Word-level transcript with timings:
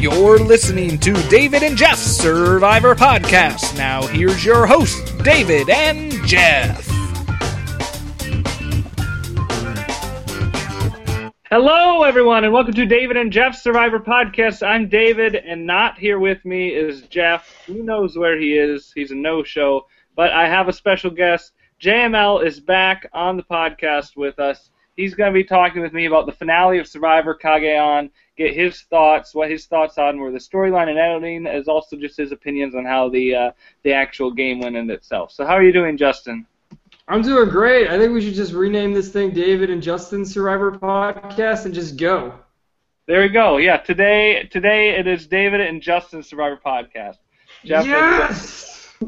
You're 0.00 0.38
listening 0.38 0.98
to 1.00 1.12
David 1.28 1.62
and 1.62 1.76
Jeff's 1.76 2.00
Survivor 2.00 2.94
Podcast. 2.94 3.76
Now, 3.76 4.06
here's 4.06 4.42
your 4.42 4.64
host, 4.66 5.12
David 5.22 5.68
and 5.68 6.10
Jeff. 6.26 6.86
Hello, 11.50 12.04
everyone, 12.04 12.44
and 12.44 12.52
welcome 12.54 12.72
to 12.72 12.86
David 12.86 13.18
and 13.18 13.30
Jeff's 13.30 13.62
Survivor 13.62 14.00
Podcast. 14.00 14.66
I'm 14.66 14.88
David, 14.88 15.34
and 15.34 15.66
not 15.66 15.98
here 15.98 16.18
with 16.18 16.42
me 16.46 16.68
is 16.68 17.02
Jeff. 17.02 17.54
Who 17.66 17.82
knows 17.82 18.16
where 18.16 18.40
he 18.40 18.56
is? 18.56 18.90
He's 18.94 19.10
a 19.10 19.14
no-show, 19.16 19.86
but 20.16 20.32
I 20.32 20.48
have 20.48 20.68
a 20.68 20.72
special 20.72 21.10
guest. 21.10 21.52
JML 21.78 22.46
is 22.46 22.58
back 22.58 23.06
on 23.12 23.36
the 23.36 23.42
podcast 23.42 24.16
with 24.16 24.38
us. 24.38 24.70
He's 24.96 25.14
going 25.14 25.30
to 25.30 25.38
be 25.38 25.44
talking 25.44 25.82
with 25.82 25.92
me 25.92 26.06
about 26.06 26.24
the 26.24 26.32
finale 26.32 26.78
of 26.78 26.86
Survivor 26.86 27.34
Cagayan, 27.34 28.10
get 28.40 28.56
his 28.56 28.80
thoughts, 28.82 29.34
what 29.34 29.50
his 29.50 29.66
thoughts 29.66 29.98
on 29.98 30.18
were 30.18 30.30
the 30.32 30.38
storyline 30.38 30.88
and 30.88 30.98
editing, 30.98 31.46
as 31.46 31.68
also 31.68 31.94
just 31.96 32.16
his 32.16 32.32
opinions 32.32 32.74
on 32.74 32.86
how 32.86 33.10
the 33.10 33.34
uh, 33.34 33.50
the 33.82 33.92
actual 33.92 34.32
game 34.32 34.60
went 34.60 34.76
in 34.76 34.90
itself. 34.90 35.30
So, 35.30 35.44
how 35.44 35.52
are 35.52 35.62
you 35.62 35.72
doing, 35.72 35.98
Justin? 35.98 36.46
I'm 37.06 37.20
doing 37.22 37.50
great. 37.50 37.88
I 37.88 37.98
think 37.98 38.14
we 38.14 38.22
should 38.22 38.34
just 38.34 38.52
rename 38.52 38.94
this 38.94 39.10
thing 39.10 39.32
David 39.32 39.68
and 39.68 39.82
Justin 39.82 40.24
Survivor 40.24 40.72
Podcast 40.72 41.66
and 41.66 41.74
just 41.74 41.98
go. 41.98 42.32
There 43.06 43.20
we 43.20 43.28
go. 43.28 43.58
Yeah, 43.58 43.76
today 43.76 44.48
today 44.50 44.98
it 44.98 45.06
is 45.06 45.26
David 45.26 45.60
and 45.60 45.82
Justin 45.82 46.22
Survivor 46.22 46.58
Podcast. 46.64 47.16
Jeff 47.64 47.84
yes. 47.84 48.94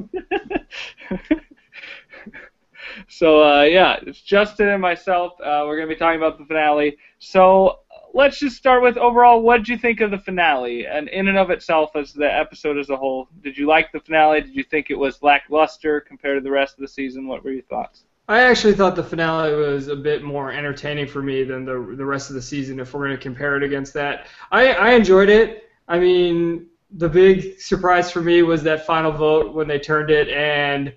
so 3.09 3.43
uh, 3.43 3.63
yeah, 3.63 3.97
it's 4.03 4.21
Justin 4.21 4.69
and 4.69 4.83
myself. 4.83 5.33
Uh, 5.41 5.65
we're 5.65 5.77
gonna 5.77 5.89
be 5.89 5.97
talking 5.97 6.21
about 6.21 6.39
the 6.39 6.45
finale. 6.45 6.99
So 7.19 7.79
let's 8.15 8.39
just 8.39 8.57
start 8.57 8.83
with 8.83 8.97
overall. 8.97 9.43
What 9.43 9.59
did 9.59 9.69
you 9.69 9.79
think 9.79 10.01
of 10.01 10.11
the 10.11 10.19
finale, 10.19 10.87
and 10.87 11.09
in 11.09 11.29
and 11.29 11.39
of 11.39 11.51
itself 11.51 11.91
as 11.95 12.13
the 12.13 12.33
episode 12.33 12.79
as 12.79 12.91
a 12.91 12.97
whole? 12.97 13.29
Did 13.43 13.57
you 13.57 13.67
like 13.67 13.93
the 13.93 14.01
finale? 14.01 14.41
Did 14.41 14.55
you 14.55 14.65
think 14.65 14.91
it 14.91 14.99
was 14.99 15.23
lackluster 15.23 16.01
compared 16.01 16.39
to 16.39 16.43
the 16.43 16.51
rest 16.51 16.75
of 16.75 16.81
the 16.81 16.89
season? 16.89 17.27
What 17.27 17.45
were 17.45 17.53
your 17.53 17.63
thoughts? 17.63 18.05
I 18.29 18.43
actually 18.43 18.75
thought 18.75 18.95
the 18.95 19.03
finale 19.03 19.55
was 19.55 19.89
a 19.89 19.97
bit 19.97 20.23
more 20.23 20.53
entertaining 20.53 21.07
for 21.07 21.23
me 21.23 21.45
than 21.45 21.65
the 21.65 21.95
the 21.97 22.05
rest 22.05 22.31
of 22.31 22.35
the 22.35 22.43
season. 22.43 22.79
If 22.79 22.95
we're 22.95 23.07
going 23.07 23.17
to 23.17 23.23
compare 23.23 23.57
it 23.57 23.63
against 23.63 23.93
that, 23.95 24.27
I 24.51 24.73
I 24.73 24.91
enjoyed 24.93 25.29
it. 25.29 25.65
I 25.89 25.99
mean, 25.99 26.67
the 26.93 27.09
big 27.09 27.61
surprise 27.61 28.11
for 28.11 28.23
me 28.23 28.43
was 28.43 28.63
that 28.63 28.87
final 28.87 29.13
vote 29.13 29.55
when 29.55 29.67
they 29.67 29.79
turned 29.79 30.11
it 30.11 30.29
and 30.29 30.95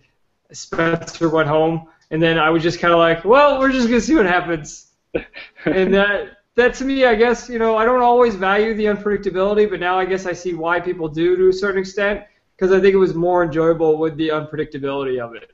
Spencer 0.51 1.29
went 1.29 1.47
home, 1.47 1.87
and 2.11 2.21
then 2.21 2.37
I 2.37 2.49
was 2.49 2.61
just 2.61 2.79
kind 2.79 2.93
of 2.93 2.99
like, 2.99 3.25
well, 3.25 3.59
we're 3.59 3.71
just 3.71 3.87
gonna 3.87 4.01
see 4.01 4.15
what 4.15 4.25
happens, 4.25 4.91
and 5.65 5.93
that 5.93 6.37
that 6.55 6.73
to 6.75 6.85
me, 6.85 7.05
I 7.05 7.15
guess, 7.15 7.49
you 7.49 7.59
know, 7.59 7.77
I 7.77 7.85
don't 7.85 8.01
always 8.01 8.35
value 8.35 8.73
the 8.73 8.85
unpredictability, 8.85 9.69
but 9.69 9.79
now 9.79 9.99
I 9.99 10.05
guess 10.05 10.25
I 10.25 10.33
see 10.33 10.53
why 10.53 10.79
people 10.79 11.07
do 11.07 11.35
to 11.35 11.49
a 11.49 11.53
certain 11.53 11.79
extent 11.79 12.23
because 12.55 12.71
I 12.71 12.79
think 12.79 12.93
it 12.93 12.97
was 12.97 13.13
more 13.13 13.43
enjoyable 13.43 13.97
with 13.97 14.15
the 14.15 14.29
unpredictability 14.29 15.19
of 15.19 15.35
it. 15.35 15.51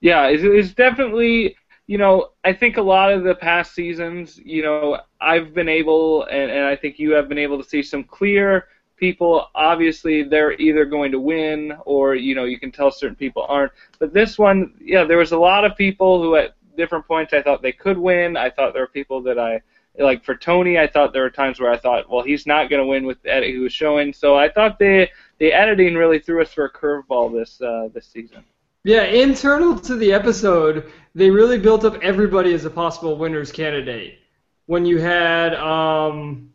Yeah, 0.00 0.28
it's, 0.28 0.42
it's 0.44 0.74
definitely, 0.74 1.56
you 1.88 1.98
know, 1.98 2.30
I 2.44 2.52
think 2.52 2.76
a 2.76 2.82
lot 2.82 3.12
of 3.12 3.24
the 3.24 3.34
past 3.34 3.74
seasons, 3.74 4.38
you 4.38 4.62
know, 4.62 4.98
I've 5.20 5.54
been 5.54 5.68
able, 5.68 6.24
and, 6.24 6.50
and 6.50 6.64
I 6.64 6.76
think 6.76 6.98
you 6.98 7.12
have 7.12 7.28
been 7.28 7.38
able 7.38 7.60
to 7.60 7.68
see 7.68 7.82
some 7.82 8.04
clear 8.04 8.68
people. 8.96 9.48
Obviously, 9.56 10.22
they're 10.22 10.52
either 10.52 10.84
going 10.84 11.10
to 11.10 11.20
win 11.20 11.72
or, 11.84 12.14
you 12.14 12.36
know, 12.36 12.44
you 12.44 12.60
can 12.60 12.70
tell 12.70 12.92
certain 12.92 13.16
people 13.16 13.44
aren't. 13.48 13.72
But 13.98 14.12
this 14.12 14.38
one, 14.38 14.74
yeah, 14.80 15.02
there 15.02 15.18
was 15.18 15.32
a 15.32 15.38
lot 15.38 15.64
of 15.64 15.76
people 15.76 16.22
who 16.22 16.36
at 16.36 16.54
different 16.76 17.06
points 17.06 17.32
I 17.32 17.42
thought 17.42 17.62
they 17.62 17.72
could 17.72 17.98
win. 17.98 18.36
I 18.36 18.50
thought 18.50 18.72
there 18.72 18.82
were 18.82 18.88
people 18.88 19.20
that 19.22 19.38
I 19.38 19.60
like 19.98 20.24
for 20.24 20.34
Tony, 20.34 20.78
I 20.78 20.86
thought 20.86 21.12
there 21.12 21.22
were 21.22 21.30
times 21.30 21.60
where 21.60 21.70
I 21.70 21.76
thought, 21.76 22.08
well, 22.10 22.22
he's 22.22 22.46
not 22.46 22.70
going 22.70 22.80
to 22.80 22.86
win 22.86 23.04
with 23.04 23.22
the 23.22 23.32
edit 23.32 23.50
he 23.50 23.58
was 23.58 23.72
showing. 23.72 24.12
So 24.12 24.36
I 24.36 24.48
thought 24.48 24.78
the 24.78 25.08
the 25.38 25.52
editing 25.52 25.94
really 25.94 26.18
threw 26.18 26.40
us 26.42 26.52
for 26.52 26.64
a 26.64 26.72
curveball 26.72 27.32
this 27.32 27.60
uh, 27.60 27.88
this 27.92 28.06
season. 28.06 28.44
Yeah, 28.84 29.04
internal 29.04 29.78
to 29.80 29.96
the 29.96 30.12
episode, 30.12 30.90
they 31.14 31.30
really 31.30 31.58
built 31.58 31.84
up 31.84 32.02
everybody 32.02 32.52
as 32.52 32.64
a 32.64 32.70
possible 32.70 33.16
winners 33.16 33.52
candidate. 33.52 34.18
When 34.66 34.84
you 34.84 34.98
had 34.98 35.54
um, 35.54 36.52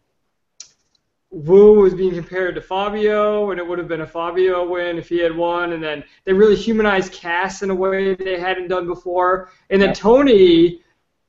Woo 1.30 1.80
was 1.80 1.94
being 1.94 2.14
compared 2.14 2.56
to 2.56 2.62
Fabio, 2.62 3.52
and 3.52 3.60
it 3.60 3.68
would 3.68 3.80
have 3.80 3.88
been 3.88 4.02
a 4.02 4.08
Fabio 4.08 4.68
win 4.68 4.98
if 4.98 5.08
he 5.08 5.20
had 5.20 5.36
won, 5.36 5.74
and 5.74 5.82
then 5.82 6.04
they 6.26 6.34
really 6.34 6.56
humanized 6.56 7.14
Kass 7.14 7.62
in 7.62 7.70
a 7.70 7.76
way 7.76 8.16
they 8.16 8.40
hadn't 8.40 8.68
done 8.68 8.88
before, 8.88 9.52
and 9.70 9.82
then. 9.82 9.94
Tony 9.94 10.82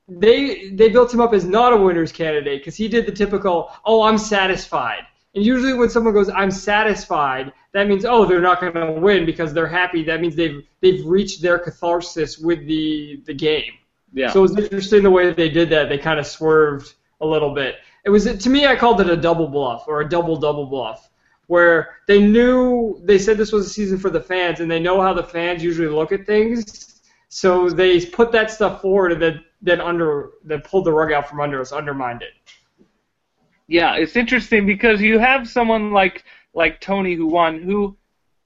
they 0.08 0.70
they 0.70 0.88
built 0.88 1.12
him 1.12 1.20
up 1.20 1.34
as 1.34 1.44
not 1.44 1.72
a 1.72 1.76
winner's 1.76 2.12
candidate 2.12 2.60
because 2.60 2.76
he 2.76 2.88
did 2.88 3.06
the 3.06 3.12
typical, 3.12 3.70
oh, 3.84 4.02
I'm 4.02 4.18
satisfied. 4.18 5.02
And 5.34 5.44
usually 5.44 5.74
when 5.74 5.90
someone 5.90 6.14
goes, 6.14 6.30
I'm 6.30 6.50
satisfied, 6.50 7.52
that 7.72 7.86
means 7.86 8.04
oh 8.04 8.24
they're 8.24 8.40
not 8.40 8.60
going 8.60 8.72
to 8.72 8.92
win 8.92 9.26
because 9.26 9.52
they're 9.52 9.66
happy. 9.66 10.02
That 10.02 10.20
means 10.20 10.34
they've 10.34 10.66
they've 10.80 11.04
reached 11.04 11.42
their 11.42 11.58
catharsis 11.58 12.38
with 12.38 12.66
the 12.66 13.22
the 13.26 13.34
game. 13.34 13.72
Yeah. 14.12 14.30
So 14.30 14.40
it 14.40 14.42
was 14.42 14.56
interesting 14.56 15.02
the 15.02 15.10
way 15.10 15.32
they 15.32 15.50
did 15.50 15.68
that. 15.70 15.88
They 15.88 15.98
kind 15.98 16.18
of 16.18 16.26
swerved 16.26 16.94
a 17.20 17.26
little 17.26 17.54
bit. 17.54 17.76
It 18.04 18.10
was 18.10 18.24
to 18.24 18.50
me 18.50 18.66
I 18.66 18.76
called 18.76 19.00
it 19.02 19.10
a 19.10 19.16
double 19.16 19.48
bluff 19.48 19.84
or 19.86 20.00
a 20.00 20.08
double 20.08 20.36
double 20.36 20.66
bluff 20.66 21.10
where 21.48 21.96
they 22.06 22.20
knew 22.20 23.00
they 23.04 23.18
said 23.18 23.36
this 23.36 23.52
was 23.52 23.66
a 23.66 23.70
season 23.70 23.98
for 23.98 24.10
the 24.10 24.20
fans 24.20 24.60
and 24.60 24.70
they 24.70 24.80
know 24.80 25.00
how 25.00 25.12
the 25.12 25.22
fans 25.22 25.62
usually 25.62 25.88
look 25.88 26.12
at 26.12 26.26
things. 26.26 27.00
So 27.30 27.68
they 27.68 28.04
put 28.06 28.32
that 28.32 28.50
stuff 28.50 28.80
forward 28.80 29.12
and 29.12 29.20
then 29.20 29.44
then 29.60 29.80
under 29.80 30.30
that 30.44 30.64
pulled 30.64 30.84
the 30.84 30.92
rug 30.92 31.12
out 31.12 31.28
from 31.28 31.40
under 31.40 31.60
us, 31.60 31.72
undermined 31.72 32.22
it. 32.22 32.32
Yeah, 33.66 33.96
it's 33.96 34.16
interesting 34.16 34.66
because 34.66 35.00
you 35.00 35.18
have 35.18 35.48
someone 35.48 35.92
like 35.92 36.24
like 36.54 36.80
Tony 36.80 37.14
who 37.14 37.26
won, 37.26 37.62
who 37.62 37.96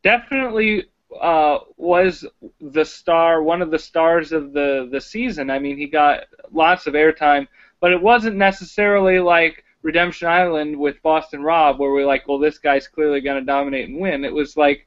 definitely 0.02 0.86
uh, 1.20 1.58
was 1.76 2.26
the 2.60 2.84
star, 2.84 3.42
one 3.42 3.62
of 3.62 3.70
the 3.70 3.78
stars 3.78 4.32
of 4.32 4.52
the 4.52 4.88
the 4.90 5.00
season. 5.00 5.50
I 5.50 5.58
mean, 5.58 5.76
he 5.76 5.86
got 5.86 6.24
lots 6.50 6.86
of 6.86 6.94
airtime, 6.94 7.46
but 7.80 7.92
it 7.92 8.02
wasn't 8.02 8.36
necessarily 8.36 9.18
like 9.18 9.64
Redemption 9.82 10.28
Island 10.28 10.76
with 10.76 11.02
Boston 11.02 11.42
Rob, 11.42 11.78
where 11.78 11.90
we're 11.90 12.06
like, 12.06 12.26
well, 12.26 12.38
this 12.38 12.58
guy's 12.58 12.88
clearly 12.88 13.20
going 13.20 13.40
to 13.40 13.44
dominate 13.44 13.88
and 13.88 14.00
win. 14.00 14.24
It 14.24 14.32
was 14.32 14.56
like 14.56 14.86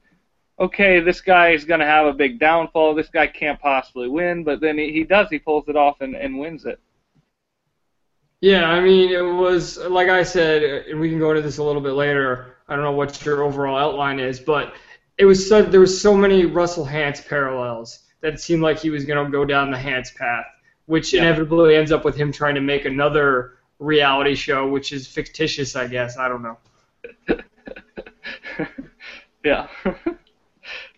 okay, 0.58 1.00
this 1.00 1.20
guy 1.20 1.50
is 1.50 1.64
going 1.64 1.80
to 1.80 1.86
have 1.86 2.06
a 2.06 2.12
big 2.12 2.38
downfall. 2.38 2.94
This 2.94 3.08
guy 3.08 3.26
can't 3.26 3.60
possibly 3.60 4.08
win, 4.08 4.44
but 4.44 4.60
then 4.60 4.78
he, 4.78 4.92
he 4.92 5.04
does. 5.04 5.28
He 5.28 5.38
pulls 5.38 5.68
it 5.68 5.76
off 5.76 6.00
and, 6.00 6.14
and 6.14 6.38
wins 6.38 6.64
it. 6.64 6.80
Yeah, 8.40 8.68
I 8.68 8.80
mean, 8.80 9.10
it 9.10 9.22
was 9.22 9.78
like 9.78 10.08
I 10.08 10.22
said, 10.22 10.62
and 10.62 11.00
we 11.00 11.08
can 11.08 11.18
go 11.18 11.30
into 11.30 11.42
this 11.42 11.58
a 11.58 11.62
little 11.62 11.80
bit 11.80 11.92
later. 11.92 12.56
I 12.68 12.74
don't 12.74 12.84
know 12.84 12.92
what 12.92 13.24
your 13.24 13.42
overall 13.42 13.76
outline 13.76 14.20
is, 14.20 14.38
but 14.40 14.74
it 15.16 15.24
was 15.24 15.48
so 15.48 15.62
there 15.62 15.80
was 15.80 16.00
so 16.00 16.14
many 16.14 16.44
Russell 16.44 16.84
Hantz 16.84 17.26
parallels 17.26 18.00
that 18.20 18.34
it 18.34 18.40
seemed 18.40 18.62
like 18.62 18.78
he 18.78 18.90
was 18.90 19.04
going 19.04 19.24
to 19.24 19.30
go 19.30 19.44
down 19.44 19.70
the 19.70 19.76
Hantz 19.78 20.14
path, 20.14 20.44
which 20.84 21.14
yeah. 21.14 21.22
inevitably 21.22 21.76
ends 21.76 21.92
up 21.92 22.04
with 22.04 22.14
him 22.14 22.30
trying 22.30 22.54
to 22.56 22.60
make 22.60 22.84
another 22.84 23.54
reality 23.78 24.34
show, 24.34 24.68
which 24.68 24.92
is 24.92 25.06
fictitious, 25.06 25.74
I 25.74 25.86
guess. 25.86 26.18
I 26.18 26.28
don't 26.28 26.42
know. 26.42 26.58
yeah. 29.44 29.66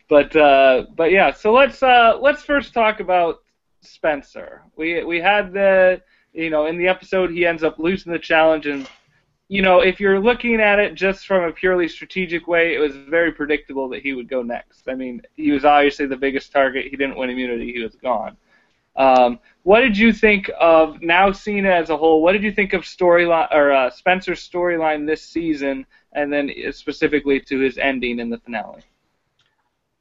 But 0.09 0.35
uh, 0.35 0.87
but 0.97 1.13
yeah, 1.13 1.33
so 1.33 1.53
let's 1.53 1.83
uh, 1.83 2.19
let's 2.21 2.43
first 2.43 2.73
talk 2.73 3.01
about 3.01 3.43
Spencer. 3.83 4.63
We 4.77 5.05
we 5.05 5.21
had 5.21 5.53
the 5.53 6.01
you 6.33 6.51
know 6.51 6.67
in 6.67 6.79
the 6.79 6.89
episode 6.89 7.31
he 7.31 7.47
ends 7.47 7.63
up 7.63 7.79
losing 7.79 8.13
the 8.13 8.19
challenge 8.19 8.67
and 8.67 8.89
you 9.49 9.63
know 9.63 9.81
if 9.81 10.01
you're 10.01 10.21
looking 10.21 10.61
at 10.61 10.79
it 10.79 10.95
just 10.95 11.27
from 11.27 11.45
a 11.45 11.53
purely 11.53 11.89
strategic 11.89 12.49
way, 12.49 12.75
it 12.75 12.79
was 12.79 12.97
very 12.97 13.33
predictable 13.33 13.89
that 13.91 14.03
he 14.03 14.15
would 14.15 14.29
go 14.29 14.43
next. 14.43 14.89
I 14.89 14.95
mean, 14.95 15.21
he 15.37 15.53
was 15.53 15.67
obviously 15.67 16.07
the 16.07 16.17
biggest 16.17 16.53
target. 16.53 16.87
He 16.87 16.97
didn't 16.97 17.19
win 17.19 17.31
immunity. 17.31 17.73
He 17.73 17.83
was 17.83 17.95
gone. 17.97 18.37
Um, 18.97 19.39
what 19.63 19.81
did 19.81 19.97
you 19.97 20.13
think 20.13 20.51
of 20.59 21.01
now 21.03 21.31
seeing 21.33 21.67
it 21.67 21.71
as 21.71 21.91
a 21.91 21.97
whole? 21.97 22.23
What 22.23 22.33
did 22.33 22.43
you 22.43 22.51
think 22.51 22.73
of 22.73 22.83
storyline 22.83 23.53
or 23.53 23.73
uh, 23.73 23.91
Spencer's 23.91 24.49
storyline 24.49 25.07
this 25.07 25.23
season, 25.23 25.87
and 26.13 26.33
then 26.33 26.51
specifically 26.73 27.41
to 27.41 27.61
his 27.61 27.77
ending 27.79 28.19
in 28.19 28.31
the 28.31 28.39
finale? 28.39 28.83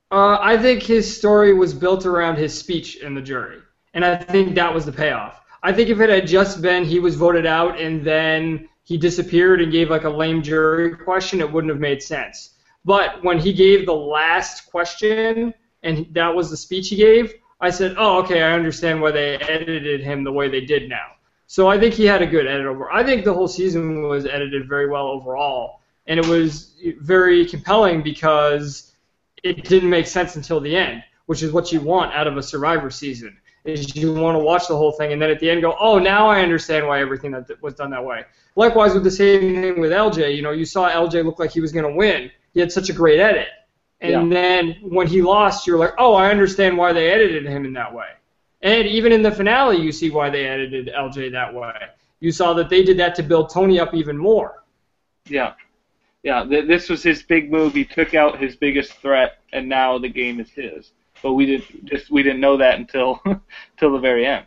Uh, 0.10 0.38
I 0.40 0.58
think 0.58 0.84
his 0.84 1.18
story 1.18 1.54
was 1.54 1.74
built 1.74 2.06
around 2.06 2.38
his 2.38 2.58
speech 2.58 2.98
in 2.98 3.14
the 3.14 3.22
jury, 3.22 3.60
and 3.94 4.06
I 4.06 4.16
think 4.16 4.56
that 4.56 4.74
was 4.74 4.86
the 4.86 4.92
payoff. 4.92 5.42
I 5.64 5.74
think 5.74 5.90
if 5.90 6.00
it 6.00 6.10
had 6.10 6.26
just 6.26 6.62
been 6.62 6.86
he 6.86 7.00
was 7.00 7.16
voted 7.16 7.46
out 7.46 7.80
and 7.80 8.06
then 8.06 8.70
he 8.84 8.98
disappeared 8.98 9.62
and 9.62 9.70
gave 9.70 9.90
like 9.90 10.06
a 10.06 10.10
lame 10.10 10.42
jury 10.42 10.96
question, 10.96 11.42
it 11.42 11.52
wouldn't 11.52 11.72
have 11.72 11.82
made 11.82 12.02
sense. 12.02 12.52
But 12.86 13.22
when 13.22 13.38
he 13.38 13.52
gave 13.52 13.86
the 13.86 13.94
last 13.94 14.72
question 14.72 15.54
and 15.84 16.08
that 16.14 16.34
was 16.34 16.50
the 16.50 16.56
speech 16.56 16.88
he 16.88 16.96
gave, 16.96 17.34
I 17.60 17.70
said, 17.70 17.96
"Oh, 17.98 18.20
okay, 18.20 18.44
I 18.44 18.54
understand 18.54 19.02
why 19.02 19.12
they 19.12 19.36
edited 19.36 20.00
him 20.00 20.24
the 20.24 20.32
way 20.32 20.48
they 20.48 20.62
did 20.62 20.88
now." 20.88 21.16
So 21.48 21.68
I 21.68 21.78
think 21.78 21.94
he 21.94 22.06
had 22.06 22.22
a 22.22 22.28
good 22.28 22.48
edit 22.48 22.66
over. 22.66 22.90
I 22.92 23.04
think 23.04 23.26
the 23.26 23.34
whole 23.34 23.48
season 23.50 24.04
was 24.04 24.26
edited 24.26 24.70
very 24.70 24.88
well 24.88 25.08
overall, 25.08 25.82
and 26.06 26.18
it 26.18 26.28
was 26.28 26.76
very 27.02 27.46
compelling 27.46 28.04
because 28.04 28.94
it 29.44 29.64
didn't 29.66 29.90
make 29.90 30.08
sense 30.08 30.36
until 30.36 30.60
the 30.60 30.76
end, 30.76 31.04
which 31.26 31.44
is 31.44 31.52
what 31.52 31.72
you 31.72 31.80
want 31.80 32.14
out 32.14 32.28
of 32.28 32.38
a 32.38 32.44
Survivor 32.44 32.90
season. 32.90 33.38
is 33.66 33.96
you 33.96 34.14
want 34.14 34.36
to 34.36 34.40
watch 34.40 34.68
the 34.68 34.76
whole 34.76 34.92
thing 34.92 35.12
and 35.14 35.22
then 35.22 35.30
at 35.30 35.40
the 35.40 35.50
end 35.50 35.62
go, 35.62 35.76
oh, 35.80 36.00
now 36.00 36.28
I 36.28 36.42
understand 36.42 36.88
why 36.88 37.02
everything 37.02 37.32
that 37.32 37.62
was 37.62 37.74
done 37.74 37.90
that 37.92 38.04
way. 38.04 38.24
Likewise 38.56 38.94
with 38.94 39.04
the 39.04 39.12
same 39.12 39.62
thing 39.62 39.80
with 39.80 39.92
LJ, 39.92 40.36
you 40.36 40.42
know, 40.42 40.52
you 40.52 40.66
saw 40.66 40.90
LJ 40.90 41.26
look 41.26 41.40
like 41.40 41.52
he 41.52 41.60
was 41.60 41.72
going 41.72 41.86
to 41.86 41.96
win. 41.96 42.32
He 42.54 42.60
had 42.60 42.72
such 42.72 42.90
a 42.90 42.94
great 42.94 43.20
edit. 43.20 43.48
And 44.00 44.32
yeah. 44.32 44.40
then 44.42 44.78
when 44.82 45.08
he 45.08 45.22
lost, 45.22 45.68
you're 45.68 45.78
like, 45.78 45.94
oh, 45.98 46.14
I 46.14 46.30
understand 46.30 46.78
why 46.78 46.94
they 46.94 47.12
edited 47.12 47.46
him 47.46 47.66
in 47.66 47.74
that 47.74 47.94
way. 47.94 48.08
And 48.62 48.88
even 48.88 49.12
in 49.12 49.22
the 49.22 49.32
finale, 49.32 49.78
you 49.78 49.92
see 49.92 50.10
why 50.10 50.30
they 50.30 50.46
edited 50.46 50.88
LJ 50.88 51.32
that 51.32 51.54
way. 51.54 51.74
You 52.20 52.32
saw 52.32 52.54
that 52.54 52.70
they 52.70 52.84
did 52.84 52.98
that 52.98 53.16
to 53.16 53.24
build 53.24 53.52
Tony 53.52 53.80
up 53.80 53.94
even 53.94 54.18
more. 54.18 54.64
Yeah. 55.26 55.54
Yeah, 56.28 56.44
th- 56.44 56.68
this 56.68 56.90
was 56.90 57.02
his 57.02 57.24
big 57.24 57.50
move. 57.50 57.74
He 57.74 57.86
took 57.86 58.14
out 58.14 58.38
his 58.38 58.58
biggest 58.58 58.92
threat, 58.96 59.38
and 59.54 59.70
now 59.70 59.98
the 59.98 60.10
game 60.10 60.42
is 60.42 60.50
his. 60.50 60.92
But 61.24 61.36
we 61.36 61.46
didn't 61.46 61.86
just 61.86 62.12
we 62.12 62.22
didn't 62.22 62.42
know 62.42 62.58
that 62.58 62.78
until 62.78 63.22
until 63.26 63.94
the 63.94 64.00
very 64.00 64.26
end. 64.26 64.46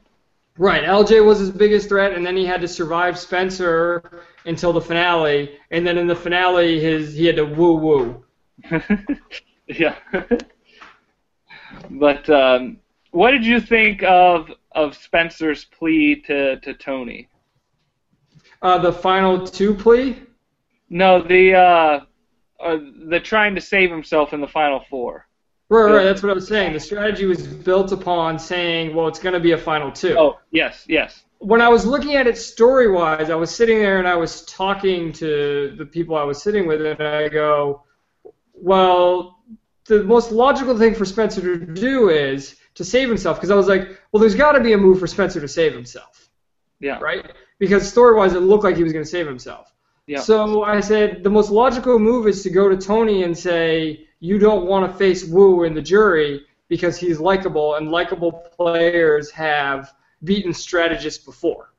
Right, 0.59 0.85
LJ 0.85 1.25
was 1.25 1.39
his 1.39 1.51
biggest 1.51 1.89
threat, 1.89 2.13
and 2.13 2.27
then 2.27 2.37
he 2.37 2.45
had 2.45 2.61
to 2.61 2.69
survive 2.69 3.19
Spencer 3.19 4.27
until 4.45 4.75
the 4.75 4.81
finale, 4.83 5.59
and 5.71 5.87
then 5.87 5.97
in 5.97 6.07
the 6.07 6.15
finale, 6.15 6.79
his 6.79 7.15
he 7.15 7.25
had 7.25 7.37
to 7.37 7.47
woo 7.47 7.77
woo. 7.77 8.25
yeah. 9.67 9.95
but 11.93 12.29
um, 12.29 12.77
what 13.13 13.31
did 13.31 13.47
you 13.47 13.59
think 13.59 14.03
of 14.03 14.53
of 14.73 14.95
Spencer's 14.95 15.65
plea 15.65 16.21
to, 16.27 16.61
to 16.61 16.75
Tony? 16.75 17.31
Uh, 18.61 18.77
the 18.77 18.93
final 18.93 19.47
two 19.47 19.73
plea? 19.73 20.25
No, 20.91 21.23
the 21.23 21.55
uh, 21.55 22.01
uh, 22.61 22.79
the 23.07 23.21
trying 23.21 23.55
to 23.55 23.61
save 23.61 23.91
himself 23.91 24.33
in 24.33 24.41
the 24.41 24.49
final 24.49 24.85
four. 24.91 25.27
Right, 25.69 25.93
right. 25.93 26.05
That's 26.05 26.21
what 26.21 26.31
I 26.31 26.35
was 26.35 26.49
saying. 26.49 26.73
The 26.73 26.81
strategy 26.81 27.27
was 27.27 27.47
built 27.47 27.93
upon 27.93 28.41
saying, 28.41 28.93
well, 28.93 29.07
it's 29.07 29.21
going 29.21 29.35
to 29.35 29.41
be 29.41 29.53
a 29.53 29.59
final 29.59 29.93
two. 29.93 30.17
Oh, 30.19 30.41
yes, 30.51 30.85
yes. 30.89 31.23
When 31.39 31.63
I 31.63 31.69
was 31.69 31.87
looking 31.87 32.17
at 32.17 32.27
it 32.27 32.37
story 32.37 32.91
wise, 32.91 33.31
I 33.31 33.37
was 33.37 33.55
sitting 33.55 33.79
there 33.79 34.01
and 34.01 34.09
I 34.09 34.17
was 34.17 34.45
talking 34.47 35.13
to 35.13 35.73
the 35.79 35.87
people 35.87 36.17
I 36.17 36.25
was 36.25 36.43
sitting 36.43 36.67
with, 36.67 36.85
and 36.85 37.01
I 37.01 37.29
go, 37.29 37.85
well, 38.53 39.39
the 39.87 40.03
most 40.03 40.33
logical 40.33 40.77
thing 40.77 40.93
for 40.93 41.05
Spencer 41.05 41.41
to 41.41 41.65
do 41.73 42.09
is 42.11 42.57
to 42.75 42.85
save 42.85 43.09
himself, 43.09 43.37
because 43.37 43.51
I 43.51 43.55
was 43.55 43.69
like, 43.69 43.97
well, 44.11 44.21
there's 44.21 44.35
got 44.35 44.53
to 44.53 44.61
be 44.61 44.73
a 44.73 44.79
move 44.79 44.99
for 44.99 45.07
Spencer 45.07 45.41
to 45.41 45.49
save 45.49 45.73
himself. 45.73 46.29
Yeah. 46.81 46.99
Right? 46.99 47.31
Because 47.61 47.89
story 47.89 48.17
wise, 48.17 48.35
it 48.35 48.41
looked 48.41 48.65
like 48.65 48.77
he 48.77 48.83
was 48.83 48.93
going 48.93 49.05
to 49.05 49.11
save 49.11 49.27
himself. 49.27 49.73
Yeah. 50.11 50.19
So 50.19 50.65
I 50.65 50.81
said 50.81 51.23
the 51.23 51.31
most 51.31 51.53
logical 51.53 51.97
move 52.01 52.27
is 52.27 52.43
to 52.43 52.51
go 52.51 52.69
to 52.69 52.77
Tony 52.77 53.23
and 53.23 53.39
say 53.39 54.09
you 54.19 54.41
don't 54.41 54.67
want 54.67 54.91
to 54.91 54.99
face 54.99 55.25
Woo 55.25 55.63
in 55.63 55.73
the 55.73 55.81
jury 55.81 56.45
because 56.67 56.99
he's 56.99 57.21
likable 57.21 57.77
and 57.77 57.93
likable 57.93 58.33
players 58.33 59.31
have 59.31 59.93
beaten 60.25 60.53
strategists 60.53 61.25
before. 61.25 61.75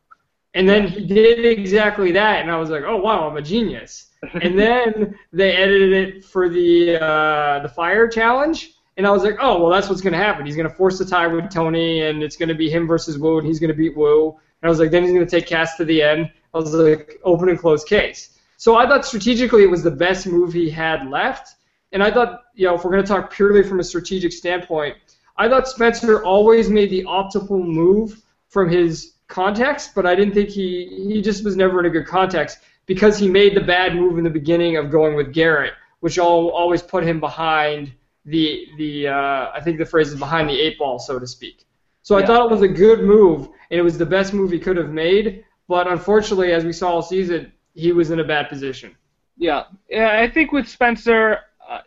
And 0.54 0.68
then 0.68 0.88
he 0.88 1.06
did 1.06 1.46
exactly 1.46 2.14
that, 2.14 2.42
and 2.42 2.50
I 2.50 2.56
was 2.56 2.70
like, 2.70 2.84
oh 2.84 2.96
wow, 2.96 3.30
I'm 3.30 3.36
a 3.36 3.42
genius. 3.42 4.12
and 4.42 4.58
then 4.58 5.20
they 5.34 5.52
edited 5.52 5.92
it 5.92 6.24
for 6.24 6.48
the 6.48 7.04
uh, 7.04 7.60
the 7.60 7.70
fire 7.70 8.08
challenge, 8.08 8.76
and 8.96 9.06
I 9.06 9.12
was 9.12 9.24
like, 9.24 9.40
oh 9.42 9.62
well, 9.62 9.70
that's 9.70 9.90
what's 9.90 10.02
going 10.02 10.14
to 10.14 10.20
happen. 10.20 10.46
He's 10.46 10.56
going 10.56 10.70
to 10.70 10.76
force 10.76 10.98
the 10.98 11.06
tie 11.06 11.28
with 11.28 11.50
Tony, 11.50 12.04
and 12.04 12.24
it's 12.24 12.38
going 12.38 12.48
to 12.48 12.56
be 12.56 12.70
him 12.70 12.88
versus 12.88 13.18
Woo, 13.18 13.40
and 13.40 13.46
he's 13.46 13.60
going 13.60 13.72
to 13.72 13.78
beat 13.78 13.98
Woo. 13.98 14.30
And 14.62 14.68
I 14.68 14.70
was 14.70 14.80
like, 14.80 14.92
then 14.92 15.04
he's 15.04 15.12
going 15.12 15.26
to 15.26 15.30
take 15.30 15.48
Kass 15.48 15.76
to 15.76 15.84
the 15.84 16.02
end. 16.02 16.32
I 16.54 16.58
was 16.58 16.74
like, 16.74 17.20
open 17.24 17.50
and 17.50 17.60
close 17.60 17.84
case. 17.84 18.38
So 18.58 18.76
I 18.76 18.88
thought 18.88 19.06
strategically 19.06 19.64
it 19.64 19.70
was 19.70 19.84
the 19.84 19.92
best 19.92 20.28
move 20.28 20.54
he 20.54 20.70
had 20.70 21.10
left. 21.10 21.56
And 21.92 22.04
I 22.04 22.12
thought, 22.12 22.44
you 22.54 22.68
know, 22.68 22.76
if 22.76 22.84
we're 22.84 22.92
going 22.92 23.04
to 23.04 23.08
talk 23.08 23.32
purely 23.32 23.64
from 23.64 23.80
a 23.80 23.84
strategic 23.84 24.32
standpoint, 24.32 24.96
I 25.38 25.50
thought 25.50 25.68
Spencer 25.68 26.24
always 26.24 26.70
made 26.70 26.90
the 26.90 27.04
optimal 27.06 27.66
move 27.66 28.22
from 28.50 28.70
his 28.70 29.14
context, 29.28 29.96
but 29.96 30.06
I 30.06 30.14
didn't 30.14 30.34
think 30.34 30.50
he 30.50 31.08
he 31.08 31.22
just 31.22 31.44
was 31.44 31.56
never 31.56 31.80
in 31.80 31.86
a 31.86 31.90
good 31.90 32.06
context 32.06 32.60
because 32.86 33.18
he 33.18 33.28
made 33.28 33.56
the 33.56 33.62
bad 33.62 33.96
move 33.96 34.18
in 34.18 34.24
the 34.24 34.30
beginning 34.30 34.78
of 34.78 34.92
going 34.92 35.16
with 35.16 35.34
Garrett, 35.34 35.74
which 36.02 36.20
all, 36.20 36.50
always 36.50 36.82
put 36.82 37.04
him 37.04 37.20
behind 37.20 37.92
the 38.26 38.68
the 38.78 39.08
uh, 39.08 39.52
I 39.54 39.62
think 39.64 39.78
the 39.78 39.86
phrase 39.86 40.10
is 40.10 40.20
behind 40.20 40.50
the 40.50 40.60
eight 40.60 40.78
ball, 40.78 41.00
so 41.00 41.18
to 41.18 41.26
speak. 41.26 41.66
So 42.04 42.18
yeah. 42.18 42.24
I 42.24 42.28
thought 42.28 42.46
it 42.46 42.52
was 42.52 42.62
a 42.62 42.68
good 42.68 43.02
move, 43.02 43.48
and 43.70 43.80
it 43.80 43.84
was 43.84 43.98
the 43.98 44.06
best 44.06 44.34
move 44.34 44.52
he 44.52 44.60
could 44.60 44.78
have 44.78 44.90
made. 44.90 45.46
But 45.72 45.88
unfortunately, 45.88 46.52
as 46.52 46.66
we 46.66 46.74
saw 46.74 46.96
all 46.96 47.02
season, 47.02 47.50
he 47.76 47.94
was 47.94 48.12
in 48.12 48.20
a 48.20 48.26
bad 48.26 48.50
position. 48.50 48.94
Yeah, 49.38 49.64
yeah. 49.90 50.20
I 50.20 50.30
think 50.30 50.52
with 50.52 50.68
Spencer, 50.68 51.40
uh, 51.66 51.80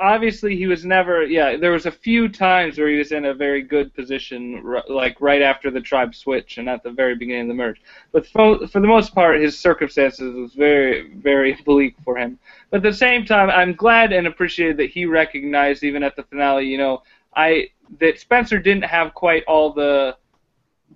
obviously 0.00 0.56
he 0.56 0.66
was 0.66 0.84
never. 0.84 1.22
Yeah, 1.22 1.56
there 1.56 1.70
was 1.70 1.86
a 1.86 1.92
few 1.92 2.28
times 2.28 2.76
where 2.76 2.88
he 2.88 2.98
was 2.98 3.12
in 3.12 3.26
a 3.26 3.34
very 3.34 3.62
good 3.62 3.94
position, 3.94 4.80
like 4.88 5.20
right 5.20 5.40
after 5.40 5.70
the 5.70 5.80
tribe 5.80 6.16
switch 6.16 6.58
and 6.58 6.68
at 6.68 6.82
the 6.82 6.90
very 6.90 7.14
beginning 7.14 7.42
of 7.42 7.48
the 7.48 7.54
merge. 7.54 7.80
But 8.10 8.26
for, 8.26 8.66
for 8.66 8.80
the 8.80 8.88
most 8.88 9.14
part, 9.14 9.40
his 9.40 9.56
circumstances 9.56 10.34
was 10.34 10.54
very, 10.54 11.12
very 11.14 11.56
bleak 11.64 11.94
for 12.04 12.18
him. 12.18 12.40
But 12.70 12.78
at 12.78 12.82
the 12.90 12.92
same 12.92 13.24
time, 13.24 13.50
I'm 13.50 13.72
glad 13.72 14.12
and 14.12 14.26
appreciated 14.26 14.78
that 14.78 14.90
he 14.90 15.06
recognized, 15.06 15.84
even 15.84 16.02
at 16.02 16.16
the 16.16 16.24
finale, 16.24 16.66
you 16.66 16.76
know, 16.76 17.04
I 17.36 17.68
that 18.00 18.18
Spencer 18.18 18.58
didn't 18.58 18.86
have 18.86 19.14
quite 19.14 19.44
all 19.44 19.72
the 19.72 20.16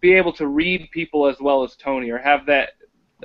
be 0.02 0.12
able 0.12 0.32
to 0.34 0.48
read 0.48 0.90
people 0.90 1.26
as 1.26 1.40
well 1.40 1.62
as 1.62 1.76
Tony, 1.76 2.10
or 2.10 2.18
have 2.18 2.44
that 2.46 2.70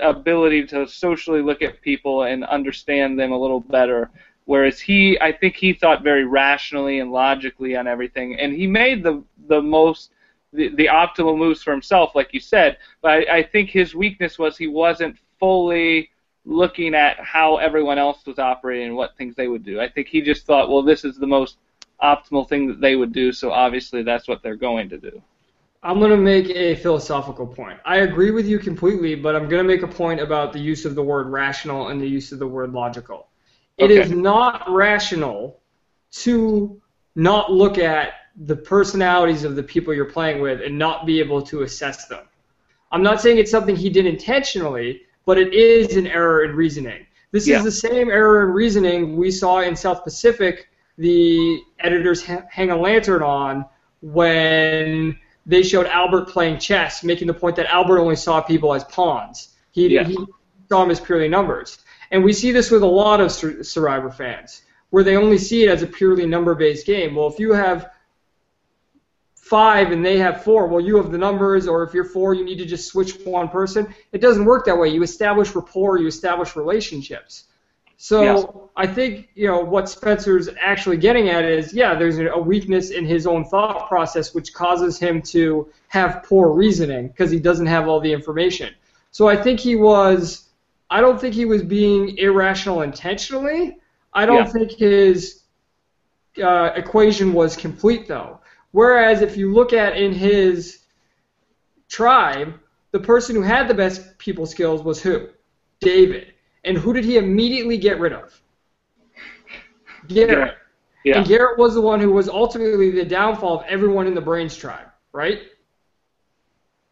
ability 0.01 0.65
to 0.67 0.87
socially 0.87 1.41
look 1.41 1.61
at 1.61 1.81
people 1.81 2.23
and 2.23 2.45
understand 2.45 3.19
them 3.19 3.31
a 3.33 3.37
little 3.37 3.59
better. 3.59 4.11
Whereas 4.45 4.79
he, 4.79 5.19
I 5.19 5.33
think 5.33 5.55
he 5.55 5.73
thought 5.73 6.03
very 6.03 6.23
rationally 6.23 6.99
and 6.99 7.11
logically 7.11 7.75
on 7.75 7.87
everything, 7.87 8.39
and 8.39 8.53
he 8.53 8.67
made 8.67 9.03
the 9.03 9.23
the 9.47 9.61
most 9.61 10.11
the, 10.53 10.69
the 10.75 10.85
optimal 10.85 11.37
moves 11.37 11.61
for 11.61 11.71
himself, 11.71 12.15
like 12.15 12.33
you 12.33 12.39
said. 12.39 12.77
But 13.01 13.11
I, 13.11 13.37
I 13.39 13.43
think 13.43 13.69
his 13.69 13.93
weakness 13.93 14.39
was 14.39 14.55
he 14.55 14.67
wasn't 14.67 15.17
fully 15.39 16.11
looking 16.45 16.95
at 16.95 17.19
how 17.19 17.57
everyone 17.57 17.97
else 17.97 18.25
was 18.25 18.39
operating 18.39 18.87
and 18.87 18.95
what 18.95 19.17
things 19.17 19.35
they 19.35 19.49
would 19.49 19.65
do. 19.65 19.81
I 19.81 19.89
think 19.89 20.07
he 20.07 20.21
just 20.21 20.45
thought, 20.45 20.69
well, 20.69 20.81
this 20.81 21.03
is 21.03 21.17
the 21.17 21.27
most 21.27 21.57
optimal 22.01 22.47
thing 22.47 22.67
that 22.67 22.79
they 22.79 22.95
would 22.95 23.11
do, 23.11 23.33
so 23.33 23.51
obviously 23.51 24.01
that's 24.03 24.27
what 24.27 24.41
they're 24.41 24.55
going 24.55 24.87
to 24.89 24.97
do. 24.97 25.21
I'm 25.83 25.99
going 25.99 26.11
to 26.11 26.17
make 26.17 26.49
a 26.49 26.75
philosophical 26.75 27.45
point. 27.45 27.79
I 27.85 27.97
agree 27.97 28.31
with 28.31 28.47
you 28.47 28.59
completely, 28.59 29.15
but 29.15 29.35
I'm 29.35 29.47
going 29.47 29.61
to 29.61 29.67
make 29.67 29.83
a 29.83 29.87
point 29.87 30.19
about 30.19 30.51
the 30.51 30.59
use 30.59 30.85
of 30.85 30.95
the 30.95 31.03
word 31.03 31.27
rational 31.27 31.89
and 31.89 32.01
the 32.01 32.07
use 32.07 32.31
of 32.31 32.39
the 32.39 32.47
word 32.47 32.73
logical. 32.73 33.27
It 33.77 33.85
okay. 33.85 34.01
is 34.01 34.11
not 34.11 34.69
rational 34.69 35.59
to 36.11 36.81
not 37.15 37.51
look 37.51 37.77
at 37.77 38.13
the 38.45 38.55
personalities 38.55 39.43
of 39.43 39.55
the 39.55 39.63
people 39.63 39.93
you're 39.93 40.05
playing 40.05 40.41
with 40.41 40.61
and 40.61 40.77
not 40.77 41.05
be 41.05 41.19
able 41.19 41.41
to 41.43 41.61
assess 41.61 42.07
them. 42.07 42.25
I'm 42.91 43.03
not 43.03 43.21
saying 43.21 43.37
it's 43.37 43.51
something 43.51 43.75
he 43.75 43.89
did 43.89 44.05
intentionally, 44.05 45.01
but 45.25 45.37
it 45.37 45.53
is 45.53 45.95
an 45.95 46.07
error 46.07 46.43
in 46.43 46.55
reasoning. 46.55 47.05
This 47.31 47.47
yeah. 47.47 47.57
is 47.57 47.63
the 47.63 47.71
same 47.71 48.09
error 48.09 48.47
in 48.47 48.53
reasoning 48.53 49.17
we 49.17 49.29
saw 49.29 49.59
in 49.59 49.75
South 49.75 50.03
Pacific 50.03 50.69
the 50.97 51.61
editors 51.79 52.25
ha- 52.25 52.45
hang 52.49 52.71
a 52.71 52.77
lantern 52.77 53.21
on 53.21 53.65
when 54.01 55.19
they 55.47 55.63
showed 55.63 55.87
Albert 55.87 56.27
playing 56.27 56.59
chess, 56.59 57.03
making 57.03 57.27
the 57.27 57.33
point 57.33 57.55
that 57.55 57.73
Albert 57.73 57.99
only 57.99 58.17
saw 58.17 58.41
people 58.41 58.73
as 58.73 58.83
pawns. 58.83 59.55
He, 59.71 59.87
yeah. 59.87 60.03
he 60.03 60.15
saw 60.69 60.81
them 60.81 60.91
as 60.91 60.99
purely 60.99 61.29
numbers. 61.29 61.79
And 62.11 62.23
we 62.23 62.33
see 62.33 62.51
this 62.51 62.69
with 62.69 62.83
a 62.83 62.87
lot 62.87 63.21
of 63.21 63.31
Sur- 63.31 63.63
Survivor 63.63 64.11
fans, 64.11 64.63
where 64.89 65.03
they 65.03 65.15
only 65.15 65.37
see 65.37 65.63
it 65.63 65.69
as 65.69 65.81
a 65.81 65.87
purely 65.87 66.25
number-based 66.25 66.85
game. 66.85 67.15
Well, 67.15 67.27
if 67.27 67.39
you 67.39 67.53
have 67.53 67.91
five 69.35 69.93
and 69.93 70.05
they 70.05 70.17
have 70.17 70.43
four, 70.43 70.67
well, 70.67 70.81
you 70.81 70.97
have 70.97 71.11
the 71.11 71.17
numbers, 71.17 71.67
or 71.67 71.83
if 71.83 71.93
you're 71.93 72.03
four, 72.03 72.33
you 72.33 72.43
need 72.43 72.57
to 72.57 72.65
just 72.65 72.89
switch 72.89 73.17
one 73.23 73.47
person. 73.47 73.93
It 74.11 74.19
doesn't 74.19 74.43
work 74.43 74.65
that 74.65 74.77
way. 74.77 74.89
You 74.89 75.01
establish 75.01 75.55
rapport, 75.55 75.97
you 75.97 76.07
establish 76.07 76.57
relationships. 76.57 77.45
So 77.97 78.21
yes. 78.21 78.45
I 78.75 78.85
think 78.85 79.29
you 79.33 79.47
know 79.47 79.59
what 79.59 79.89
Spencer's 79.89 80.49
actually 80.61 80.97
getting 80.97 81.29
at 81.29 81.43
is 81.43 81.73
yeah, 81.73 81.95
there's 81.95 82.19
a 82.19 82.37
weakness 82.37 82.91
in 82.91 83.05
his 83.05 83.25
own 83.25 83.43
thought 83.43 83.87
process 83.87 84.35
which 84.35 84.53
causes 84.53 84.99
him 84.99 85.21
to 85.23 85.67
have 85.87 86.23
poor 86.23 86.53
reasoning 86.53 87.07
because 87.07 87.31
he 87.31 87.39
doesn't 87.39 87.65
have 87.65 87.87
all 87.87 87.99
the 87.99 88.13
information. 88.13 88.73
So 89.11 89.27
I 89.27 89.35
think 89.35 89.59
he 89.59 89.75
was 89.75 90.49
I 90.91 91.01
don't 91.01 91.19
think 91.19 91.33
he 91.33 91.45
was 91.45 91.63
being 91.63 92.17
irrational 92.19 92.83
intentionally. 92.83 93.77
I 94.13 94.27
don't 94.27 94.45
yeah. 94.45 94.51
think 94.51 94.71
his 94.71 95.41
uh, 96.41 96.71
equation 96.75 97.33
was 97.33 97.57
complete 97.57 98.07
though. 98.07 98.39
Whereas 98.71 99.21
if 99.21 99.37
you 99.37 99.51
look 99.51 99.73
at 99.73 99.97
in 99.97 100.13
his 100.13 100.83
tribe, 101.89 102.59
the 102.91 102.99
person 102.99 103.35
who 103.35 103.41
had 103.41 103.67
the 103.67 103.73
best 103.73 104.17
people 104.19 104.45
skills 104.45 104.83
was 104.83 105.01
who? 105.01 105.29
David. 105.79 106.33
And 106.67 106.77
who 106.77 106.93
did 106.93 107.05
he 107.05 107.17
immediately 107.17 107.77
get 107.77 107.99
rid 107.99 108.13
of? 108.13 108.39
Garrett. 110.07 110.55
Yeah. 111.03 111.19
And 111.19 111.27
Garrett 111.27 111.57
was 111.57 111.73
the 111.73 111.81
one 111.81 111.99
who 111.99 112.11
was 112.11 112.27
ultimately 112.27 112.91
the 112.91 113.05
downfall 113.05 113.59
of 113.59 113.65
everyone 113.67 114.07
in 114.07 114.13
the 114.13 114.21
Brains 114.21 114.55
tribe, 114.55 114.87
right? 115.13 115.39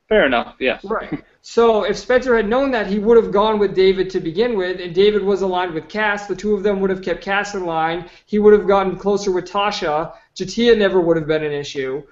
Fair 0.07 0.25
enough, 0.25 0.55
yes. 0.59 0.83
Right. 0.85 1.23
So 1.41 1.83
if 1.83 1.97
Spencer 1.97 2.35
had 2.35 2.47
known 2.47 2.71
that, 2.71 2.87
he 2.87 2.99
would 2.99 3.17
have 3.17 3.31
gone 3.31 3.59
with 3.59 3.75
David 3.75 4.09
to 4.11 4.19
begin 4.19 4.55
with, 4.55 4.79
and 4.79 4.93
David 4.93 5.23
was 5.23 5.41
aligned 5.41 5.73
with 5.73 5.89
Kass. 5.89 6.27
The 6.27 6.35
two 6.35 6.53
of 6.53 6.63
them 6.63 6.79
would 6.79 6.89
have 6.89 7.01
kept 7.01 7.21
Kass 7.21 7.55
in 7.55 7.65
line. 7.65 8.09
He 8.25 8.39
would 8.39 8.53
have 8.53 8.67
gotten 8.67 8.97
closer 8.97 9.31
with 9.31 9.45
Tasha. 9.45 10.13
J'Tia 10.35 10.77
never 10.77 11.01
would 11.01 11.17
have 11.17 11.27
been 11.27 11.43
an 11.43 11.51
issue. 11.51 12.03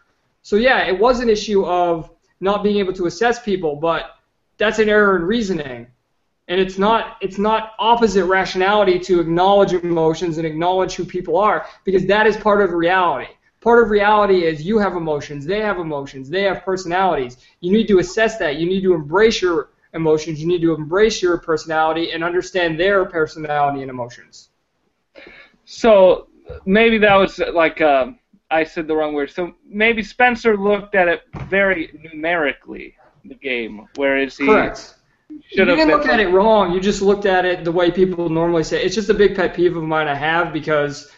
So 0.41 0.55
yeah, 0.55 0.85
it 0.85 0.99
was 0.99 1.19
an 1.19 1.29
issue 1.29 1.65
of 1.65 2.09
not 2.39 2.63
being 2.63 2.77
able 2.77 2.93
to 2.93 3.05
assess 3.05 3.41
people, 3.41 3.75
but 3.75 4.15
that's 4.57 4.79
an 4.79 4.89
error 4.89 5.15
in 5.15 5.23
reasoning. 5.23 5.87
And 6.47 6.59
it's 6.59 6.77
not 6.77 7.17
it's 7.21 7.37
not 7.37 7.71
opposite 7.79 8.25
rationality 8.25 8.99
to 8.99 9.19
acknowledge 9.19 9.73
emotions 9.73 10.37
and 10.37 10.45
acknowledge 10.45 10.95
who 10.95 11.05
people 11.05 11.37
are 11.37 11.65
because 11.85 12.05
that 12.07 12.27
is 12.27 12.35
part 12.37 12.61
of 12.61 12.71
reality. 12.71 13.31
Part 13.61 13.81
of 13.81 13.89
reality 13.89 14.43
is 14.43 14.61
you 14.61 14.77
have 14.77 14.97
emotions, 14.97 15.45
they 15.45 15.61
have 15.61 15.79
emotions, 15.79 16.29
they 16.29 16.41
have 16.43 16.65
personalities. 16.65 17.37
You 17.61 17.71
need 17.71 17.87
to 17.87 17.99
assess 17.99 18.37
that. 18.39 18.57
You 18.57 18.67
need 18.67 18.81
to 18.81 18.93
embrace 18.93 19.41
your 19.41 19.69
emotions. 19.93 20.41
You 20.41 20.47
need 20.47 20.61
to 20.61 20.73
embrace 20.73 21.21
your 21.21 21.37
personality 21.37 22.11
and 22.11 22.25
understand 22.25 22.77
their 22.77 23.05
personality 23.05 23.81
and 23.81 23.89
emotions. 23.89 24.49
So 25.63 26.27
maybe 26.65 26.97
that 26.97 27.15
was 27.15 27.39
like 27.39 27.79
uh, 27.79 28.07
I 28.51 28.63
said 28.63 28.87
the 28.87 28.95
wrong 28.95 29.13
word. 29.13 29.31
So 29.31 29.53
maybe 29.65 30.03
Spencer 30.03 30.57
looked 30.57 30.93
at 30.93 31.07
it 31.07 31.21
very 31.47 31.97
numerically, 32.11 32.95
the 33.23 33.35
game, 33.35 33.87
whereas 33.95 34.37
he 34.37 34.45
Correct. 34.45 34.95
Should 35.41 35.67
you 35.67 35.75
didn't 35.75 35.89
look 35.89 36.07
at 36.07 36.19
it 36.19 36.29
wrong. 36.29 36.73
You 36.73 36.79
just 36.79 37.01
looked 37.01 37.25
at 37.25 37.45
it 37.45 37.63
the 37.63 37.71
way 37.71 37.91
people 37.91 38.29
normally 38.29 38.63
say. 38.63 38.83
It's 38.83 38.95
just 38.95 39.09
a 39.09 39.13
big 39.13 39.35
pet 39.35 39.55
peeve 39.55 39.75
of 39.75 39.83
mine 39.83 40.07
I 40.07 40.15
have 40.15 40.51
because 40.51 41.11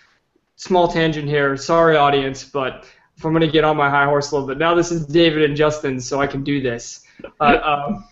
small 0.56 0.88
tangent 0.88 1.28
here. 1.28 1.56
Sorry, 1.58 1.96
audience, 1.96 2.44
but 2.44 2.86
if 3.18 3.26
I'm 3.26 3.34
gonna 3.34 3.48
get 3.48 3.64
on 3.64 3.78
my 3.78 3.90
high 3.90 4.06
horse 4.06 4.32
a 4.32 4.36
little 4.36 4.48
bit, 4.48 4.58
now 4.58 4.76
this 4.76 4.92
is 4.92 5.06
David 5.06 5.44
and 5.44 5.56
Justin, 5.56 6.00
so 6.00 6.20
I 6.20 6.28
can 6.28 6.44
do 6.44 6.62
this. 6.62 7.04
Uh, 7.40 7.86
um, 7.88 8.06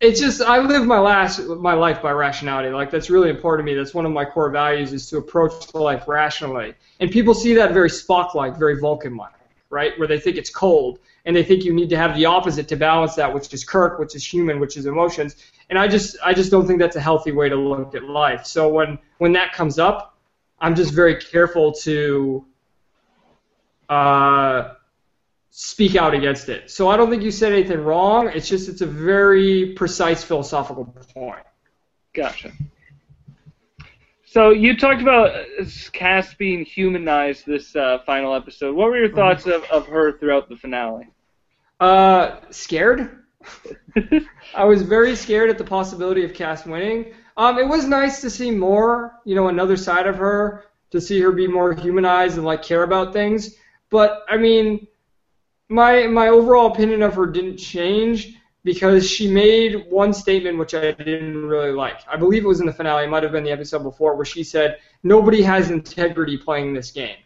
it's 0.00 0.18
just 0.18 0.40
I 0.40 0.58
live 0.58 0.86
my 0.86 0.98
last 0.98 1.40
my 1.40 1.74
life 1.74 2.00
by 2.00 2.12
rationality. 2.12 2.70
Like 2.70 2.90
that's 2.90 3.10
really 3.10 3.28
important 3.28 3.66
to 3.66 3.72
me. 3.72 3.76
That's 3.76 3.92
one 3.92 4.06
of 4.06 4.12
my 4.12 4.24
core 4.24 4.50
values 4.50 4.92
is 4.92 5.08
to 5.10 5.18
approach 5.18 5.74
life 5.74 6.08
rationally. 6.08 6.74
And 7.00 7.10
people 7.10 7.34
see 7.34 7.54
that 7.54 7.72
very 7.72 7.90
Spock-like, 7.90 8.56
very 8.56 8.80
Vulcan-like, 8.80 9.34
right? 9.68 9.98
Where 9.98 10.08
they 10.08 10.18
think 10.18 10.36
it's 10.36 10.50
cold, 10.50 11.00
and 11.24 11.36
they 11.36 11.42
think 11.42 11.64
you 11.64 11.72
need 11.72 11.90
to 11.90 11.96
have 11.96 12.16
the 12.16 12.24
opposite 12.24 12.68
to 12.68 12.76
balance 12.76 13.14
that, 13.14 13.32
which 13.32 13.52
is 13.52 13.64
Kirk, 13.64 13.98
which 13.98 14.14
is 14.14 14.24
human, 14.24 14.58
which 14.60 14.76
is 14.76 14.86
emotions. 14.86 15.36
And 15.68 15.78
I 15.78 15.86
just 15.88 16.16
I 16.24 16.32
just 16.32 16.50
don't 16.50 16.66
think 16.66 16.78
that's 16.78 16.96
a 16.96 17.00
healthy 17.00 17.32
way 17.32 17.48
to 17.48 17.56
look 17.56 17.94
at 17.94 18.04
life. 18.04 18.46
So 18.46 18.68
when 18.68 18.98
when 19.18 19.32
that 19.32 19.52
comes 19.52 19.78
up, 19.78 20.16
I'm 20.60 20.74
just 20.74 20.92
very 20.92 21.16
careful 21.16 21.72
to 21.72 22.44
uh, 23.88 24.74
speak 25.50 25.96
out 25.96 26.14
against 26.14 26.48
it. 26.48 26.70
So 26.70 26.88
I 26.88 26.96
don't 26.96 27.10
think 27.10 27.22
you 27.22 27.30
said 27.30 27.52
anything 27.52 27.82
wrong. 27.82 28.28
It's 28.28 28.48
just 28.48 28.68
it's 28.68 28.80
a 28.80 28.86
very 28.86 29.74
precise 29.74 30.22
philosophical 30.24 30.84
point. 31.14 31.44
Gotcha. 32.12 32.52
So 34.30 34.50
you 34.50 34.76
talked 34.76 35.02
about 35.02 35.34
uh, 35.34 35.64
Kass 35.92 36.34
being 36.34 36.64
humanized 36.64 37.46
this 37.46 37.74
uh, 37.74 37.98
final 38.06 38.32
episode. 38.32 38.76
What 38.76 38.90
were 38.90 38.96
your 38.96 39.12
thoughts 39.12 39.46
of, 39.46 39.64
of 39.64 39.88
her 39.88 40.18
throughout 40.18 40.48
the 40.48 40.54
finale? 40.54 41.08
Uh, 41.80 42.36
scared. 42.50 43.24
I 44.54 44.62
was 44.62 44.82
very 44.82 45.16
scared 45.16 45.50
at 45.50 45.58
the 45.58 45.64
possibility 45.64 46.22
of 46.22 46.32
Kass 46.32 46.64
winning. 46.64 47.12
Um, 47.36 47.58
it 47.58 47.66
was 47.66 47.88
nice 47.88 48.20
to 48.20 48.30
see 48.30 48.52
more, 48.52 49.14
you 49.24 49.34
know, 49.34 49.48
another 49.48 49.76
side 49.76 50.06
of 50.06 50.14
her, 50.18 50.66
to 50.92 51.00
see 51.00 51.20
her 51.22 51.32
be 51.32 51.48
more 51.48 51.72
humanized 51.72 52.36
and 52.36 52.46
like 52.46 52.62
care 52.62 52.84
about 52.84 53.12
things. 53.12 53.56
But 53.90 54.22
I 54.28 54.36
mean, 54.36 54.86
my 55.68 56.06
my 56.06 56.28
overall 56.28 56.70
opinion 56.70 57.02
of 57.02 57.14
her 57.14 57.26
didn't 57.26 57.56
change 57.56 58.36
because 58.64 59.08
she 59.08 59.30
made 59.30 59.90
one 59.90 60.12
statement 60.12 60.58
which 60.58 60.74
I 60.74 60.92
didn't 60.92 61.46
really 61.46 61.72
like. 61.72 62.00
I 62.10 62.16
believe 62.16 62.44
it 62.44 62.48
was 62.48 62.60
in 62.60 62.66
the 62.66 62.72
finale, 62.72 63.04
it 63.04 63.10
might 63.10 63.22
have 63.22 63.32
been 63.32 63.44
the 63.44 63.50
episode 63.50 63.82
before, 63.82 64.16
where 64.16 64.24
she 64.24 64.44
said, 64.44 64.78
Nobody 65.02 65.42
has 65.42 65.70
integrity 65.70 66.36
playing 66.36 66.74
this 66.74 66.90
game. 66.90 67.16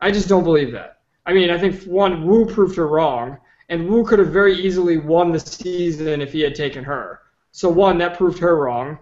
I 0.00 0.10
just 0.10 0.28
don't 0.28 0.44
believe 0.44 0.72
that. 0.72 1.00
I 1.26 1.32
mean, 1.32 1.50
I 1.50 1.58
think 1.58 1.82
one, 1.84 2.26
Woo 2.26 2.46
proved 2.46 2.76
her 2.76 2.86
wrong, 2.86 3.38
and 3.68 3.88
Woo 3.88 4.04
could 4.04 4.18
have 4.18 4.28
very 4.28 4.54
easily 4.54 4.98
won 4.98 5.32
the 5.32 5.40
season 5.40 6.20
if 6.20 6.32
he 6.32 6.40
had 6.40 6.54
taken 6.54 6.84
her. 6.84 7.20
So 7.52 7.68
one, 7.68 7.98
that 7.98 8.16
proved 8.16 8.38
her 8.38 8.56
wrong. 8.56 8.98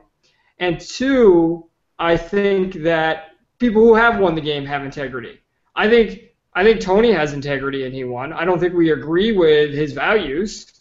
And 0.58 0.80
two, 0.80 1.68
I 1.98 2.16
think 2.16 2.74
that 2.82 3.32
people 3.58 3.82
who 3.82 3.94
have 3.94 4.18
won 4.18 4.34
the 4.34 4.40
game 4.40 4.64
have 4.64 4.84
integrity. 4.84 5.40
I 5.74 5.88
think 5.88 6.20
I 6.54 6.64
think 6.64 6.80
Tony 6.80 7.12
has 7.12 7.34
integrity 7.34 7.84
and 7.84 7.94
he 7.94 8.04
won. 8.04 8.32
I 8.32 8.46
don't 8.46 8.58
think 8.58 8.72
we 8.72 8.90
agree 8.90 9.32
with 9.32 9.74
his 9.74 9.92
values, 9.92 10.72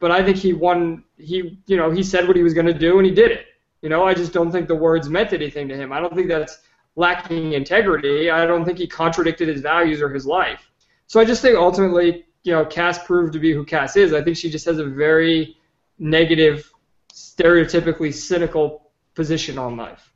but 0.00 0.10
I 0.10 0.24
think 0.24 0.38
he 0.38 0.52
won. 0.52 1.04
He, 1.16 1.60
you 1.66 1.76
know, 1.76 1.90
he 1.90 2.02
said 2.02 2.26
what 2.26 2.36
he 2.36 2.42
was 2.42 2.54
going 2.54 2.66
to 2.66 2.74
do 2.74 2.98
and 2.98 3.06
he 3.06 3.12
did 3.12 3.30
it. 3.30 3.46
You 3.82 3.88
know, 3.88 4.04
I 4.04 4.14
just 4.14 4.32
don't 4.32 4.50
think 4.50 4.66
the 4.66 4.74
words 4.74 5.08
meant 5.08 5.32
anything 5.32 5.68
to 5.68 5.76
him. 5.76 5.92
I 5.92 6.00
don't 6.00 6.14
think 6.14 6.28
that's 6.28 6.58
lacking 6.96 7.52
integrity. 7.52 8.30
I 8.30 8.46
don't 8.46 8.64
think 8.64 8.78
he 8.78 8.86
contradicted 8.86 9.48
his 9.48 9.60
values 9.60 10.02
or 10.02 10.08
his 10.08 10.26
life. 10.26 10.70
So 11.06 11.20
I 11.20 11.24
just 11.24 11.40
think 11.40 11.56
ultimately, 11.56 12.26
you 12.42 12.52
know, 12.52 12.64
Kass 12.64 13.02
proved 13.04 13.32
to 13.34 13.38
be 13.38 13.52
who 13.52 13.64
Kass 13.64 13.96
is. 13.96 14.12
I 14.12 14.22
think 14.22 14.36
she 14.36 14.50
just 14.50 14.66
has 14.66 14.78
a 14.78 14.84
very 14.84 15.56
negative, 15.98 16.70
stereotypically 17.12 18.12
cynical 18.12 18.90
position 19.14 19.58
on 19.58 19.76
life. 19.76 20.12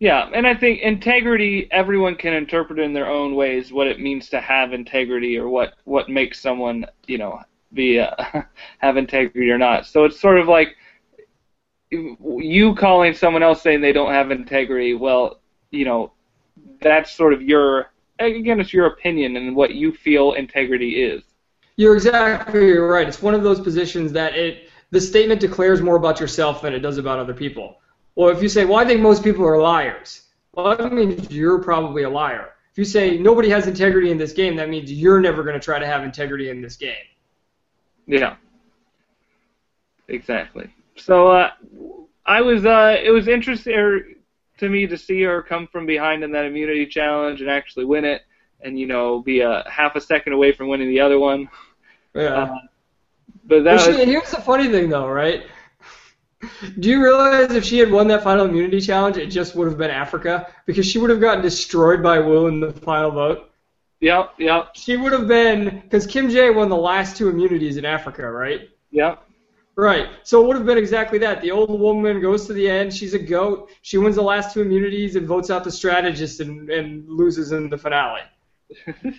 Yeah, 0.00 0.30
and 0.32 0.46
I 0.46 0.54
think 0.54 0.80
integrity, 0.80 1.68
everyone 1.72 2.14
can 2.14 2.32
interpret 2.32 2.78
in 2.78 2.92
their 2.92 3.08
own 3.08 3.34
ways 3.34 3.72
what 3.72 3.88
it 3.88 3.98
means 3.98 4.28
to 4.28 4.40
have 4.40 4.72
integrity 4.72 5.36
or 5.36 5.48
what, 5.48 5.74
what 5.84 6.08
makes 6.08 6.40
someone, 6.40 6.86
you 7.06 7.18
know, 7.18 7.40
be 7.72 8.00
uh, 8.00 8.14
have 8.78 8.96
integrity 8.96 9.50
or 9.50 9.58
not. 9.58 9.86
So 9.86 10.04
it's 10.04 10.20
sort 10.20 10.38
of 10.38 10.48
like 10.48 10.76
you 11.90 12.74
calling 12.74 13.14
someone 13.14 13.42
else 13.42 13.62
saying 13.62 13.80
they 13.80 13.92
don't 13.92 14.12
have 14.12 14.30
integrity. 14.30 14.94
Well, 14.94 15.40
you 15.70 15.84
know, 15.84 16.12
that's 16.80 17.12
sort 17.12 17.32
of 17.32 17.42
your 17.42 17.90
again, 18.18 18.60
it's 18.60 18.72
your 18.72 18.86
opinion 18.86 19.36
and 19.36 19.54
what 19.54 19.74
you 19.74 19.92
feel 19.92 20.32
integrity 20.32 21.02
is. 21.02 21.22
You're 21.76 21.94
exactly 21.94 22.72
right. 22.72 23.06
It's 23.06 23.22
one 23.22 23.34
of 23.34 23.42
those 23.42 23.60
positions 23.60 24.12
that 24.12 24.34
it 24.34 24.70
the 24.90 25.00
statement 25.00 25.40
declares 25.40 25.82
more 25.82 25.96
about 25.96 26.18
yourself 26.18 26.62
than 26.62 26.72
it 26.72 26.80
does 26.80 26.98
about 26.98 27.18
other 27.18 27.34
people. 27.34 27.78
Well, 28.14 28.30
if 28.30 28.42
you 28.42 28.48
say, 28.48 28.64
well, 28.64 28.78
I 28.78 28.84
think 28.84 29.00
most 29.00 29.22
people 29.22 29.46
are 29.46 29.60
liars, 29.60 30.22
well, 30.52 30.76
that 30.76 30.92
means 30.92 31.30
you're 31.30 31.62
probably 31.62 32.02
a 32.02 32.10
liar. 32.10 32.54
If 32.72 32.78
you 32.78 32.84
say 32.84 33.18
nobody 33.18 33.48
has 33.50 33.66
integrity 33.66 34.10
in 34.10 34.18
this 34.18 34.32
game, 34.32 34.56
that 34.56 34.68
means 34.68 34.90
you're 34.90 35.20
never 35.20 35.42
going 35.42 35.54
to 35.54 35.64
try 35.64 35.78
to 35.78 35.86
have 35.86 36.02
integrity 36.02 36.48
in 36.48 36.60
this 36.60 36.76
game. 36.76 36.94
Yeah. 38.08 38.36
Exactly. 40.08 40.70
So 40.96 41.28
uh, 41.28 41.50
I 42.26 42.40
was, 42.40 42.64
uh, 42.64 42.96
it 43.00 43.10
was 43.10 43.28
interesting 43.28 44.16
to 44.56 44.68
me 44.68 44.86
to 44.86 44.96
see 44.98 45.22
her 45.22 45.42
come 45.42 45.68
from 45.68 45.86
behind 45.86 46.24
in 46.24 46.32
that 46.32 46.46
immunity 46.46 46.86
challenge 46.86 47.40
and 47.40 47.50
actually 47.50 47.84
win 47.84 48.04
it, 48.04 48.22
and 48.62 48.78
you 48.78 48.86
know, 48.86 49.20
be 49.20 49.40
a 49.40 49.62
half 49.70 49.94
a 49.94 50.00
second 50.00 50.32
away 50.32 50.50
from 50.52 50.68
winning 50.68 50.88
the 50.88 50.98
other 50.98 51.18
one. 51.18 51.48
Yeah. 52.14 52.22
Uh, 52.22 52.58
but 53.44 53.64
that 53.64 53.76
Well, 53.76 53.88
was, 53.88 53.96
she, 53.98 54.04
here's 54.06 54.30
the 54.30 54.40
funny 54.40 54.68
thing, 54.68 54.88
though, 54.88 55.06
right? 55.08 55.44
Do 56.78 56.88
you 56.88 57.02
realize 57.02 57.52
if 57.52 57.64
she 57.64 57.78
had 57.78 57.90
won 57.90 58.08
that 58.08 58.22
final 58.22 58.46
immunity 58.46 58.80
challenge, 58.80 59.16
it 59.16 59.26
just 59.26 59.54
would 59.54 59.68
have 59.68 59.76
been 59.76 59.90
Africa 59.90 60.52
because 60.66 60.86
she 60.86 60.98
would 60.98 61.10
have 61.10 61.20
gotten 61.20 61.42
destroyed 61.42 62.02
by 62.02 62.18
Woo 62.20 62.46
in 62.46 62.60
the 62.60 62.72
final 62.72 63.10
vote. 63.10 63.47
Yep, 64.00 64.34
yep, 64.38 64.68
She 64.74 64.96
would 64.96 65.12
have 65.12 65.26
been 65.26 65.80
because 65.80 66.06
Kim 66.06 66.28
Jae 66.28 66.54
won 66.54 66.68
the 66.68 66.76
last 66.76 67.16
two 67.16 67.28
immunities 67.28 67.76
in 67.76 67.84
Africa, 67.84 68.30
right? 68.30 68.68
yep. 68.90 69.24
Right. 69.76 70.08
So 70.24 70.42
it 70.42 70.46
would 70.48 70.56
have 70.56 70.66
been 70.66 70.78
exactly 70.78 71.18
that. 71.20 71.40
The 71.40 71.52
old 71.52 71.78
woman 71.80 72.20
goes 72.20 72.46
to 72.48 72.52
the 72.52 72.68
end. 72.68 72.92
She's 72.92 73.14
a 73.14 73.18
goat. 73.18 73.70
She 73.82 73.96
wins 73.96 74.16
the 74.16 74.22
last 74.22 74.52
two 74.52 74.60
immunities 74.60 75.14
and 75.14 75.24
votes 75.24 75.50
out 75.50 75.62
the 75.62 75.70
strategist 75.70 76.40
and, 76.40 76.68
and 76.68 77.08
loses 77.08 77.52
in 77.52 77.68
the 77.68 77.78
finale. 77.78 78.22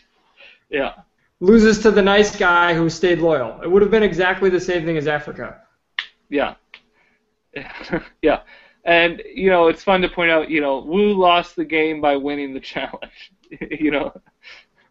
Yeah. 0.70 0.94
Loses 1.40 1.80
to 1.80 1.92
the 1.92 2.02
nice 2.02 2.36
guy 2.36 2.74
who 2.74 2.90
stayed 2.90 3.20
loyal. 3.20 3.62
It 3.62 3.72
would 3.72 3.82
have 3.82 3.92
been 3.92 4.04
exactly 4.04 4.50
the 4.50 4.60
same 4.60 4.86
thing 4.86 4.98
as 4.98 5.08
Africa. 5.08 5.62
Yeah. 6.30 6.56
yeah. 8.22 8.42
And, 8.86 9.22
you 9.34 9.50
know, 9.50 9.68
it's 9.68 9.84
fun 9.84 10.02
to 10.02 10.10
point 10.10 10.32
out, 10.32 10.50
you 10.50 10.62
know, 10.62 10.80
Woo 10.80 11.14
lost 11.14 11.56
the 11.56 11.66
game 11.66 12.02
by 12.02 12.16
winning 12.18 12.54
the 12.54 12.60
challenge. 12.60 13.32
you 13.80 13.92
know? 13.92 14.14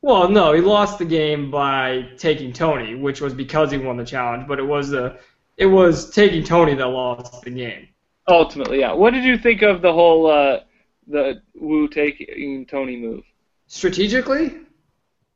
Well, 0.00 0.28
no, 0.28 0.52
he 0.52 0.60
lost 0.60 0.98
the 0.98 1.04
game 1.04 1.50
by 1.50 2.08
taking 2.16 2.52
Tony, 2.52 2.94
which 2.94 3.20
was 3.20 3.34
because 3.34 3.72
he 3.72 3.78
won 3.78 3.96
the 3.96 4.04
challenge. 4.04 4.46
But 4.46 4.58
it 4.58 4.66
was 4.66 4.90
the 4.90 5.18
it 5.56 5.66
was 5.66 6.10
taking 6.10 6.44
Tony 6.44 6.74
that 6.74 6.86
lost 6.86 7.42
the 7.42 7.50
game. 7.50 7.88
Ultimately, 8.28 8.80
yeah. 8.80 8.92
What 8.92 9.12
did 9.12 9.24
you 9.24 9.38
think 9.38 9.62
of 9.62 9.82
the 9.82 9.92
whole, 9.92 10.26
uh, 10.26 10.60
the 11.06 11.42
Woo 11.54 11.88
taking 11.88 12.66
Tony 12.66 12.96
move? 12.96 13.24
Strategically, 13.66 14.54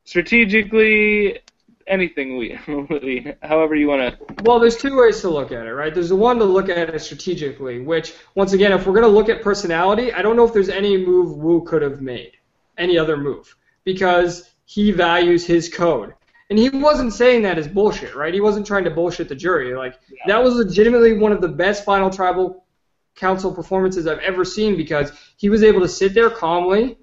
Strategically, 0.05 1.39
anything 1.87 2.37
we, 2.37 2.59
we 2.89 3.33
however 3.41 3.75
you 3.75 3.87
want 3.87 4.01
to. 4.01 4.43
Well, 4.43 4.59
there's 4.59 4.75
two 4.75 4.99
ways 4.99 5.21
to 5.21 5.29
look 5.29 5.51
at 5.51 5.65
it, 5.65 5.73
right? 5.73 5.93
There's 5.93 6.09
the 6.09 6.15
one 6.15 6.37
to 6.39 6.45
look 6.45 6.69
at 6.69 6.89
it 6.89 6.99
strategically, 6.99 7.79
which, 7.79 8.13
once 8.35 8.53
again, 8.53 8.73
if 8.73 8.85
we're 8.85 8.93
going 8.93 9.03
to 9.03 9.07
look 9.07 9.29
at 9.29 9.41
personality, 9.41 10.11
I 10.11 10.21
don't 10.21 10.35
know 10.35 10.43
if 10.43 10.53
there's 10.53 10.69
any 10.69 10.97
move 10.97 11.37
Woo 11.37 11.63
could 11.63 11.81
have 11.81 12.01
made, 12.01 12.33
any 12.77 12.97
other 12.97 13.15
move, 13.15 13.55
because 13.85 14.49
he 14.73 14.91
values 14.91 15.45
his 15.45 15.69
code. 15.69 16.15
And 16.49 16.57
he 16.57 16.69
wasn't 16.69 17.13
saying 17.13 17.43
that 17.43 17.59
as 17.59 17.67
bullshit, 17.67 18.15
right? 18.15 18.33
He 18.33 18.41
wasn't 18.41 18.65
trying 18.65 18.85
to 18.85 18.89
bullshit 18.89 19.29
the 19.29 19.35
jury. 19.35 19.75
Like, 19.75 19.99
that 20.25 20.43
was 20.43 20.55
legitimately 20.55 21.13
one 21.19 21.31
of 21.31 21.41
the 21.41 21.47
best 21.47 21.85
final 21.85 22.09
tribal 22.09 22.65
council 23.15 23.53
performances 23.53 24.07
I've 24.07 24.17
ever 24.19 24.43
seen 24.43 24.75
because 24.75 25.11
he 25.37 25.51
was 25.51 25.61
able 25.61 25.81
to 25.81 25.87
sit 25.87 26.15
there 26.15 26.31
calmly, 26.31 26.97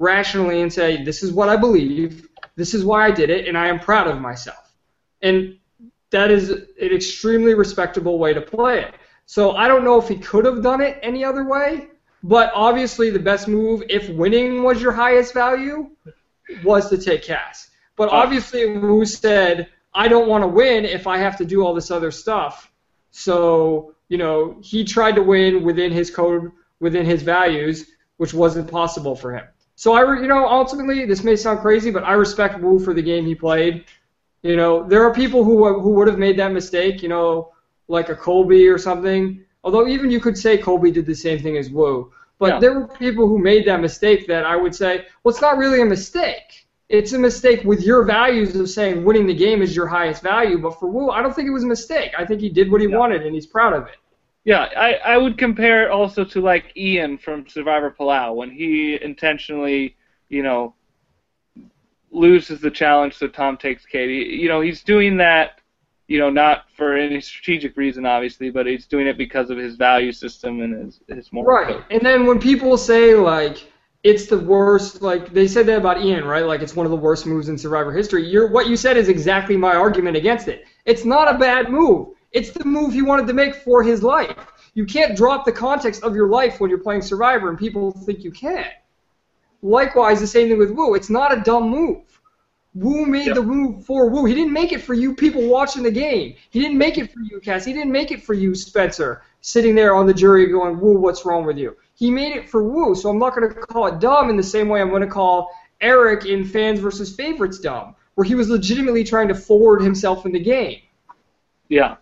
rationally, 0.00 0.60
and 0.62 0.72
say, 0.72 1.04
this 1.04 1.22
is 1.22 1.30
what 1.30 1.48
I 1.48 1.54
believe. 1.56 2.28
This 2.56 2.74
is 2.74 2.84
why 2.84 3.06
I 3.06 3.12
did 3.12 3.30
it, 3.30 3.46
and 3.46 3.56
I 3.56 3.68
am 3.68 3.78
proud 3.78 4.08
of 4.08 4.20
myself. 4.20 4.74
And 5.22 5.56
that 6.10 6.32
is 6.32 6.50
an 6.50 6.66
extremely 6.80 7.54
respectable 7.54 8.18
way 8.18 8.34
to 8.34 8.40
play 8.40 8.80
it. 8.80 8.94
So 9.26 9.52
I 9.52 9.68
don't 9.68 9.84
know 9.84 10.00
if 10.00 10.08
he 10.08 10.16
could 10.16 10.44
have 10.44 10.64
done 10.64 10.80
it 10.80 10.98
any 11.02 11.24
other 11.24 11.44
way, 11.44 11.90
but 12.24 12.50
obviously 12.56 13.10
the 13.10 13.20
best 13.20 13.46
move, 13.46 13.84
if 13.88 14.08
winning 14.08 14.64
was 14.64 14.82
your 14.82 14.92
highest 14.92 15.32
value, 15.32 15.90
was 16.64 16.88
to 16.90 16.98
take 16.98 17.22
Kass. 17.22 17.70
But 17.96 18.10
obviously 18.10 18.78
Woo 18.78 19.04
said, 19.04 19.68
I 19.94 20.08
don't 20.08 20.28
want 20.28 20.42
to 20.44 20.48
win 20.48 20.84
if 20.84 21.06
I 21.06 21.18
have 21.18 21.36
to 21.38 21.44
do 21.44 21.64
all 21.64 21.74
this 21.74 21.90
other 21.90 22.10
stuff. 22.10 22.70
So, 23.10 23.94
you 24.08 24.18
know, 24.18 24.56
he 24.62 24.84
tried 24.84 25.16
to 25.16 25.22
win 25.22 25.64
within 25.64 25.90
his 25.90 26.10
code, 26.10 26.52
within 26.80 27.04
his 27.04 27.22
values, 27.22 27.90
which 28.18 28.32
wasn't 28.34 28.70
possible 28.70 29.16
for 29.16 29.34
him. 29.34 29.46
So 29.74 29.92
I, 29.92 30.20
you 30.20 30.26
know, 30.26 30.46
ultimately, 30.46 31.06
this 31.06 31.22
may 31.22 31.36
sound 31.36 31.60
crazy, 31.60 31.90
but 31.90 32.04
I 32.04 32.12
respect 32.12 32.60
Woo 32.60 32.78
for 32.78 32.94
the 32.94 33.02
game 33.02 33.24
he 33.24 33.34
played. 33.34 33.84
You 34.42 34.56
know, 34.56 34.86
there 34.86 35.04
are 35.04 35.12
people 35.12 35.44
who 35.44 35.80
who 35.80 35.90
would 35.90 36.08
have 36.08 36.18
made 36.18 36.38
that 36.38 36.52
mistake. 36.52 37.02
You 37.02 37.08
know, 37.08 37.52
like 37.88 38.08
a 38.08 38.16
Colby 38.16 38.68
or 38.68 38.78
something. 38.78 39.44
Although 39.64 39.86
even 39.88 40.10
you 40.10 40.20
could 40.20 40.38
say 40.38 40.58
Colby 40.58 40.90
did 40.90 41.06
the 41.06 41.14
same 41.14 41.40
thing 41.40 41.56
as 41.56 41.70
Woo. 41.70 42.12
But 42.38 42.54
Yeah. 42.54 42.58
there 42.60 42.74
were 42.80 42.86
people 42.86 43.26
who 43.26 43.38
made 43.38 43.66
that 43.66 43.80
mistake 43.80 44.26
that 44.28 44.44
I 44.44 44.56
would 44.56 44.74
say, 44.74 45.06
well, 45.22 45.32
it's 45.32 45.40
not 45.40 45.58
really 45.58 45.80
a 45.82 45.86
mistake. 45.86 46.66
It's 46.88 47.12
a 47.12 47.18
mistake 47.18 47.64
with 47.64 47.82
your 47.82 48.04
values 48.04 48.56
of 48.56 48.70
saying 48.70 49.04
winning 49.04 49.26
the 49.26 49.34
game 49.34 49.60
is 49.60 49.76
your 49.76 49.86
highest 49.86 50.22
value. 50.22 50.58
But 50.58 50.78
for 50.78 50.88
Woo, 50.88 51.10
I 51.10 51.20
don't 51.20 51.34
think 51.34 51.48
it 51.48 51.52
was 51.52 51.64
a 51.64 51.66
mistake. 51.66 52.12
I 52.16 52.24
think 52.24 52.40
he 52.40 52.48
did 52.48 52.70
what 52.70 52.80
he 52.80 52.86
Yeah. 52.86 52.96
wanted 52.96 53.26
and 53.26 53.34
he's 53.34 53.46
proud 53.46 53.72
of 53.74 53.86
it. 53.86 53.96
Yeah, 54.44 54.68
I, 54.76 54.94
I 54.94 55.16
would 55.18 55.36
compare 55.36 55.84
it 55.84 55.90
also 55.90 56.24
to 56.24 56.40
like 56.40 56.74
Ian 56.76 57.18
from 57.18 57.46
Survivor 57.48 57.90
Palau 57.98 58.34
when 58.34 58.50
he 58.50 58.98
intentionally, 59.02 59.96
you 60.30 60.42
know, 60.42 60.74
loses 62.10 62.60
the 62.60 62.70
challenge 62.70 63.14
so 63.14 63.28
Tom 63.28 63.58
takes 63.58 63.84
Katie. 63.84 64.36
You 64.36 64.48
know, 64.48 64.60
he's 64.62 64.82
doing 64.82 65.18
that, 65.18 65.57
you 66.08 66.18
know, 66.18 66.30
not 66.30 66.64
for 66.76 66.94
any 66.96 67.20
strategic 67.20 67.76
reason 67.76 68.04
obviously, 68.04 68.50
but 68.50 68.66
he's 68.66 68.86
doing 68.86 69.06
it 69.06 69.16
because 69.16 69.50
of 69.50 69.58
his 69.58 69.76
value 69.76 70.10
system 70.10 70.60
and 70.62 70.84
his 70.86 71.00
his 71.08 71.32
moral 71.32 71.54
Right. 71.54 71.76
code. 71.76 71.84
And 71.90 72.02
then 72.02 72.26
when 72.26 72.40
people 72.40 72.76
say 72.76 73.14
like 73.14 73.70
it's 74.04 74.26
the 74.26 74.38
worst, 74.38 75.02
like 75.02 75.32
they 75.32 75.46
said 75.46 75.66
that 75.66 75.78
about 75.78 76.02
Ian, 76.02 76.24
right? 76.24 76.44
Like 76.46 76.62
it's 76.62 76.74
one 76.74 76.86
of 76.86 76.90
the 76.90 76.96
worst 76.96 77.26
moves 77.26 77.48
in 77.48 77.58
Survivor 77.58 77.92
history. 77.92 78.26
You're, 78.26 78.46
what 78.48 78.68
you 78.68 78.76
said 78.76 78.96
is 78.96 79.08
exactly 79.08 79.56
my 79.56 79.74
argument 79.74 80.16
against 80.16 80.48
it. 80.48 80.64
It's 80.86 81.04
not 81.04 81.34
a 81.34 81.36
bad 81.36 81.68
move. 81.68 82.08
It's 82.32 82.50
the 82.50 82.64
move 82.64 82.92
he 82.92 83.02
wanted 83.02 83.26
to 83.26 83.32
make 83.32 83.56
for 83.56 83.82
his 83.82 84.02
life. 84.02 84.36
You 84.74 84.84
can't 84.86 85.16
drop 85.16 85.44
the 85.44 85.52
context 85.52 86.04
of 86.04 86.14
your 86.14 86.28
life 86.28 86.60
when 86.60 86.70
you're 86.70 86.78
playing 86.78 87.02
Survivor, 87.02 87.48
and 87.48 87.58
people 87.58 87.90
think 87.90 88.22
you 88.22 88.30
can. 88.30 88.66
Likewise, 89.62 90.20
the 90.20 90.26
same 90.26 90.48
thing 90.48 90.58
with 90.58 90.70
Woo. 90.70 90.94
It's 90.94 91.10
not 91.10 91.36
a 91.36 91.40
dumb 91.40 91.68
move. 91.68 92.17
Woo 92.78 93.06
made 93.06 93.26
Yep. 93.28 93.34
the 93.36 93.42
move 93.42 93.84
for 93.84 94.08
Woo. 94.08 94.24
He 94.24 94.34
didn't 94.34 94.52
make 94.52 94.72
it 94.72 94.80
for 94.80 94.94
you 94.94 95.14
people 95.14 95.46
watching 95.48 95.82
the 95.82 95.90
game. 95.90 96.34
He 96.50 96.60
didn't 96.60 96.78
make 96.78 96.98
it 96.98 97.10
for 97.12 97.20
you, 97.20 97.40
Kass. 97.40 97.64
He 97.64 97.72
didn't 97.72 97.92
make 97.92 98.10
it 98.12 98.22
for 98.22 98.34
you, 98.34 98.54
Spencer, 98.54 99.22
sitting 99.40 99.74
there 99.74 99.94
on 99.94 100.06
the 100.06 100.14
jury 100.14 100.46
going, 100.46 100.78
Woo, 100.80 100.98
what's 100.98 101.24
wrong 101.24 101.44
with 101.44 101.58
you? 101.58 101.76
He 101.94 102.10
made 102.10 102.36
it 102.36 102.48
for 102.48 102.62
Woo, 102.62 102.94
so 102.94 103.08
I'm 103.10 103.18
not 103.18 103.34
going 103.34 103.48
to 103.48 103.54
call 103.54 103.86
it 103.86 103.98
dumb 103.98 104.30
in 104.30 104.36
the 104.36 104.42
same 104.42 104.68
way 104.68 104.80
I'm 104.80 104.90
going 104.90 105.02
to 105.02 105.08
call 105.08 105.50
Erik 105.80 106.26
in 106.26 106.44
Fans 106.44 106.78
versus 106.80 107.14
Favorites 107.14 107.58
dumb, 107.58 107.94
where 108.14 108.24
he 108.24 108.34
was 108.34 108.48
legitimately 108.48 109.04
trying 109.04 109.28
to 109.28 109.34
forward 109.34 109.82
himself 109.82 110.24
in 110.26 110.32
the 110.32 110.40
game. 110.40 110.80
Yeah. 111.68 111.96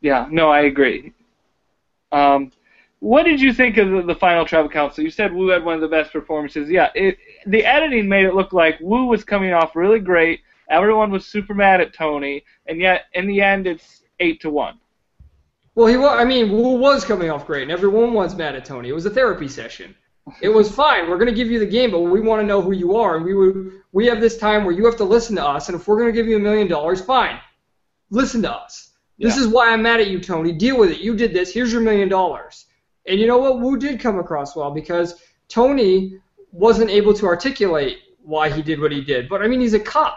Yeah, 0.00 0.26
no, 0.30 0.48
I 0.50 0.60
agree. 0.62 1.12
Um, 2.12 2.52
what 3.00 3.24
did 3.24 3.40
you 3.40 3.52
think 3.52 3.76
of 3.76 3.90
the, 3.90 4.02
the 4.02 4.14
final 4.14 4.44
tribal 4.44 4.70
council? 4.70 5.04
You 5.04 5.10
said 5.10 5.32
Woo 5.32 5.48
had 5.48 5.64
one 5.64 5.74
of 5.74 5.80
the 5.80 5.88
best 5.88 6.12
performances. 6.12 6.68
Yeah, 6.70 6.90
it, 6.94 7.18
the 7.46 7.64
editing 7.64 8.08
made 8.08 8.24
it 8.26 8.34
look 8.34 8.52
like 8.52 8.78
Woo 8.80 9.06
was 9.06 9.24
coming 9.24 9.52
off 9.52 9.76
really 9.76 10.00
great. 10.00 10.40
Everyone 10.68 11.10
was 11.10 11.26
super 11.26 11.54
mad 11.54 11.80
at 11.80 11.92
Tony, 11.94 12.44
and 12.66 12.80
yet 12.80 13.06
in 13.14 13.26
the 13.26 13.40
end, 13.42 13.66
it's 13.66 14.02
eight 14.20 14.40
to 14.42 14.50
one. 14.50 14.78
Well, 15.74 15.86
he 15.86 15.96
was. 15.96 16.16
I 16.18 16.24
mean, 16.24 16.50
Woo 16.52 16.76
was 16.76 17.04
coming 17.04 17.30
off 17.30 17.46
great, 17.46 17.62
and 17.62 17.70
everyone 17.70 18.12
was 18.12 18.36
mad 18.36 18.54
at 18.54 18.64
Tony. 18.64 18.88
It 18.88 18.92
was 18.94 19.06
a 19.06 19.10
therapy 19.10 19.48
session. 19.48 19.94
It 20.42 20.48
was 20.50 20.70
fine. 20.70 21.08
We're 21.08 21.16
going 21.16 21.28
to 21.28 21.34
give 21.34 21.50
you 21.50 21.58
the 21.58 21.66
game, 21.66 21.90
but 21.90 22.00
we 22.00 22.20
want 22.20 22.40
to 22.42 22.46
know 22.46 22.60
who 22.60 22.72
you 22.72 22.96
are, 22.96 23.16
and 23.16 23.24
we 23.24 23.34
would. 23.34 23.72
We 23.92 24.06
have 24.06 24.20
this 24.20 24.36
time 24.38 24.64
where 24.64 24.74
you 24.74 24.84
have 24.84 24.96
to 24.98 25.04
listen 25.04 25.36
to 25.36 25.44
us, 25.46 25.68
and 25.68 25.80
if 25.80 25.88
we're 25.88 25.98
going 25.98 26.12
to 26.12 26.12
give 26.12 26.28
you 26.28 26.36
a 26.36 26.40
million 26.40 26.68
dollars, 26.68 27.00
fine. 27.00 27.38
Listen 28.10 28.42
to 28.42 28.52
us. 28.52 28.90
This 29.18 29.36
Yeah. 29.36 29.42
is 29.42 29.48
why 29.48 29.70
I'm 29.72 29.82
mad 29.82 30.00
at 30.00 30.08
you, 30.08 30.20
Tony. 30.20 30.52
Deal 30.52 30.78
with 30.78 30.90
it. 30.90 30.98
You 31.00 31.16
did 31.16 31.32
this. 31.32 31.52
Here's 31.52 31.72
your 31.72 31.82
million 31.82 32.08
dollars. 32.08 32.66
And 33.06 33.18
you 33.18 33.26
know 33.26 33.38
what? 33.38 33.60
Woo 33.60 33.76
did 33.76 33.98
come 34.00 34.18
across 34.18 34.54
well 34.54 34.70
because 34.70 35.20
Tony 35.48 36.18
wasn't 36.52 36.90
able 36.90 37.14
to 37.14 37.26
articulate 37.26 37.98
why 38.22 38.50
he 38.50 38.62
did 38.62 38.80
what 38.80 38.92
he 38.92 39.00
did. 39.00 39.28
But 39.28 39.42
I 39.42 39.48
mean, 39.48 39.60
he's 39.60 39.74
a 39.74 39.80
cop. 39.80 40.16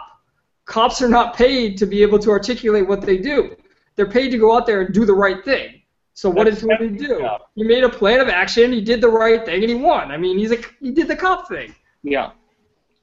Cops 0.66 1.02
are 1.02 1.08
not 1.08 1.36
paid 1.36 1.76
to 1.78 1.86
be 1.86 2.02
able 2.02 2.18
to 2.20 2.30
articulate 2.30 2.86
what 2.88 3.02
they 3.02 3.18
do. 3.18 3.56
They're 3.96 4.08
paid 4.08 4.30
to 4.30 4.38
go 4.38 4.56
out 4.56 4.66
there 4.66 4.82
and 4.82 4.94
do 4.94 5.04
the 5.04 5.14
right 5.14 5.44
thing. 5.44 5.82
So 6.14 6.30
what 6.30 6.46
That's 6.46 6.62
did 6.62 6.80
he 6.80 6.96
do? 6.96 7.18
job. 7.18 7.42
He 7.54 7.64
made 7.64 7.84
a 7.84 7.88
plan 7.88 8.20
of 8.20 8.28
action. 8.28 8.72
He 8.72 8.80
did 8.80 9.00
the 9.00 9.08
right 9.08 9.44
thing, 9.44 9.62
and 9.62 9.68
he 9.68 9.74
won. 9.74 10.10
I 10.12 10.16
mean, 10.16 10.38
he's 10.38 10.52
a 10.52 10.58
he 10.80 10.92
did 10.92 11.08
the 11.08 11.16
cop 11.16 11.48
thing. 11.48 11.74
Yeah. 12.02 12.30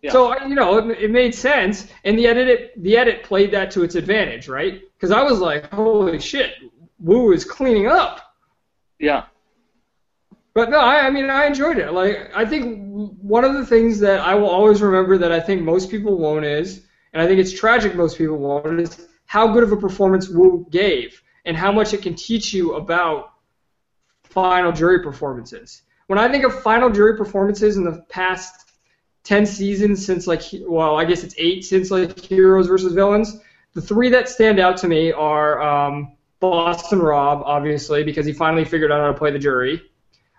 Yeah. 0.02 0.12
So 0.12 0.46
you 0.46 0.56
know, 0.56 0.78
it, 0.78 1.04
it 1.04 1.12
made 1.12 1.36
sense, 1.36 1.88
and 2.06 2.17
the 2.17 2.26
edit 2.26 2.48
it, 2.48 2.84
the 2.84 2.98
edit 2.98 3.24
played 3.24 3.52
that 3.52 3.70
to 3.72 3.84
its 3.84 3.96
advantage, 3.96 4.48
right? 4.48 4.82
Because 4.96 5.12
I 5.12 5.24
was 5.24 5.39
like, 5.39 5.70
holy 5.72 6.20
shit, 6.20 6.54
Woo 7.00 7.34
is 7.34 7.44
cleaning 7.44 7.88
up. 7.88 8.34
Yeah. 8.98 9.26
But 10.54 10.70
no, 10.70 10.80
I, 10.80 11.08
I 11.08 11.10
mean, 11.10 11.30
I 11.30 11.46
enjoyed 11.46 11.78
it. 11.78 11.94
Like, 11.94 12.32
I 12.36 12.46
think 12.46 12.78
one 13.22 13.46
of 13.46 13.54
the 13.54 13.66
things 13.66 14.00
that 14.00 14.20
I 14.20 14.36
will 14.36 14.50
always 14.50 14.82
remember 14.82 15.18
that 15.18 15.32
I 15.32 15.40
think 15.40 15.62
most 15.62 15.90
people 15.90 16.18
won't 16.18 16.44
is, 16.44 16.86
and 17.14 17.22
I 17.22 17.28
think 17.28 17.40
it's 17.40 17.54
tragic 17.54 17.96
most 17.96 18.18
people 18.18 18.38
won't, 18.38 18.82
is 18.82 19.08
how 19.26 19.48
good 19.54 19.64
of 19.64 19.72
a 19.72 19.78
performance 19.78 20.28
Woo 20.28 20.68
gave 20.70 21.22
and 21.46 21.56
how 21.56 21.72
much 21.72 21.94
it 21.94 22.02
can 22.02 22.16
teach 22.16 22.54
you 22.54 22.74
about 22.74 23.32
final 24.26 24.74
jury 24.74 25.00
performances. 25.02 25.84
When 26.08 26.20
I 26.20 26.30
think 26.30 26.44
of 26.44 26.62
final 26.62 26.90
jury 26.90 27.16
performances 27.16 27.78
in 27.78 27.86
the 27.86 28.04
past 28.10 28.72
10 29.24 29.46
seasons 29.46 30.06
since, 30.06 30.28
like, 30.28 30.42
well, 30.68 30.98
I 30.98 31.06
guess 31.06 31.24
it's 31.24 31.36
eight 31.38 31.64
since, 31.64 31.92
like, 31.92 32.20
Heroes 32.20 32.68
versus 32.68 32.92
Villains, 32.92 33.40
the 33.74 33.82
three 33.82 34.10
that 34.10 34.28
stand 34.28 34.60
out 34.60 34.76
to 34.78 34.90
me 34.90 35.14
are 35.14 35.62
um, 35.62 36.18
Boston 36.42 37.00
Rob, 37.00 37.42
obviously, 37.46 38.04
because 38.04 38.26
he 38.26 38.34
finally 38.34 38.66
figured 38.66 38.92
out 38.92 39.00
how 39.00 39.08
to 39.08 39.18
play 39.18 39.32
the 39.32 39.40
jury 39.40 39.82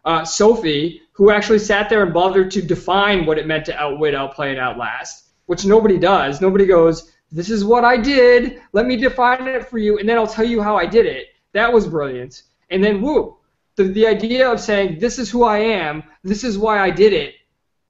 uh, 0.05 0.25
Sophie, 0.25 1.03
who 1.13 1.31
actually 1.31 1.59
sat 1.59 1.89
there 1.89 2.03
and 2.03 2.13
bothered 2.13 2.51
to 2.53 2.63
define 2.63 3.25
what 3.27 3.39
it 3.39 3.47
meant 3.47 3.65
to 3.67 3.79
outwit, 3.79 4.15
outplay, 4.15 4.51
and 4.51 4.59
outlast, 4.59 5.31
which 5.47 5.65
nobody 5.65 5.99
does. 5.99 6.41
Nobody 6.41 6.67
goes, 6.67 7.13
"This 7.31 7.51
is 7.51 7.65
what 7.65 7.85
I 7.85 7.97
did. 7.97 8.61
Let 8.73 8.87
me 8.87 8.97
define 8.97 9.47
it 9.47 9.69
for 9.69 9.79
you, 9.79 9.99
and 9.99 10.09
then 10.09 10.19
I'll 10.19 10.27
tell 10.27 10.45
you 10.45 10.61
how 10.63 10.77
I 10.77 10.87
did 10.87 11.07
it." 11.07 11.29
That 11.53 11.73
was 11.73 11.87
brilliant. 11.87 12.43
And 12.71 12.83
then 12.83 13.01
Woo, 13.01 13.37
the 13.77 13.85
the 13.85 14.07
idea 14.07 14.51
of 14.51 14.61
saying, 14.61 14.99
"This 14.99 15.19
is 15.19 15.31
who 15.31 15.45
I 15.45 15.59
am. 15.59 16.03
This 16.25 16.45
is 16.45 16.59
why 16.59 16.81
I 16.81 16.91
did 16.91 17.13
it. 17.13 17.35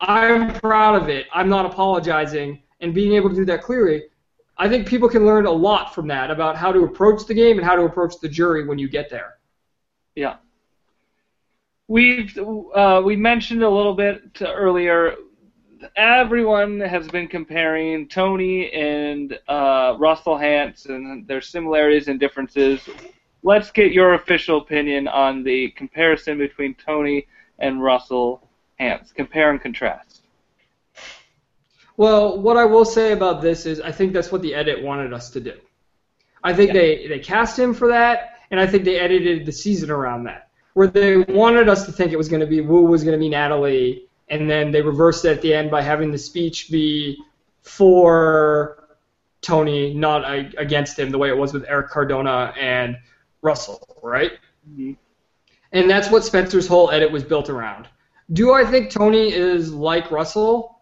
I'm 0.00 0.52
proud 0.54 1.00
of 1.00 1.08
it. 1.08 1.26
I'm 1.32 1.48
not 1.48 1.66
apologizing," 1.66 2.62
and 2.80 2.92
being 2.94 3.14
able 3.14 3.30
to 3.30 3.36
do 3.36 3.44
that 3.46 3.62
clearly. 3.62 4.02
I 4.58 4.68
think 4.68 4.86
people 4.86 5.08
can 5.08 5.24
learn 5.24 5.46
a 5.46 5.50
lot 5.50 5.94
from 5.94 6.06
that 6.08 6.30
about 6.30 6.56
how 6.56 6.72
to 6.72 6.84
approach 6.84 7.26
the 7.26 7.34
game 7.34 7.58
and 7.58 7.66
how 7.66 7.74
to 7.74 7.82
approach 7.82 8.20
the 8.20 8.28
jury 8.28 8.64
when 8.66 8.78
you 8.78 8.88
get 8.88 9.08
there. 9.08 9.38
Yeah. 10.14 10.36
We've 11.92 12.38
uh, 12.38 13.02
we 13.04 13.16
mentioned 13.16 13.62
a 13.62 13.68
little 13.68 13.92
bit 13.92 14.40
earlier. 14.40 15.14
Everyone 15.94 16.80
has 16.80 17.06
been 17.06 17.28
comparing 17.28 18.08
Tony 18.08 18.72
and 18.72 19.38
uh, 19.46 19.96
Russell 19.98 20.36
Hantz 20.38 20.88
and 20.88 21.28
their 21.28 21.42
similarities 21.42 22.08
and 22.08 22.18
differences. 22.18 22.80
Let's 23.42 23.70
get 23.70 23.92
your 23.92 24.14
official 24.14 24.56
opinion 24.56 25.06
on 25.06 25.42
the 25.42 25.68
comparison 25.72 26.38
between 26.38 26.74
Tony 26.76 27.26
and 27.58 27.82
Russell 27.82 28.48
Hantz. 28.80 29.12
Compare 29.12 29.50
and 29.50 29.60
contrast. 29.60 30.22
Well, 31.98 32.40
what 32.40 32.56
I 32.56 32.64
will 32.64 32.86
say 32.86 33.12
about 33.12 33.42
this 33.42 33.66
is 33.66 33.82
I 33.82 33.92
think 33.92 34.14
that's 34.14 34.32
what 34.32 34.40
the 34.40 34.54
edit 34.54 34.82
wanted 34.82 35.12
us 35.12 35.28
to 35.32 35.40
do. 35.40 35.58
I 36.42 36.54
think 36.54 36.68
Yeah. 36.68 36.80
they, 36.80 37.06
they 37.08 37.18
cast 37.18 37.58
him 37.58 37.74
for 37.74 37.88
that, 37.88 38.38
and 38.50 38.58
I 38.58 38.66
think 38.66 38.84
they 38.84 38.98
edited 38.98 39.44
the 39.44 39.52
season 39.52 39.90
around 39.90 40.24
that. 40.24 40.48
Where 40.74 40.86
they 40.86 41.18
wanted 41.18 41.68
us 41.68 41.84
to 41.86 41.92
think 41.92 42.12
it 42.12 42.16
was 42.16 42.28
going 42.28 42.40
to 42.40 42.46
be 42.46 42.60
Woo 42.60 42.82
was 42.82 43.04
going 43.04 43.12
to 43.12 43.18
be 43.18 43.28
Natalie, 43.28 44.08
and 44.28 44.48
then 44.48 44.70
they 44.70 44.80
reversed 44.80 45.24
it 45.24 45.30
at 45.30 45.42
the 45.42 45.52
end 45.52 45.70
by 45.70 45.82
having 45.82 46.10
the 46.10 46.18
speech 46.18 46.70
be 46.70 47.18
for 47.60 48.82
Tony, 49.42 49.92
not 49.92 50.24
uh, 50.24 50.44
against 50.56 50.98
him, 50.98 51.10
the 51.10 51.18
way 51.18 51.28
it 51.28 51.36
was 51.36 51.52
with 51.52 51.64
Erik 51.68 51.90
Cardona 51.90 52.54
and 52.58 52.96
Russell, 53.42 53.98
right? 54.02 54.32
And 55.72 55.90
that's 55.90 56.10
what 56.10 56.24
Spencer's 56.24 56.66
whole 56.66 56.90
edit 56.90 57.10
was 57.10 57.24
built 57.24 57.50
around. 57.50 57.88
Do 58.32 58.52
I 58.52 58.64
think 58.64 58.90
Tony 58.90 59.32
is 59.32 59.74
like 59.74 60.10
Russell? 60.10 60.80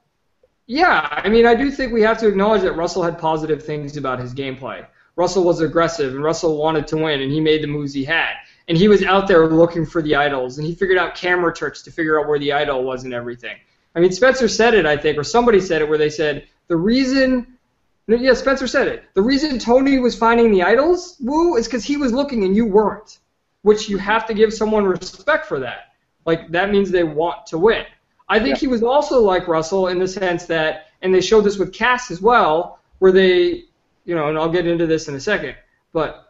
Yeah, 0.66 1.08
I 1.10 1.28
mean, 1.28 1.46
I 1.46 1.54
do 1.54 1.70
think 1.70 1.92
we 1.92 2.02
have 2.02 2.18
to 2.18 2.28
acknowledge 2.28 2.62
that 2.62 2.72
Russell 2.72 3.02
had 3.02 3.18
positive 3.18 3.64
things 3.64 3.96
about 3.96 4.20
his 4.20 4.34
gameplay. 4.34 4.86
Russell 5.16 5.42
was 5.42 5.60
aggressive, 5.60 6.14
and 6.14 6.22
Russell 6.22 6.56
wanted 6.58 6.86
to 6.88 6.96
win, 6.96 7.20
and 7.20 7.32
he 7.32 7.40
made 7.40 7.62
the 7.62 7.66
moves 7.66 7.92
he 7.92 8.04
had. 8.04 8.34
And 8.70 8.78
he 8.78 8.88
was 8.88 9.02
out 9.02 9.26
there 9.26 9.46
looking 9.48 9.84
for 9.84 10.00
the 10.00 10.14
idols, 10.14 10.56
and 10.56 10.66
he 10.66 10.74
figured 10.74 10.96
out 10.96 11.16
camera 11.16 11.52
tricks 11.52 11.82
to 11.82 11.90
figure 11.90 12.20
out 12.20 12.28
where 12.28 12.38
the 12.38 12.52
idol 12.52 12.84
was 12.84 13.02
and 13.02 13.12
everything. 13.12 13.56
I 13.96 14.00
mean, 14.00 14.12
Spencer 14.12 14.46
said 14.46 14.74
it, 14.74 14.86
I 14.86 14.96
think, 14.96 15.18
or 15.18 15.24
somebody 15.24 15.60
said 15.60 15.82
it, 15.82 15.88
where 15.88 15.98
they 15.98 16.08
said 16.08 16.46
the 16.68 16.76
reason 16.76 17.58
yeah, 18.06 18.34
Spencer 18.34 18.68
said 18.68 18.88
it. 18.88 19.04
The 19.14 19.22
reason 19.22 19.58
Tony 19.58 19.98
was 19.98 20.16
finding 20.16 20.52
the 20.52 20.62
idols, 20.62 21.16
woo, 21.20 21.56
is 21.56 21.66
because 21.66 21.84
he 21.84 21.96
was 21.96 22.12
looking 22.12 22.44
and 22.44 22.54
you 22.54 22.64
weren't. 22.64 23.18
Which 23.62 23.88
you 23.88 23.98
have 23.98 24.24
to 24.26 24.34
give 24.34 24.54
someone 24.54 24.84
respect 24.84 25.46
for 25.46 25.58
that. 25.60 25.92
Like 26.24 26.48
that 26.52 26.70
means 26.70 26.90
they 26.92 27.04
want 27.04 27.46
to 27.46 27.58
win. 27.58 27.84
I 28.28 28.38
think 28.38 28.56
yeah. 28.56 28.60
he 28.60 28.66
was 28.68 28.84
also 28.84 29.20
like 29.20 29.48
Russell 29.48 29.88
in 29.88 29.98
the 29.98 30.08
sense 30.08 30.46
that, 30.46 30.86
and 31.02 31.12
they 31.12 31.20
showed 31.20 31.42
this 31.42 31.58
with 31.58 31.72
Kass 31.72 32.10
as 32.12 32.20
well, 32.22 32.78
where 33.00 33.10
they, 33.12 33.64
you 34.04 34.14
know, 34.14 34.28
and 34.28 34.38
I'll 34.38 34.48
get 34.48 34.66
into 34.66 34.86
this 34.86 35.08
in 35.08 35.16
a 35.16 35.20
second, 35.20 35.56
but 35.92 36.29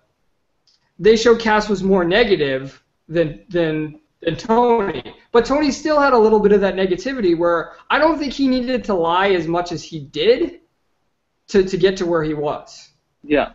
they 1.00 1.16
showed 1.16 1.40
Kass 1.40 1.68
was 1.68 1.82
more 1.82 2.04
negative 2.04 2.80
than 3.08 3.44
than 3.48 4.00
than 4.20 4.36
Tony. 4.36 5.14
But 5.32 5.46
Tony 5.46 5.72
still 5.72 5.98
had 5.98 6.12
a 6.12 6.18
little 6.18 6.38
bit 6.38 6.52
of 6.52 6.60
that 6.60 6.76
negativity 6.76 7.36
where 7.36 7.72
I 7.88 7.98
don't 7.98 8.18
think 8.18 8.34
he 8.34 8.46
needed 8.46 8.84
to 8.84 8.94
lie 8.94 9.30
as 9.30 9.48
much 9.48 9.72
as 9.72 9.82
he 9.82 9.98
did 9.98 10.60
to, 11.48 11.64
to 11.64 11.76
get 11.76 11.96
to 11.96 12.06
where 12.06 12.22
he 12.22 12.34
was. 12.34 12.90
Yeah. 13.24 13.52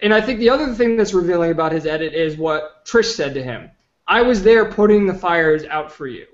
And 0.00 0.12
I 0.12 0.20
think 0.20 0.40
the 0.40 0.50
other 0.50 0.74
thing 0.74 0.96
that's 0.96 1.14
revealing 1.14 1.52
about 1.52 1.72
his 1.72 1.86
edit 1.86 2.12
is 2.12 2.36
what 2.36 2.84
Trish 2.84 3.14
said 3.14 3.34
to 3.34 3.42
him. 3.42 3.70
I 4.08 4.22
was 4.22 4.42
there 4.42 4.72
putting 4.72 5.06
the 5.06 5.14
fires 5.14 5.64
out 5.64 5.92
for 5.92 6.08
you. 6.08 6.26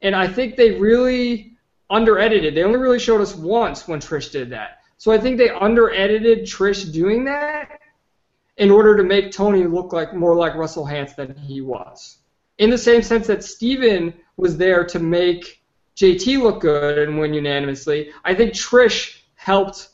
And 0.00 0.16
I 0.16 0.26
think 0.26 0.56
they 0.56 0.78
really 0.78 1.58
under 1.90 2.18
edited. 2.18 2.54
They 2.54 2.62
only 2.62 2.78
really 2.78 3.00
showed 3.00 3.20
us 3.20 3.34
once 3.34 3.86
when 3.86 4.00
Trish 4.00 4.32
did 4.32 4.50
that. 4.50 4.78
So 4.96 5.12
I 5.12 5.18
think 5.18 5.36
they 5.36 5.50
under 5.50 5.92
edited 5.92 6.44
Trish 6.44 6.90
doing 6.90 7.24
that 7.24 7.80
in 8.60 8.70
order 8.70 8.94
to 8.94 9.02
make 9.02 9.32
Tony 9.32 9.64
look 9.64 9.94
like 9.94 10.14
more 10.14 10.36
like 10.36 10.54
Russell 10.54 10.84
Hantz 10.84 11.16
than 11.16 11.34
he 11.34 11.62
was. 11.62 12.18
In 12.58 12.68
the 12.68 12.76
same 12.76 13.02
sense 13.02 13.26
that 13.26 13.42
Stephen 13.42 14.12
was 14.36 14.58
there 14.58 14.84
to 14.84 14.98
make 14.98 15.62
JT 15.96 16.38
look 16.42 16.60
good 16.60 17.08
and 17.08 17.18
win 17.18 17.32
unanimously, 17.32 18.10
I 18.22 18.34
think 18.34 18.52
Trish 18.52 19.22
helped 19.34 19.88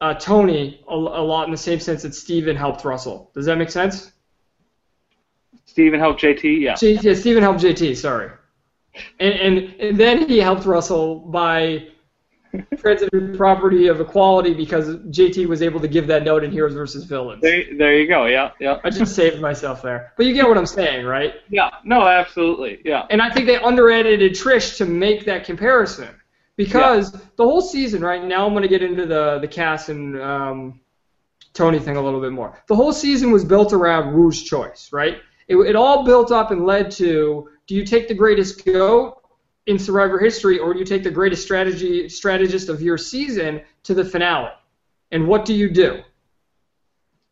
uh, 0.00 0.14
Tony 0.14 0.82
a, 0.88 0.94
a, 0.94 1.22
lot 1.22 1.44
in 1.44 1.50
the 1.50 1.56
same 1.56 1.78
sense 1.80 2.02
that 2.02 2.14
Stephen 2.14 2.56
helped 2.56 2.82
Russell. 2.82 3.30
Does 3.34 3.44
that 3.44 3.58
make 3.58 3.70
sense? 3.70 4.12
Stephen 5.66 6.00
helped 6.00 6.22
JT, 6.22 6.60
yeah. 6.60 6.76
Yeah, 6.80 7.12
Stephen 7.12 7.42
helped 7.42 7.60
JT, 7.60 7.94
sorry. 7.94 8.30
And, 9.20 9.34
and, 9.34 9.58
and 9.80 9.98
then 9.98 10.28
he 10.28 10.38
helped 10.38 10.64
Russell 10.64 11.16
by 11.16 11.88
transitive 12.76 13.36
property 13.36 13.86
of 13.86 14.00
equality 14.00 14.54
because 14.54 14.96
JT 14.96 15.46
was 15.46 15.62
able 15.62 15.80
to 15.80 15.88
give 15.88 16.06
that 16.08 16.24
note 16.24 16.44
in 16.44 16.50
Heroes 16.50 16.74
versus 16.74 17.04
Villains. 17.04 17.42
There, 17.42 17.64
there 17.76 17.98
you 17.98 18.06
go. 18.06 18.26
Yeah, 18.26 18.52
yeah. 18.60 18.78
I 18.84 18.90
just 18.90 19.14
saved 19.14 19.40
myself 19.40 19.82
there, 19.82 20.12
but 20.16 20.26
you 20.26 20.34
get 20.34 20.48
what 20.48 20.58
I'm 20.58 20.66
saying, 20.66 21.06
right? 21.06 21.34
Yeah. 21.48 21.70
No, 21.84 22.06
absolutely. 22.06 22.80
Yeah. 22.84 23.06
And 23.10 23.22
I 23.22 23.30
think 23.30 23.46
they 23.46 23.56
under-edited 23.56 24.32
Trish 24.32 24.76
to 24.78 24.84
make 24.84 25.24
that 25.24 25.44
comparison 25.44 26.08
because 26.56 27.14
yeah. 27.14 27.20
the 27.36 27.44
whole 27.44 27.62
season, 27.62 28.02
right 28.02 28.22
now, 28.22 28.46
I'm 28.46 28.52
going 28.52 28.62
to 28.62 28.68
get 28.68 28.82
into 28.82 29.06
the 29.06 29.38
the 29.40 29.48
Kass 29.48 29.88
and 29.88 30.20
um, 30.20 30.80
Tony 31.54 31.78
thing 31.78 31.96
a 31.96 32.02
little 32.02 32.20
bit 32.20 32.32
more. 32.32 32.62
The 32.68 32.76
whole 32.76 32.92
season 32.92 33.30
was 33.30 33.44
built 33.44 33.72
around 33.72 34.14
Woo's 34.14 34.42
choice, 34.42 34.90
right? 34.92 35.18
It, 35.48 35.56
it 35.56 35.76
all 35.76 36.04
built 36.04 36.30
up 36.30 36.50
and 36.50 36.66
led 36.66 36.90
to: 36.92 37.48
do 37.66 37.74
you 37.74 37.84
take 37.84 38.08
the 38.08 38.14
greatest 38.14 38.64
goat 38.64 39.21
in 39.66 39.78
Survivor 39.78 40.18
history, 40.18 40.58
or 40.58 40.72
do 40.72 40.78
you 40.78 40.84
take 40.84 41.02
the 41.02 41.10
greatest 41.10 41.42
strategy 41.42 42.08
strategist 42.08 42.68
of 42.68 42.82
your 42.82 42.98
season 42.98 43.62
to 43.84 43.94
the 43.94 44.04
finale? 44.04 44.50
And 45.10 45.28
what 45.28 45.44
do 45.44 45.54
you 45.54 45.70
do? 45.70 46.02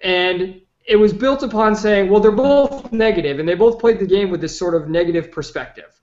And 0.01 0.61
it 0.87 0.97
was 0.97 1.13
built 1.13 1.43
upon 1.43 1.75
saying, 1.75 2.09
well, 2.11 2.21
they're 2.21 2.31
both 2.31 2.93
negative, 2.93 3.39
and 3.39 3.49
they 3.49 3.55
both 3.55 3.79
played 3.79 3.99
the 3.99 4.07
game 4.07 4.31
with 4.31 4.41
this 4.41 4.59
sort 4.59 4.75
of 4.75 4.89
negative 4.89 5.31
perspective 5.31 6.01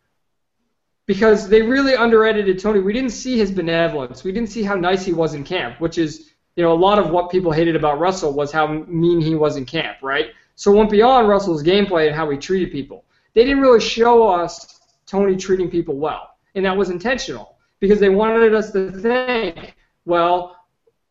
because 1.06 1.48
they 1.48 1.62
really 1.62 1.94
underedited 1.94 2.62
Tony. 2.62 2.80
We 2.80 2.94
didn't 2.94 3.12
see 3.12 3.38
his 3.38 3.50
benevolence. 3.50 4.24
We 4.24 4.32
didn't 4.32 4.50
see 4.50 4.64
how 4.64 4.76
nice 4.76 5.06
he 5.06 5.14
was 5.14 5.34
in 5.34 5.44
camp, 5.44 5.80
which 5.80 5.98
is, 5.98 6.32
you 6.56 6.64
know, 6.64 6.74
a 6.74 6.76
lot 6.76 7.00
of 7.00 7.10
what 7.10 7.32
people 7.32 7.52
hated 7.52 7.76
about 7.76 8.00
Russell 8.00 8.34
was 8.34 8.52
how 8.52 8.68
mean 8.68 9.22
he 9.22 9.34
was 9.34 9.56
in 9.56 9.66
camp, 9.66 9.98
right? 10.02 10.28
So 10.56 10.74
it 10.74 10.76
went 10.76 10.90
beyond 10.90 11.30
Russell's 11.30 11.64
gameplay 11.64 12.08
and 12.08 12.16
how 12.16 12.30
he 12.30 12.38
treated 12.38 12.72
people. 12.72 13.06
They 13.34 13.46
didn't 13.46 13.62
really 13.62 13.80
show 13.80 14.28
us 14.28 14.77
Tony 15.08 15.36
treating 15.36 15.70
people 15.70 15.98
well, 15.98 16.36
and 16.54 16.66
that 16.66 16.78
was 16.78 16.90
intentional 16.90 17.58
because 17.80 18.00
they 18.00 18.10
wanted 18.10 18.54
us 18.54 18.72
to 18.72 18.92
think, 18.92 19.76
well, 20.06 20.56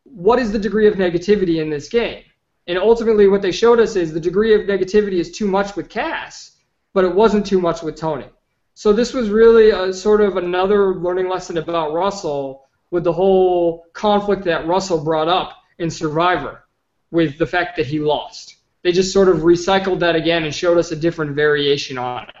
what 0.03 0.39
is 0.39 0.51
the 0.51 0.59
degree 0.59 0.87
of 0.87 0.95
negativity 0.95 1.61
in 1.61 1.69
this 1.69 1.89
game? 1.89 2.23
And 2.67 2.77
ultimately, 2.77 3.27
what 3.27 3.41
they 3.41 3.51
showed 3.51 3.79
us 3.79 3.95
is 3.95 4.13
the 4.13 4.19
degree 4.19 4.53
of 4.53 4.61
negativity 4.61 5.19
is 5.19 5.31
too 5.31 5.47
much 5.47 5.75
with 5.75 5.89
Kass, 5.89 6.57
but 6.93 7.05
it 7.05 7.13
wasn't 7.13 7.45
too 7.45 7.59
much 7.59 7.81
with 7.81 7.95
Tony. 7.95 8.27
So 8.73 8.93
this 8.93 9.13
was 9.13 9.29
really 9.29 9.71
a 9.71 9.91
sort 9.91 10.21
of 10.21 10.37
another 10.37 10.95
learning 10.95 11.29
lesson 11.29 11.57
about 11.57 11.93
Russell 11.93 12.67
with 12.91 13.03
the 13.03 13.13
whole 13.13 13.85
conflict 13.93 14.43
that 14.43 14.67
Russell 14.67 15.03
brought 15.03 15.27
up 15.27 15.53
in 15.79 15.89
Survivor 15.89 16.63
with 17.11 17.37
the 17.37 17.47
fact 17.47 17.77
that 17.77 17.85
he 17.85 17.99
lost. 17.99 18.57
They 18.83 18.91
just 18.91 19.13
sort 19.13 19.29
of 19.29 19.37
recycled 19.39 19.99
that 19.99 20.15
again 20.15 20.43
and 20.43 20.53
showed 20.53 20.77
us 20.77 20.91
a 20.91 20.95
different 20.95 21.35
variation 21.35 21.97
on 21.97 22.23
it. 22.23 22.35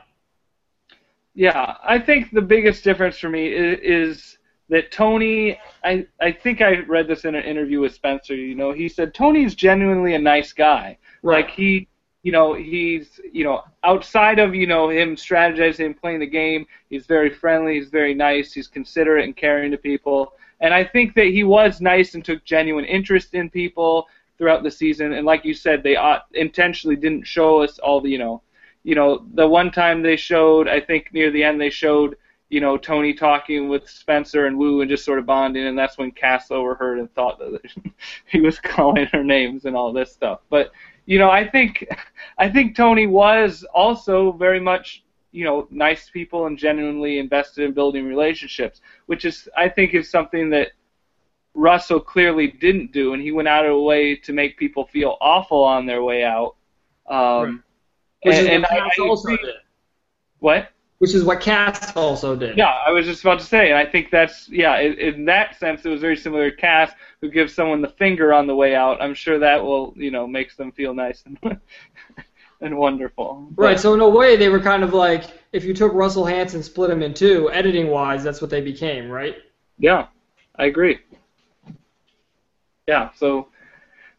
Yeah, 1.37 1.75
I 1.83 1.99
think 1.99 2.31
the 2.31 2.41
biggest 2.41 2.83
difference 2.83 3.19
for 3.19 3.29
me 3.29 3.53
is, 3.53 3.79
is 3.83 4.37
that 4.69 4.91
Tony. 4.91 5.59
I 5.83 6.07
I 6.19 6.31
think 6.31 6.61
I 6.61 6.79
read 6.79 7.07
this 7.07 7.25
in 7.25 7.35
an 7.35 7.43
interview 7.43 7.79
with 7.79 7.93
Spencer. 7.93 8.33
You 8.33 8.55
know, 8.55 8.71
he 8.71 8.89
said 8.89 9.13
Tony's 9.13 9.53
genuinely 9.53 10.15
a 10.15 10.19
nice 10.19 10.51
guy. 10.51 10.97
Right. 11.21 11.45
Like 11.45 11.53
he 11.53 11.87
you 12.23 12.31
know, 12.31 12.55
he's, 12.55 13.21
you 13.31 13.43
know, 13.43 13.63
outside 13.83 14.39
of, 14.39 14.55
you 14.55 14.65
know, 14.65 14.89
him 14.89 15.15
strategizing 15.15 15.85
and 15.85 16.01
playing 16.01 16.19
the 16.19 16.25
game, 16.25 16.65
he's 16.89 17.05
very 17.05 17.29
friendly, 17.29 17.75
he's 17.75 17.89
very 17.89 18.15
nice, 18.15 18.51
he's 18.51 18.67
considerate 18.67 19.23
and 19.23 19.37
caring 19.37 19.71
to 19.71 19.77
people. 19.77 20.33
And 20.59 20.73
I 20.73 20.83
think 20.83 21.13
that 21.13 21.27
he 21.27 21.43
was 21.43 21.79
nice 21.79 22.15
and 22.15 22.25
took 22.25 22.43
genuine 22.43 22.83
interest 22.83 23.35
in 23.35 23.49
people 23.49 24.07
throughout 24.37 24.63
the 24.63 24.71
season. 24.71 25.13
And 25.13 25.25
like 25.25 25.45
you 25.45 25.53
said, 25.53 25.83
they 25.83 25.95
intentionally 26.33 26.97
didn't 26.97 27.25
show 27.27 27.61
us 27.61 27.77
all 27.79 28.01
the, 28.01 28.09
you 28.09 28.17
know, 28.17 28.41
you 28.87 28.95
know, 28.95 29.25
the 29.33 29.45
one 29.45 29.69
time 29.69 30.01
they 30.01 30.15
showed, 30.15 30.69
I 30.69 30.79
think 30.79 31.09
near 31.11 31.29
the 31.29 31.43
end 31.43 31.59
they 31.59 31.69
showed, 31.69 32.15
you 32.47 32.61
know, 32.61 32.77
Tony 32.77 33.13
talking 33.13 33.67
with 33.67 33.89
Spencer 33.89 34.45
and 34.45 34.57
Woo 34.57 34.79
and 34.79 34.89
just 34.89 35.03
sort 35.03 35.19
of 35.19 35.25
bonding, 35.25 35.67
and 35.67 35.77
that's 35.77 35.97
when 35.97 36.09
Kass 36.09 36.51
overheard 36.51 36.97
and 36.97 37.13
thought 37.13 37.37
that 37.37 37.59
he 38.27 38.39
was 38.39 38.61
calling 38.61 39.05
her 39.07 39.25
names 39.25 39.65
and 39.65 39.75
all 39.75 39.91
this 39.91 40.13
stuff. 40.13 40.39
But 40.49 40.71
you 41.05 41.19
know, 41.19 41.29
I 41.29 41.45
think 41.45 41.85
I 42.37 42.47
think 42.49 42.77
Tony 42.77 43.07
was 43.07 43.65
also 43.73 44.31
very 44.31 44.61
much 44.61 45.03
you 45.33 45.43
know 45.43 45.67
nice 45.69 46.09
people 46.09 46.45
and 46.45 46.57
genuinely 46.57 47.19
invested 47.19 47.65
in 47.65 47.73
building 47.73 48.05
relationships, 48.05 48.79
which 49.07 49.25
is 49.25 49.49
I 49.57 49.67
think 49.67 49.95
is 49.95 50.09
something 50.09 50.49
that 50.51 50.69
Russell 51.55 51.99
clearly 51.99 52.47
didn't 52.47 52.93
do, 52.93 53.11
and 53.11 53.21
he 53.21 53.33
went 53.33 53.49
out 53.49 53.65
of 53.65 53.73
the 53.73 53.81
way 53.81 54.15
to 54.15 54.31
make 54.31 54.55
people 54.55 54.85
feel 54.85 55.17
awful 55.19 55.61
on 55.61 55.85
their 55.85 56.03
way 56.03 56.23
out. 56.23 56.55
Um, 57.09 57.43
right. 57.43 57.59
Which 58.23 58.35
and, 58.35 58.47
is 58.47 58.53
and 58.53 58.65
I, 58.65 58.77
I 58.77 59.01
also 59.01 59.29
did. 59.29 59.39
What? 60.39 60.69
which 60.99 61.13
is 61.13 61.23
what 61.23 61.41
Kass 61.41 61.95
also 61.95 62.35
did. 62.35 62.57
Yeah, 62.57 62.73
I 62.85 62.91
was 62.91 63.05
just 63.05 63.21
about 63.21 63.39
to 63.39 63.45
say, 63.45 63.69
and 63.69 63.77
I 63.77 63.85
think 63.85 64.09
that's 64.09 64.49
yeah. 64.49 64.79
In, 64.79 64.93
in, 64.93 65.25
that 65.25 65.57
sense, 65.59 65.85
it 65.85 65.89
was 65.89 66.01
very 66.01 66.17
similar 66.17 66.49
to 66.49 66.57
Kass, 66.57 66.91
who 67.21 67.29
gives 67.29 67.53
someone 67.53 67.81
the 67.81 67.89
finger 67.89 68.33
on 68.33 68.47
the 68.47 68.55
way 68.55 68.75
out. 68.75 69.01
I'm 69.01 69.13
sure 69.13 69.39
that 69.39 69.63
will 69.63 69.93
you 69.95 70.11
know 70.11 70.25
makes 70.25 70.55
them 70.55 70.71
feel 70.71 70.93
nice 70.93 71.23
and 71.25 71.59
and 72.61 72.77
wonderful. 72.77 73.47
But, 73.51 73.61
right. 73.61 73.79
So 73.79 73.93
in 73.93 73.99
a 73.99 74.09
way, 74.09 74.35
they 74.35 74.49
were 74.49 74.59
kind 74.59 74.83
of 74.83 74.93
like 74.93 75.25
if 75.53 75.63
you 75.63 75.73
took 75.73 75.93
Russell 75.93 76.25
Hantz, 76.25 76.61
split 76.63 76.89
him 76.89 77.03
in 77.03 77.13
two, 77.13 77.51
editing 77.51 77.87
wise, 77.87 78.23
that's 78.23 78.41
what 78.41 78.49
they 78.49 78.61
became, 78.61 79.09
right? 79.09 79.35
Yeah, 79.77 80.07
I 80.55 80.65
agree. 80.65 80.99
Yeah. 82.87 83.09
So 83.15 83.49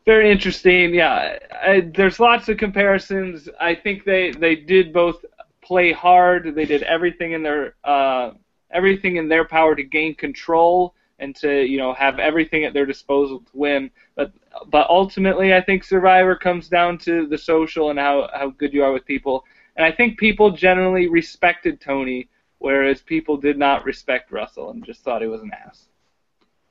very 0.09 0.31
interesting. 0.33 0.95
Yeah, 0.95 1.39
I, 1.63 1.81
there's 1.95 2.19
lots 2.19 2.49
of 2.49 2.57
comparisons. 2.57 3.47
I 3.61 3.75
think 3.75 4.05
they 4.05 4.31
they 4.33 4.57
did 4.57 4.91
both 4.91 5.23
play 5.61 5.93
hard. 5.93 6.55
They 6.55 6.65
did 6.65 6.83
everything 6.85 7.33
in 7.33 7.43
their 7.43 7.75
uh, 7.85 8.31
everything 8.71 9.17
in 9.17 9.29
their 9.29 9.45
power 9.45 9.75
to 9.77 9.83
gain 9.83 10.15
control 10.15 10.95
and 11.19 11.37
to 11.37 11.51
you 11.63 11.77
know 11.77 11.93
have 11.93 12.19
everything 12.19 12.65
at 12.65 12.73
their 12.73 12.87
disposal 12.87 13.41
to 13.41 13.51
win. 13.53 13.91
But 14.17 14.33
but 14.69 14.89
ultimately, 14.89 15.55
I 15.55 15.61
think 15.61 15.85
Survivor 15.85 16.37
comes 16.37 16.71
down 16.71 16.97
to 17.01 17.27
the 17.27 17.39
social 17.39 17.91
and 17.91 17.99
how 17.99 18.31
how 18.33 18.49
good 18.49 18.73
you 18.73 18.83
are 18.85 18.95
with 18.95 19.05
people. 19.05 19.45
And 19.77 19.85
I 19.85 19.93
think 19.93 20.19
people 20.19 20.51
generally 20.53 21.09
respected 21.09 21.83
Tony, 21.83 22.31
whereas 22.61 23.03
people 23.03 23.37
did 23.37 23.59
not 23.59 23.85
respect 23.85 24.33
Russell 24.33 24.71
and 24.71 24.87
just 24.87 25.03
thought 25.03 25.21
he 25.21 25.29
was 25.29 25.43
an 25.43 25.53
ass. 25.67 25.88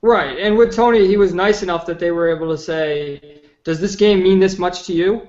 Right, 0.02 0.38
and 0.38 0.58
with 0.58 0.76
Tony, 0.76 1.08
he 1.08 1.18
was 1.18 1.34
nice 1.34 1.64
enough 1.64 1.86
that 1.88 2.00
they 2.00 2.12
were 2.12 2.30
able 2.36 2.50
to 2.52 2.58
say, 2.58 3.42
"Does 3.64 3.80
this 3.80 3.96
game 3.96 4.22
mean 4.22 4.40
this 4.40 4.58
much 4.58 4.84
to 4.84 4.94
you?" 4.94 5.28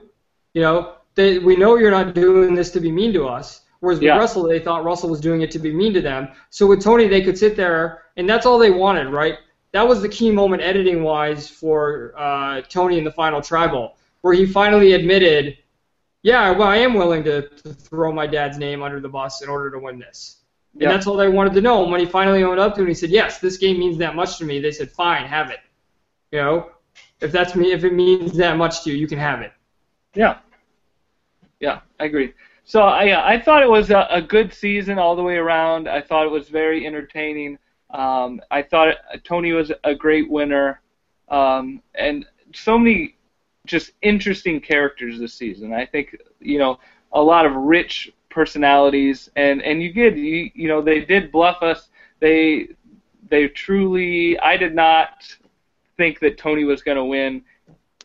You 0.52 0.62
know, 0.62 0.94
they, 1.14 1.38
we 1.38 1.56
know 1.56 1.76
you're 1.76 1.90
not 1.90 2.14
doing 2.14 2.54
this 2.54 2.70
to 2.72 2.80
be 2.80 2.92
mean 2.92 3.12
to 3.14 3.26
us. 3.26 3.62
Whereas 3.80 4.00
with. 4.00 4.18
Russell, 4.18 4.42
they 4.42 4.58
thought 4.58 4.84
Russell 4.84 5.08
was 5.08 5.20
doing 5.20 5.42
it 5.42 5.50
to 5.52 5.58
be 5.58 5.72
mean 5.72 5.94
to 5.94 6.00
them. 6.00 6.28
So 6.50 6.66
with 6.66 6.82
Tony, 6.82 7.06
they 7.06 7.22
could 7.22 7.38
sit 7.38 7.56
there, 7.56 8.02
and 8.16 8.28
that's 8.28 8.44
all 8.44 8.58
they 8.58 8.70
wanted, 8.70 9.08
right? 9.10 9.38
That 9.72 9.86
was 9.86 10.02
the 10.02 10.08
key 10.08 10.30
moment 10.30 10.62
editing 10.62 11.02
wise 11.02 11.48
for 11.48 12.12
uh, 12.16 12.62
Tony 12.62 12.98
in 12.98 13.04
the 13.04 13.12
final 13.12 13.40
tribal, 13.40 13.96
where 14.22 14.34
he 14.34 14.46
finally 14.46 14.92
admitted, 14.92 15.58
yeah, 16.22 16.50
well, 16.50 16.66
I 16.66 16.78
am 16.78 16.94
willing 16.94 17.22
to, 17.24 17.48
to 17.48 17.72
throw 17.72 18.12
my 18.12 18.26
dad's 18.26 18.58
name 18.58 18.82
under 18.82 18.98
the 18.98 19.08
bus 19.08 19.42
in 19.42 19.48
order 19.48 19.70
to 19.70 19.78
win 19.78 19.98
this. 19.98 20.37
And 20.78 20.82
Yeah. 20.82 20.92
that's 20.92 21.06
all 21.08 21.16
they 21.16 21.28
wanted 21.28 21.54
to 21.54 21.60
know. 21.60 21.82
And 21.82 21.90
when 21.90 22.00
he 22.00 22.06
finally 22.06 22.44
owned 22.44 22.60
up 22.60 22.74
to 22.76 22.82
it, 22.82 22.88
he 22.88 22.94
said, 22.94 23.10
"Yes, 23.10 23.40
this 23.40 23.56
game 23.56 23.78
means 23.78 23.98
that 23.98 24.14
much 24.14 24.38
to 24.38 24.44
me." 24.44 24.60
They 24.60 24.70
said, 24.70 24.90
"Fine, 24.90 25.26
have 25.26 25.50
it." 25.50 25.58
You 26.30 26.38
know, 26.38 26.70
if 27.20 27.32
that's 27.32 27.56
me, 27.56 27.72
if 27.72 27.82
it 27.84 27.92
means 27.92 28.36
that 28.36 28.56
much 28.56 28.84
to 28.84 28.90
you, 28.90 28.96
you 28.96 29.08
can 29.08 29.18
have 29.18 29.40
it. 29.42 29.52
Yeah. 30.14 30.38
Yeah, 31.60 31.80
I 31.98 32.04
agree. 32.04 32.32
So 32.64 32.82
I, 32.82 33.34
I 33.34 33.40
thought 33.40 33.62
it 33.62 33.68
was 33.70 33.90
a, 33.90 34.06
a 34.10 34.22
good 34.22 34.52
season 34.52 34.98
all 34.98 35.16
the 35.16 35.22
way 35.22 35.36
around. 35.36 35.88
I 35.88 36.00
thought 36.00 36.26
it 36.26 36.30
was 36.30 36.48
very 36.48 36.86
entertaining. 36.86 37.58
Um, 37.90 38.40
I 38.50 38.62
thought 38.62 38.96
Tony 39.24 39.52
was 39.52 39.72
a 39.84 39.94
great 39.94 40.30
winner, 40.30 40.80
um, 41.28 41.82
and 41.94 42.26
so 42.54 42.78
many 42.78 43.16
just 43.66 43.92
interesting 44.02 44.60
characters 44.60 45.18
this 45.18 45.34
season. 45.34 45.72
I 45.72 45.86
think 45.86 46.16
you 46.40 46.58
know 46.58 46.78
a 47.12 47.22
lot 47.22 47.46
of 47.46 47.54
rich 47.54 48.12
personalities, 48.38 49.28
and 49.36 49.62
and 49.62 49.82
you 49.82 49.92
did 49.92 50.16
you, 50.16 50.50
you 50.54 50.68
know 50.68 50.80
they 50.80 51.00
did 51.00 51.32
bluff 51.32 51.62
us. 51.62 51.88
They 52.20 52.68
they 53.28 53.48
truly. 53.48 54.38
I 54.38 54.56
did 54.56 54.74
not 54.74 55.08
think 55.96 56.20
that 56.20 56.38
Tony 56.38 56.64
was 56.64 56.82
going 56.82 56.96
to 56.96 57.04
win 57.04 57.42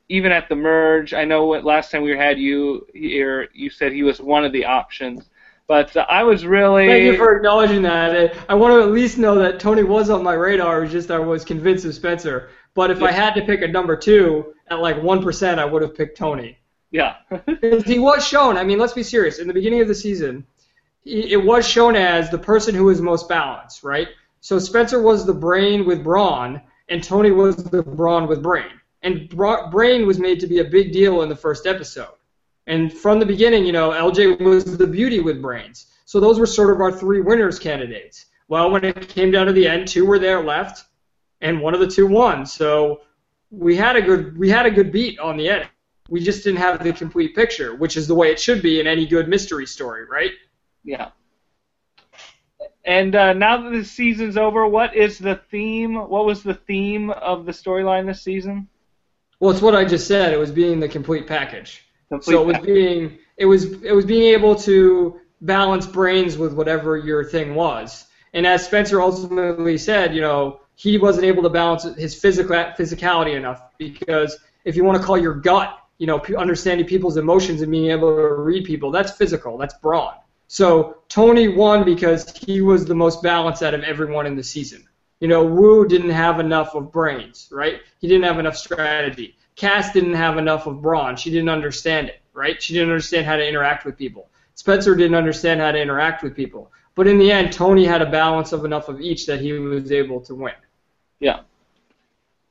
even 0.09 0.31
at 0.31 0.49
the 0.49 0.55
merge, 0.55 1.13
I 1.13 1.25
know 1.25 1.45
what 1.45 1.63
last 1.63 1.91
time 1.91 2.03
we 2.03 2.15
had 2.15 2.37
you 2.37 2.85
here, 2.93 3.49
you 3.53 3.69
said 3.69 3.91
he 3.91 4.03
was 4.03 4.21
one 4.21 4.45
of 4.45 4.51
the 4.51 4.65
options, 4.65 5.29
but 5.67 5.95
uh, 5.95 6.05
I 6.09 6.23
was 6.23 6.45
really 6.45 6.87
Thank 6.87 7.03
you 7.05 7.17
for 7.17 7.35
acknowledging 7.35 7.81
that. 7.83 8.35
I 8.49 8.53
want 8.53 8.73
to 8.73 8.81
at 8.81 8.91
least 8.91 9.17
know 9.17 9.35
that 9.35 9.59
Tony 9.59 9.83
was 9.83 10.09
on 10.09 10.23
my 10.23 10.33
radar. 10.33 10.79
It 10.79 10.81
was 10.83 10.91
just 10.91 11.09
I 11.09 11.19
was 11.19 11.45
convinced 11.45 11.85
of 11.85 11.95
Spencer. 11.95 12.49
But 12.75 12.91
if 12.91 13.01
I 13.01 13.11
had 13.11 13.33
to 13.35 13.41
pick 13.43 13.61
a 13.61 13.67
number 13.67 13.95
two 13.95 14.53
at 14.67 14.79
like 14.79 15.01
one 15.01 15.21
percent, 15.21 15.59
I 15.59 15.65
would 15.65 15.81
have 15.81 15.95
picked 15.95 16.17
Tony. 16.17 16.57
Yeah, 16.93 17.15
he 17.85 17.99
was 17.99 18.25
shown. 18.25 18.55
I 18.55 18.63
mean, 18.63 18.77
let's 18.77 18.93
be 18.93 19.03
serious. 19.03 19.39
In 19.39 19.47
the 19.47 19.53
beginning 19.53 19.81
of 19.81 19.87
the 19.87 19.95
season, 19.95 20.45
he, 21.03 21.33
it 21.33 21.43
was 21.43 21.67
shown 21.67 21.95
as 21.95 22.29
the 22.29 22.37
person 22.37 22.73
who 22.73 22.85
was 22.85 23.01
most 23.01 23.27
balanced, 23.27 23.83
right? 23.83 24.07
So 24.39 24.59
Spencer 24.59 25.01
was 25.01 25.25
the 25.25 25.33
brain 25.33 25.85
with 25.85 26.03
brawn, 26.03 26.61
and 26.89 27.03
Tony 27.03 27.31
was 27.31 27.55
the 27.55 27.81
brawn 27.81 28.27
with 28.27 28.43
brain. 28.43 28.79
And 29.01 29.27
bra- 29.27 29.69
brain 29.71 30.05
was 30.05 30.19
made 30.19 30.39
to 30.41 30.47
be 30.47 30.59
a 30.59 30.63
big 30.63 30.93
deal 30.93 31.23
in 31.23 31.29
the 31.29 31.35
first 31.35 31.65
episode. 31.65 32.13
And 32.67 32.93
from 32.93 33.19
the 33.19 33.25
beginning, 33.25 33.65
you 33.65 33.71
know, 33.71 33.89
LJ 33.89 34.39
was 34.39 34.63
the 34.77 34.87
beauty 34.87 35.19
with 35.19 35.41
brains. 35.41 35.87
So 36.05 36.19
those 36.19 36.39
were 36.39 36.45
sort 36.45 36.69
of 36.69 36.79
our 36.79 36.91
three 36.91 37.21
winners 37.21 37.57
candidates. 37.57 38.27
Well, 38.47 38.69
when 38.69 38.85
it 38.85 39.09
came 39.09 39.31
down 39.31 39.47
to 39.47 39.53
the 39.53 39.67
end, 39.67 39.87
two 39.87 40.05
were 40.05 40.19
there 40.19 40.43
left, 40.43 40.85
and 41.41 41.59
one 41.59 41.73
of 41.73 41.79
the 41.79 41.87
two 41.87 42.05
won. 42.05 42.45
So 42.45 43.01
we 43.49 43.75
had 43.75 43.95
a 43.95 44.01
good 44.01 44.37
we 44.37 44.49
had 44.49 44.65
a 44.67 44.71
good 44.71 44.91
beat 44.91 45.19
on 45.19 45.37
the 45.37 45.49
end. 45.49 45.69
We 46.13 46.19
just 46.19 46.43
didn't 46.43 46.59
have 46.59 46.83
the 46.83 46.93
complete 46.93 47.33
picture, 47.33 47.73
which 47.73 47.97
is 47.97 48.05
the 48.05 48.13
way 48.13 48.29
it 48.29 48.39
should 48.39 48.61
be 48.61 48.79
in 48.79 48.85
any 48.85 49.07
good 49.07 49.27
mystery 49.27 49.65
story, 49.65 50.05
right? 50.05 50.29
yeah. 50.83 51.09
And 52.85 53.15
uh, 53.15 53.33
now 53.33 53.57
that 53.63 53.71
the 53.71 53.83
season's 53.83 54.37
over, 54.37 54.67
what 54.67 54.95
is 54.95 55.17
the 55.17 55.41
theme? 55.49 55.95
What 55.95 56.25
was 56.25 56.43
the 56.43 56.53
theme 56.53 57.09
of 57.09 57.47
the 57.47 57.51
storyline 57.51 58.05
this 58.05 58.21
season? 58.21 58.67
Well, 59.39 59.49
it's 59.49 59.63
what 59.63 59.73
I 59.73 59.85
just 59.85 60.05
said. 60.05 60.31
It 60.31 60.37
was 60.37 60.51
being 60.51 60.79
the 60.79 60.87
complete 60.87 61.25
package. 61.25 61.81
Complete 62.09 62.31
so 62.31 62.43
it 62.43 62.45
was 62.45 62.57
package. 62.57 62.67
being 62.67 63.17
it 63.37 63.45
was 63.47 63.81
it 63.81 63.95
was 63.95 64.05
being 64.05 64.35
able 64.35 64.55
to 64.57 65.19
balance 65.41 65.87
brains 65.87 66.37
with 66.37 66.53
whatever 66.53 66.95
your 66.95 67.23
thing 67.23 67.55
was. 67.55 68.05
And 68.33 68.45
as 68.45 68.63
Spencer 68.63 69.01
ultimately 69.01 69.79
said, 69.79 70.13
you 70.13 70.21
know, 70.21 70.59
he 70.75 70.99
wasn't 70.99 71.25
able 71.25 71.41
to 71.41 71.49
balance 71.49 71.85
his 71.95 72.13
physical 72.13 72.55
physicality 72.55 73.35
enough 73.35 73.63
because 73.79 74.37
if 74.63 74.75
you 74.75 74.83
want 74.83 74.99
to 74.99 75.03
call 75.03 75.17
your 75.17 75.33
gut, 75.33 75.79
you 75.97 76.07
know, 76.07 76.21
understanding 76.37 76.85
people's 76.85 77.17
emotions 77.17 77.61
and 77.61 77.71
being 77.71 77.91
able 77.91 78.15
to 78.15 78.33
read 78.35 78.65
people, 78.65 78.91
that's 78.91 79.11
physical, 79.11 79.57
that's 79.57 79.75
brawn. 79.75 80.15
So 80.47 80.97
Tony 81.09 81.47
won 81.47 81.83
because 81.83 82.35
he 82.37 82.61
was 82.61 82.85
the 82.85 82.95
most 82.95 83.23
balanced 83.23 83.63
out 83.63 83.73
of 83.73 83.83
everyone 83.83 84.25
in 84.25 84.35
the 84.35 84.43
season. 84.43 84.87
You 85.19 85.27
know, 85.27 85.43
Woo 85.43 85.87
didn't 85.87 86.09
have 86.09 86.39
enough 86.39 86.75
of 86.75 86.91
brains, 86.91 87.47
right? 87.51 87.79
He 87.99 88.07
didn't 88.07 88.25
have 88.25 88.39
enough 88.39 88.57
strategy. 88.57 89.37
Kass 89.55 89.93
didn't 89.93 90.15
have 90.15 90.37
enough 90.37 90.67
of 90.67 90.81
brawn. 90.81 91.15
She 91.15 91.29
didn't 91.29 91.49
understand 91.49 92.09
it, 92.09 92.21
right? 92.33 92.61
She 92.61 92.73
didn't 92.73 92.89
understand 92.89 93.25
how 93.25 93.37
to 93.37 93.47
interact 93.47 93.85
with 93.85 93.97
people. 93.97 94.27
Spencer 94.55 94.95
didn't 94.95 95.15
understand 95.15 95.61
how 95.61 95.71
to 95.71 95.81
interact 95.81 96.23
with 96.23 96.35
people. 96.35 96.71
But 96.95 97.07
in 97.07 97.17
the 97.17 97.31
end, 97.31 97.53
Tony 97.53 97.85
had 97.85 98.01
a 98.01 98.09
balance 98.09 98.51
of 98.51 98.65
enough 98.65 98.89
of 98.89 99.01
each 99.01 99.25
that 99.25 99.41
he 99.41 99.53
was 99.53 99.91
able 99.91 100.21
to 100.21 100.35
win. 100.35 100.53
Yeah. 101.19 101.39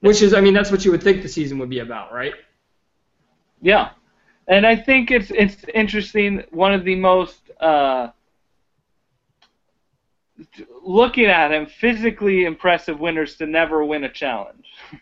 Which 0.00 0.22
is, 0.22 0.34
I 0.34 0.40
mean, 0.40 0.54
that's 0.54 0.70
what 0.70 0.84
you 0.84 0.90
would 0.90 1.02
think 1.02 1.22
the 1.22 1.28
season 1.28 1.58
would 1.58 1.70
be 1.70 1.78
about, 1.78 2.12
right? 2.12 2.34
Yeah, 3.62 3.90
and 4.48 4.66
I 4.66 4.74
think 4.76 5.10
it's 5.12 5.30
it's 5.30 5.64
interesting. 5.72 6.42
One 6.50 6.74
of 6.74 6.84
the 6.84 6.96
most 6.96 7.38
uh, 7.60 8.10
looking 10.84 11.26
at 11.26 11.52
him 11.52 11.66
physically 11.66 12.44
impressive 12.44 12.98
winners 12.98 13.36
to 13.36 13.46
never 13.46 13.84
win 13.84 14.04
a 14.04 14.12
challenge. 14.12 14.66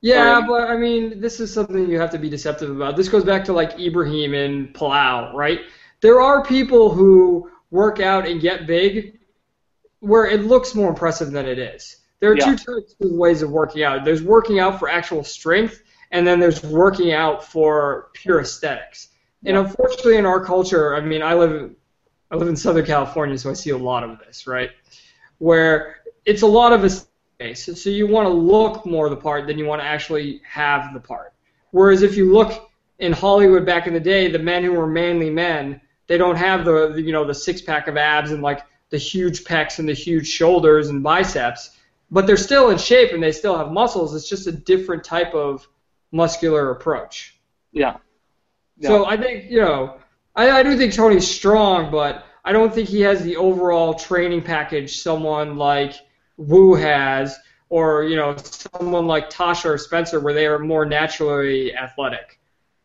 Yeah, 0.00 0.40
Or- 0.40 0.46
but 0.46 0.68
I 0.70 0.76
mean, 0.76 1.18
this 1.18 1.40
is 1.40 1.50
something 1.50 1.88
you 1.88 1.98
have 1.98 2.10
to 2.10 2.18
be 2.18 2.28
deceptive 2.28 2.68
about. 2.68 2.94
This 2.94 3.08
goes 3.08 3.24
back 3.24 3.42
to 3.46 3.54
like 3.54 3.74
Ibrehem 3.78 4.34
and 4.44 4.74
Palau, 4.74 5.32
right? 5.32 5.60
There 6.02 6.20
are 6.20 6.44
people 6.44 6.90
who 6.90 7.50
work 7.70 8.00
out 8.00 8.28
and 8.28 8.38
get 8.38 8.66
big 8.66 9.18
where 10.00 10.26
it 10.26 10.42
looks 10.44 10.74
more 10.74 10.90
impressive 10.90 11.30
than 11.30 11.46
it 11.46 11.58
is. 11.58 12.02
There 12.20 12.30
are 12.32 12.36
Yeah. 12.36 12.44
two 12.54 12.56
types 12.56 12.94
of 13.00 13.12
ways 13.12 13.40
of 13.40 13.50
working 13.50 13.82
out. 13.82 14.04
There's 14.04 14.22
working 14.22 14.58
out 14.60 14.78
for 14.78 14.90
actual 14.90 15.24
strength, 15.24 15.82
and 16.14 16.24
then 16.24 16.38
there's 16.38 16.62
working 16.62 17.12
out 17.12 17.44
for 17.44 18.10
pure 18.14 18.40
aesthetics. 18.40 19.08
And 19.44 19.56
unfortunately, 19.56 20.16
in 20.16 20.24
our 20.24 20.42
culture, 20.42 20.94
I 20.94 21.00
mean, 21.00 21.22
I 21.22 21.34
live 21.34 21.74
I 22.30 22.36
live 22.36 22.48
in 22.48 22.56
Southern 22.56 22.86
California, 22.86 23.36
so 23.36 23.50
I 23.50 23.52
see 23.52 23.70
a 23.70 23.76
lot 23.76 24.04
of 24.04 24.18
this, 24.20 24.46
right? 24.46 24.70
Where 25.38 25.96
it's 26.24 26.42
a 26.42 26.46
lot 26.46 26.72
of 26.72 26.84
aesthetics. 26.84 27.68
So 27.82 27.90
you 27.90 28.06
want 28.06 28.26
to 28.26 28.32
look 28.32 28.86
more 28.86 29.10
the 29.10 29.16
part 29.16 29.48
than 29.48 29.58
you 29.58 29.66
want 29.66 29.82
to 29.82 29.86
actually 29.86 30.40
have 30.48 30.94
the 30.94 31.00
part. 31.00 31.34
Whereas 31.72 32.02
if 32.02 32.16
you 32.16 32.32
look 32.32 32.70
in 33.00 33.12
Hollywood 33.12 33.66
back 33.66 33.88
in 33.88 33.92
the 33.92 34.00
day, 34.00 34.30
the 34.30 34.38
men 34.38 34.62
who 34.62 34.72
were 34.72 34.86
manly 34.86 35.30
men, 35.30 35.80
they 36.06 36.16
don't 36.16 36.36
have 36.36 36.64
the 36.64 36.92
the, 36.94 37.02
you 37.02 37.12
know 37.12 37.24
the 37.24 37.34
six 37.34 37.60
pack 37.60 37.88
of 37.88 37.96
abs 37.96 38.30
and 38.30 38.40
like 38.40 38.62
the 38.90 38.98
huge 38.98 39.42
pecs 39.42 39.80
and 39.80 39.88
the 39.88 39.94
huge 39.94 40.28
shoulders 40.28 40.90
and 40.90 41.02
biceps, 41.02 41.76
but 42.12 42.24
they're 42.28 42.36
still 42.36 42.70
in 42.70 42.78
shape 42.78 43.12
and 43.12 43.20
they 43.20 43.32
still 43.32 43.58
have 43.58 43.72
muscles. 43.72 44.14
It's 44.14 44.28
just 44.28 44.46
a 44.46 44.52
different 44.52 45.02
type 45.02 45.34
of 45.34 45.66
muscular 46.14 46.70
approach. 46.70 47.38
Yeah. 47.72 47.96
So 48.80 49.04
I 49.06 49.16
think 49.16 49.50
you 49.50 49.60
know, 49.60 49.98
I, 50.34 50.50
I 50.50 50.62
do 50.62 50.76
think 50.76 50.94
Tony's 50.94 51.28
strong, 51.28 51.90
but 51.90 52.24
I 52.44 52.52
don't 52.52 52.72
think 52.72 52.88
he 52.88 53.00
has 53.02 53.22
the 53.22 53.36
overall 53.36 53.94
training 53.94 54.42
package 54.42 54.98
someone 55.00 55.56
like 55.56 55.94
Woo 56.36 56.74
has, 56.74 57.38
or 57.68 58.04
you 58.04 58.16
know, 58.16 58.36
someone 58.36 59.06
like 59.06 59.30
Tasha 59.30 59.66
or 59.66 59.78
Spencer, 59.78 60.20
where 60.20 60.34
they 60.34 60.46
are 60.46 60.58
more 60.58 60.84
naturally 60.86 61.74
athletic. 61.74 62.40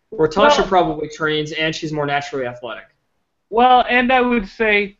Where 0.09 0.27
Tasha 0.27 0.59
Well- 0.59 0.67
probably 0.67 1.09
trains 1.09 1.51
and 1.51 1.75
she's 1.75 1.91
more 1.91 2.05
naturally 2.05 2.45
athletic. 2.45 2.85
Well, 3.51 3.83
and 3.89 4.11
I 4.11 4.21
would 4.21 4.47
say, 4.47 4.97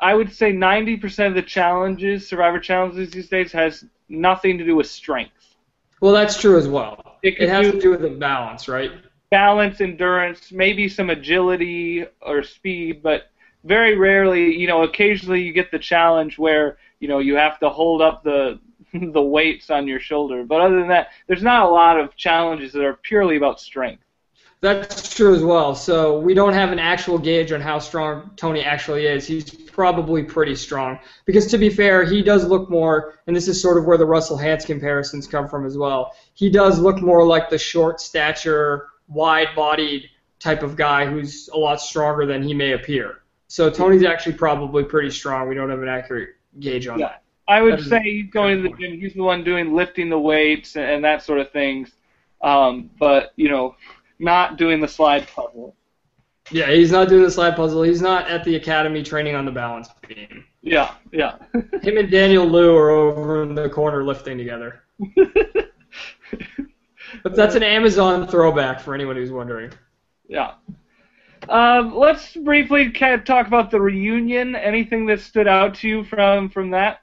I 0.00 0.14
would 0.14 0.32
say 0.32 0.52
90% 0.52 1.28
of 1.28 1.34
the 1.34 1.42
challenges, 1.42 2.26
Survivor 2.26 2.58
challenges 2.58 3.10
these 3.10 3.28
days, 3.28 3.52
has 3.52 3.84
nothing 4.08 4.56
to 4.56 4.64
do 4.64 4.74
with 4.74 4.86
strength. 4.86 5.43
Well, 6.00 6.12
that's 6.12 6.38
true 6.38 6.58
as 6.58 6.68
well. 6.68 7.18
It 7.22 7.40
It 7.40 7.48
has 7.48 7.66
do- 7.66 7.72
to 7.72 7.80
do 7.80 7.90
with 7.90 8.02
the 8.02 8.10
balance, 8.10 8.68
right? 8.68 8.90
Balance, 9.30 9.80
endurance, 9.80 10.52
maybe 10.52 10.88
some 10.88 11.10
agility 11.10 12.06
or 12.20 12.42
speed, 12.42 13.02
but 13.02 13.30
very 13.64 13.96
rarely, 13.96 14.54
you 14.54 14.66
know, 14.66 14.82
occasionally 14.82 15.42
you 15.42 15.52
get 15.52 15.70
the 15.70 15.78
challenge 15.78 16.38
where, 16.38 16.76
you 17.00 17.08
know, 17.08 17.18
you 17.18 17.34
have 17.36 17.58
to 17.60 17.68
hold 17.70 18.02
up 18.02 18.22
the 18.22 18.60
the 18.92 19.22
weights 19.22 19.70
on 19.70 19.88
your 19.88 20.00
shoulder. 20.00 20.44
But 20.44 20.60
other 20.60 20.78
than 20.78 20.88
that, 20.88 21.08
there's 21.26 21.42
not 21.42 21.66
a 21.66 21.68
lot 21.70 21.98
of 21.98 22.14
challenges 22.16 22.72
that 22.74 22.84
are 22.84 22.94
purely 22.94 23.36
about 23.36 23.60
strength. 23.60 24.02
That's 24.64 25.14
true 25.14 25.34
as 25.34 25.42
well. 25.42 25.74
So 25.74 26.18
we 26.18 26.32
don't 26.32 26.54
have 26.54 26.72
an 26.72 26.78
actual 26.78 27.18
gauge 27.18 27.52
on 27.52 27.60
how 27.60 27.78
strong 27.78 28.30
Tony 28.36 28.62
actually 28.62 29.04
is. 29.04 29.26
He's 29.26 29.50
probably 29.50 30.22
pretty 30.22 30.56
strong. 30.56 30.98
Because 31.26 31.46
to 31.48 31.58
be 31.58 31.68
fair, 31.68 32.02
he 32.02 32.22
does 32.22 32.46
look 32.46 32.70
more, 32.70 33.18
and 33.26 33.36
this 33.36 33.46
is 33.46 33.60
sort 33.60 33.76
of 33.76 33.84
where 33.84 33.98
the 33.98 34.06
Russell 34.06 34.38
Hantz 34.38 34.64
comparisons 34.64 35.26
come 35.26 35.48
from 35.48 35.66
as 35.66 35.76
well. 35.76 36.16
He 36.32 36.48
does 36.48 36.78
look 36.78 37.02
more 37.02 37.26
like 37.26 37.50
the 37.50 37.58
short 37.58 38.00
stature, 38.00 38.88
wide-bodied 39.08 40.08
type 40.38 40.62
of 40.62 40.76
guy 40.76 41.04
who's 41.04 41.50
a 41.52 41.58
lot 41.58 41.78
stronger 41.78 42.24
than 42.24 42.42
he 42.42 42.54
may 42.54 42.72
appear. 42.72 43.18
So 43.48 43.68
Tony's 43.68 44.02
actually 44.02 44.36
probably 44.36 44.82
pretty 44.82 45.10
strong. 45.10 45.46
We 45.46 45.54
don't 45.56 45.68
have 45.68 45.82
an 45.82 45.88
accurate 45.88 46.36
gauge 46.58 46.86
on 46.86 46.98
Yeah. 46.98 47.08
that. 47.08 47.22
I 47.46 47.60
would 47.60 47.80
That 47.80 47.82
say 47.82 48.00
he's 48.02 48.30
going 48.30 48.62
to 48.62 48.70
the 48.70 48.74
gym. 48.78 48.98
He's 48.98 49.12
the 49.12 49.24
one 49.24 49.44
doing 49.44 49.74
lifting 49.74 50.08
the 50.08 50.18
weights 50.18 50.76
and, 50.76 50.86
and 50.86 51.04
that 51.04 51.22
sort 51.22 51.38
of 51.38 51.50
things. 51.50 51.92
Um, 52.40 52.88
but 52.98 53.34
you 53.36 53.50
know, 53.50 53.76
not 54.18 54.56
doing 54.56 54.80
the 54.80 54.88
slide 54.88 55.26
puzzle. 55.28 55.76
Yeah, 56.50 56.70
he's 56.70 56.92
not 56.92 57.08
doing 57.08 57.22
the 57.22 57.30
slide 57.30 57.56
puzzle. 57.56 57.82
He's 57.82 58.02
not 58.02 58.28
at 58.28 58.44
the 58.44 58.56
academy 58.56 59.02
training 59.02 59.34
on 59.34 59.44
the 59.46 59.50
balance 59.50 59.88
beam. 60.06 60.44
Yeah, 60.60 60.94
yeah. 61.12 61.36
Him 61.82 61.96
and 61.98 62.10
Daniel 62.10 62.46
Lue 62.46 62.76
are 62.76 62.90
over 62.90 63.42
in 63.42 63.54
the 63.54 63.68
corner 63.68 64.04
lifting 64.04 64.36
together. 64.36 64.82
But 67.22 67.36
that's 67.36 67.54
an 67.54 67.62
Amazon 67.62 68.26
throwback 68.26 68.80
for 68.80 68.94
anyone 68.94 69.16
who's 69.16 69.30
wondering. 69.30 69.72
yeah. 70.28 70.54
Um, 71.48 71.94
let's 71.94 72.34
briefly 72.34 72.90
kind 72.90 73.14
of 73.14 73.24
talk 73.24 73.46
about 73.46 73.70
the 73.70 73.80
reunion. 73.80 74.56
Anything 74.56 75.06
that 75.06 75.20
stood 75.20 75.46
out 75.46 75.74
to 75.76 75.88
you 75.88 76.04
from 76.04 76.48
from 76.48 76.70
that? 76.70 77.00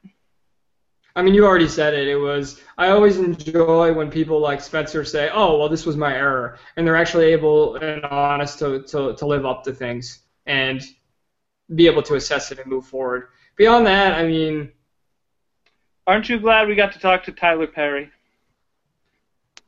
I 1.15 1.21
mean, 1.21 1.33
you 1.33 1.45
already 1.45 1.67
said 1.67 1.93
it. 1.93 2.07
It 2.07 2.15
was. 2.15 2.61
I 2.77 2.89
always 2.89 3.17
enjoy 3.17 3.93
when 3.93 4.09
people 4.09 4.39
like 4.39 4.61
Spencer 4.61 5.03
say, 5.03 5.29
"Oh, 5.33 5.57
well, 5.57 5.69
this 5.69 5.85
was 5.85 5.97
my 5.97 6.13
error," 6.15 6.57
and 6.77 6.87
they're 6.87 6.95
actually 6.95 7.25
able 7.25 7.75
and 7.75 8.05
honest 8.05 8.59
to 8.59 8.83
to, 8.83 9.15
to 9.15 9.25
live 9.25 9.45
up 9.45 9.63
to 9.65 9.73
things 9.73 10.19
and 10.45 10.81
be 11.75 11.87
able 11.87 12.01
to 12.03 12.15
assess 12.15 12.51
it 12.51 12.59
and 12.59 12.67
move 12.67 12.85
forward. 12.85 13.27
Beyond 13.57 13.85
that, 13.87 14.13
I 14.13 14.25
mean, 14.25 14.71
aren't 16.07 16.29
you 16.29 16.39
glad 16.39 16.67
we 16.67 16.75
got 16.75 16.93
to 16.93 16.99
talk 16.99 17.23
to 17.23 17.31
Tyler 17.31 17.67
Perry? 17.67 18.09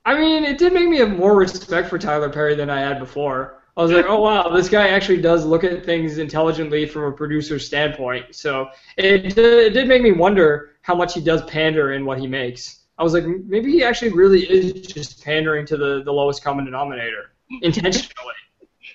I 0.05 0.19
mean, 0.19 0.43
it 0.43 0.57
did 0.57 0.73
make 0.73 0.87
me 0.87 0.97
have 0.97 1.11
more 1.11 1.35
respect 1.35 1.89
for 1.89 1.97
Tyler 1.97 2.29
Perry 2.29 2.55
than 2.55 2.69
I 2.69 2.79
had 2.79 2.99
before. 2.99 3.61
I 3.75 3.81
was 3.81 3.91
like, 3.91 4.05
oh 4.07 4.19
wow, 4.19 4.49
this 4.49 4.69
guy 4.69 4.89
actually 4.89 5.21
does 5.21 5.45
look 5.45 5.63
at 5.63 5.83
things 5.83 6.19
intelligently 6.19 6.85
from 6.85 7.05
a 7.05 7.11
producer's 7.11 7.65
standpoint. 7.65 8.35
So 8.35 8.69
it, 8.97 9.35
it 9.37 9.73
did 9.73 9.87
make 9.87 10.03
me 10.03 10.11
wonder 10.11 10.72
how 10.83 10.93
much 10.93 11.13
he 11.13 11.21
does 11.21 11.41
pander 11.45 11.93
in 11.93 12.05
what 12.05 12.19
he 12.19 12.27
makes. 12.27 12.81
I 12.99 13.03
was 13.03 13.13
like, 13.13 13.25
maybe 13.25 13.71
he 13.71 13.83
actually 13.83 14.11
really 14.11 14.43
is 14.43 14.85
just 14.85 15.23
pandering 15.23 15.65
to 15.67 15.77
the, 15.77 16.03
the 16.03 16.11
lowest 16.11 16.43
common 16.43 16.65
denominator 16.65 17.31
intentionally. 17.63 18.35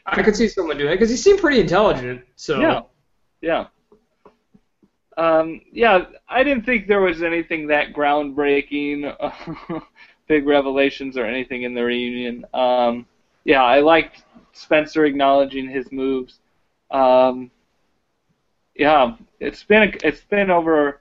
I 0.07 0.23
could 0.23 0.37
see 0.37 0.49
someone 0.49 0.79
doing 0.79 0.93
it 0.93 0.95
because 0.95 1.11
he 1.11 1.17
seemed 1.17 1.41
pretty 1.41 1.61
intelligent. 1.61 2.23
So 2.37 2.61
yeah, 2.61 2.83
yeah, 3.41 3.67
um, 5.17 5.61
yeah. 5.73 6.07
I 6.29 6.43
didn't 6.45 6.65
think 6.65 6.87
there 6.87 7.01
was 7.01 7.23
anything 7.23 7.67
that 7.69 7.93
groundbreaking, 7.93 9.83
big 10.29 10.47
revelations 10.47 11.17
or 11.19 11.27
anything 11.27 11.63
in 11.63 11.75
the 11.75 11.83
reunion. 11.83 12.47
Um, 12.55 13.07
yeah, 13.45 13.63
I 13.63 13.81
liked 13.81 14.25
Spencer 14.53 15.05
acknowledging 15.05 15.69
his 15.69 15.91
moves. 15.93 16.39
Um, 16.91 17.51
yeah, 18.75 19.17
it's 19.41 19.63
been 19.65 19.95
it's 20.05 20.23
been 20.23 20.51
over 20.51 21.01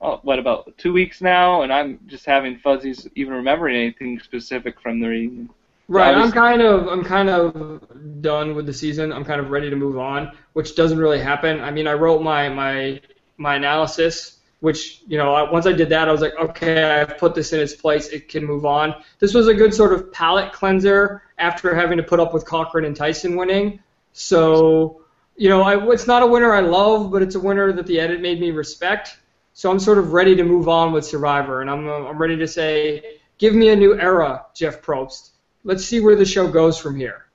oh, 0.00 0.20
what 0.22 0.38
about 0.38 0.76
two 0.78 0.92
weeks 0.92 1.20
now, 1.20 1.62
and 1.62 1.72
I'm 1.72 2.00
just 2.06 2.24
having 2.26 2.58
fuzzies 2.58 3.08
even 3.14 3.34
remembering 3.34 3.76
anything 3.76 4.20
specific 4.20 4.80
from 4.80 5.00
the 5.00 5.08
reunion. 5.08 5.50
Right, 5.88 6.16
I'm 6.16 6.32
kind 6.32 6.62
of 6.62 6.88
I'm 6.88 7.04
kind 7.04 7.30
of 7.30 8.20
done 8.20 8.56
with 8.56 8.66
the 8.66 8.72
season. 8.72 9.12
I'm 9.12 9.24
kind 9.24 9.40
of 9.40 9.50
ready 9.50 9.70
to 9.70 9.76
move 9.76 9.98
on, 9.98 10.32
which 10.52 10.74
doesn't 10.74 10.98
really 10.98 11.20
happen. 11.20 11.60
I 11.60 11.70
mean, 11.70 11.86
I 11.86 11.92
wrote 11.92 12.22
my 12.22 12.48
my 12.48 13.00
my 13.36 13.54
analysis, 13.54 14.38
which 14.58 15.02
you 15.06 15.16
know 15.16 15.48
once 15.52 15.64
I 15.64 15.72
did 15.72 15.88
that, 15.90 16.08
I 16.08 16.12
was 16.12 16.20
like, 16.20 16.34
okay, 16.40 16.82
I've 16.82 17.18
put 17.18 17.36
this 17.36 17.52
in 17.52 17.60
its 17.60 17.74
place. 17.74 18.08
It 18.08 18.28
can 18.28 18.44
move 18.44 18.66
on. 18.66 18.96
This 19.20 19.32
was 19.32 19.46
a 19.46 19.54
good 19.54 19.72
sort 19.72 19.92
of 19.92 20.12
palate 20.12 20.52
cleanser 20.52 21.22
after 21.38 21.72
having 21.72 21.98
to 21.98 22.02
put 22.02 22.18
up 22.18 22.34
with 22.34 22.44
Cochran 22.44 22.84
and 22.84 22.96
Tyson 22.96 23.36
winning. 23.36 23.78
So 24.12 25.02
you 25.36 25.48
know, 25.50 25.62
I, 25.62 25.92
it's 25.92 26.06
not 26.06 26.22
a 26.22 26.26
winner 26.26 26.52
I 26.52 26.60
love, 26.60 27.12
but 27.12 27.22
it's 27.22 27.36
a 27.36 27.40
winner 27.40 27.72
that 27.72 27.86
the 27.86 28.00
edit 28.00 28.20
made 28.20 28.40
me 28.40 28.50
respect. 28.50 29.18
So 29.56 29.70
I'm 29.70 29.80
sort 29.80 29.98
of 29.98 30.12
ready 30.12 30.36
to 30.36 30.44
move 30.44 30.68
on 30.68 30.92
with 30.92 31.04
Survivor, 31.04 31.62
and 31.62 31.70
I'm 31.70 31.88
I'm 31.88 32.18
ready 32.18 32.36
to 32.36 32.46
say, 32.46 33.18
give 33.38 33.54
me 33.54 33.70
a 33.70 33.76
new 33.76 33.98
era, 33.98 34.46
Jeff 34.54 34.82
Probst 34.82 35.30
let's 35.66 35.84
see 35.84 36.00
where 36.00 36.16
the 36.16 36.24
show 36.24 36.48
goes 36.48 36.78
from 36.78 36.96
here. 36.96 37.26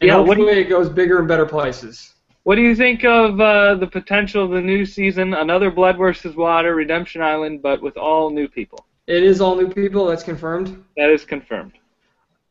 And 0.00 0.08
yeah, 0.08 0.14
hopefully 0.14 0.44
what 0.44 0.54
you, 0.54 0.60
it 0.60 0.68
goes 0.68 0.88
bigger 0.88 1.18
and 1.18 1.28
better 1.28 1.44
places. 1.44 2.14
What 2.44 2.54
do 2.54 2.62
you 2.62 2.74
think 2.74 3.04
of 3.04 3.40
uh, 3.40 3.74
the 3.74 3.86
potential 3.86 4.44
of 4.44 4.52
the 4.52 4.60
new 4.60 4.86
season? 4.86 5.34
Another 5.34 5.70
Blood 5.70 5.98
versus 5.98 6.34
Water, 6.34 6.74
Redemption 6.74 7.20
Island, 7.20 7.60
but 7.60 7.82
with 7.82 7.96
all 7.96 8.30
new 8.30 8.48
people. 8.48 8.86
It 9.06 9.22
is 9.22 9.40
all 9.40 9.56
new 9.56 9.68
people. 9.68 10.06
That's 10.06 10.22
confirmed. 10.22 10.84
That 10.96 11.10
is 11.10 11.24
confirmed. 11.24 11.72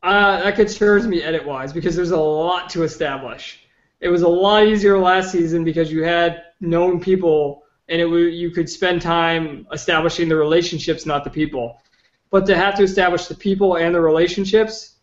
Uh, 0.03 0.43
that 0.43 0.55
concerns 0.55 1.07
me 1.07 1.23
edit 1.23 1.45
wise 1.45 1.73
because 1.73 1.95
there's 1.95 2.11
a 2.11 2.19
lot 2.19 2.69
to 2.71 2.83
establish. 2.83 3.59
It 4.01 4.09
was 4.09 4.23
a 4.23 4.27
lot 4.27 4.67
easier 4.67 4.97
last 4.97 5.31
season 5.31 5.63
because 5.63 5.91
you 5.91 6.03
had 6.03 6.43
known 6.59 6.99
people 6.99 7.60
and 7.91 8.01
it 8.01 8.07
you 8.33 8.49
could 8.49 8.69
spend 8.69 9.01
time 9.01 9.67
establishing 9.71 10.29
the 10.29 10.35
relationships, 10.35 11.05
not 11.05 11.25
the 11.25 11.29
people. 11.29 11.81
But 12.29 12.45
to 12.45 12.55
have 12.55 12.75
to 12.75 12.83
establish 12.83 13.27
the 13.27 13.35
people 13.35 13.75
and 13.75 13.93
the 13.93 13.99
relationships, 13.99 14.95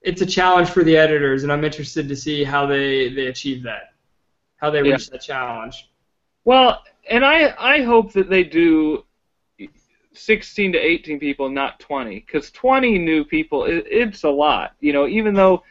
it's 0.00 0.22
a 0.22 0.26
challenge 0.26 0.70
for 0.70 0.84
the 0.84 0.96
editors, 0.96 1.42
and 1.42 1.52
I'm 1.52 1.64
interested 1.64 2.08
to 2.08 2.14
see 2.14 2.44
how 2.44 2.64
they, 2.64 3.08
they 3.08 3.26
achieve 3.26 3.64
that, 3.64 3.94
how 4.58 4.70
they 4.70 4.80
reach 4.80 5.10
that 5.10 5.22
challenge. 5.22 5.90
Well, 6.44 6.84
and 7.10 7.24
I 7.24 7.52
I 7.58 7.82
hope 7.82 8.12
that 8.12 8.30
they 8.30 8.44
do 8.44 9.04
16 10.12 10.72
to 10.72 10.78
18 10.78 11.18
people, 11.18 11.50
not 11.50 11.80
20, 11.80 12.20
because 12.20 12.52
20 12.52 12.98
new 12.98 13.24
people, 13.24 13.64
it, 13.64 13.84
it's 13.90 14.22
a 14.22 14.30
lot. 14.30 14.74
You 14.78 14.92
know, 14.92 15.08
even 15.08 15.34
though, 15.34 15.64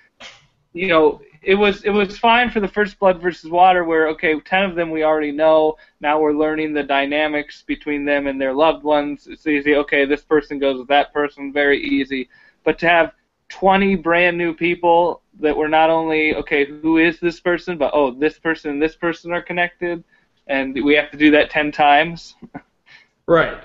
you 0.74 0.90
know, 0.90 1.22
it 1.46 1.56
was 1.56 1.84
it 1.84 1.92
was 1.92 2.18
fine 2.18 2.50
for 2.50 2.60
the 2.60 2.68
first 2.68 2.98
Blood 3.00 3.22
versus 3.22 3.50
Water, 3.50 3.84
where 3.84 4.08
okay, 4.10 4.40
ten 4.42 4.64
of 4.64 4.76
them 4.76 4.90
we 4.90 5.04
already 5.04 5.32
know. 5.32 5.78
Now 6.02 6.20
we're 6.20 6.34
learning 6.34 6.74
the 6.74 6.84
dynamics 6.84 7.62
between 7.62 8.04
them 8.04 8.28
and 8.28 8.42
their 8.42 8.54
loved 8.54 8.84
ones. 8.84 9.28
It's 9.28 9.46
easy. 9.46 9.76
Okay, 9.76 10.06
this 10.06 10.24
person 10.24 10.58
goes 10.60 10.80
with 10.80 10.88
that 10.88 11.14
person, 11.14 11.54
very 11.54 11.82
easy. 11.82 12.30
But 12.64 12.80
to 12.80 12.90
have 12.90 13.14
20 13.50 13.96
brand 13.98 14.38
new 14.38 14.54
people 14.54 15.22
that 15.40 15.56
were 15.56 15.70
not 15.70 15.90
only 15.90 16.36
okay, 16.36 16.66
who 16.66 16.98
is 16.98 17.20
this 17.20 17.40
person, 17.40 17.78
but 17.78 17.92
oh, 17.94 18.12
this 18.12 18.40
person 18.40 18.72
and 18.72 18.82
this 18.82 18.96
person 18.96 19.32
are 19.32 19.42
connected, 19.42 20.04
and 20.48 20.74
we 20.84 20.96
have 20.96 21.12
to 21.12 21.18
do 21.18 21.32
that 21.32 21.52
10 21.52 21.72
times. 21.72 22.36
right. 23.28 23.62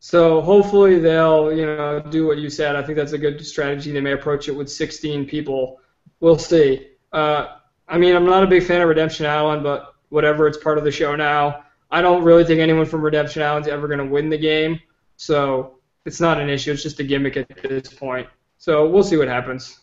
So 0.00 0.42
hopefully 0.42 0.98
they'll, 0.98 1.50
you 1.50 1.64
know, 1.64 2.00
do 2.00 2.26
what 2.26 2.36
you 2.36 2.50
said. 2.50 2.76
I 2.76 2.82
think 2.82 2.98
that's 2.98 3.12
a 3.12 3.18
good 3.18 3.44
strategy. 3.44 3.90
They 3.90 4.02
may 4.02 4.12
approach 4.12 4.48
it 4.48 4.54
with 4.54 4.70
16 4.70 5.24
people. 5.24 5.80
We'll 6.20 6.38
see. 6.38 6.90
Uh, 7.14 7.58
I 7.86 7.96
mean, 7.96 8.16
I'm 8.16 8.26
not 8.26 8.42
a 8.42 8.46
big 8.46 8.64
fan 8.64 8.80
of 8.80 8.88
Redemption 8.88 9.24
Island, 9.24 9.62
but 9.62 9.94
whatever, 10.08 10.48
it's 10.48 10.58
part 10.58 10.78
of 10.78 10.84
the 10.84 10.90
show 10.90 11.14
now. 11.14 11.64
I 11.90 12.02
don't 12.02 12.24
really 12.24 12.44
think 12.44 12.60
anyone 12.60 12.86
from 12.86 13.02
Redemption 13.02 13.40
Island's 13.40 13.68
ever 13.68 13.86
going 13.86 14.00
to 14.00 14.04
win 14.04 14.28
the 14.28 14.38
game, 14.38 14.80
so 15.16 15.78
it's 16.04 16.20
not 16.20 16.40
an 16.40 16.48
issue. 16.50 16.72
It's 16.72 16.82
just 16.82 16.98
a 16.98 17.04
gimmick 17.04 17.36
at 17.36 17.48
this 17.62 17.92
point. 17.94 18.26
So 18.58 18.88
we'll 18.88 19.04
see 19.04 19.16
what 19.16 19.28
happens. 19.28 19.80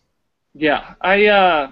Yeah, 0.54 0.96
I 1.00 1.28
uh, 1.28 1.72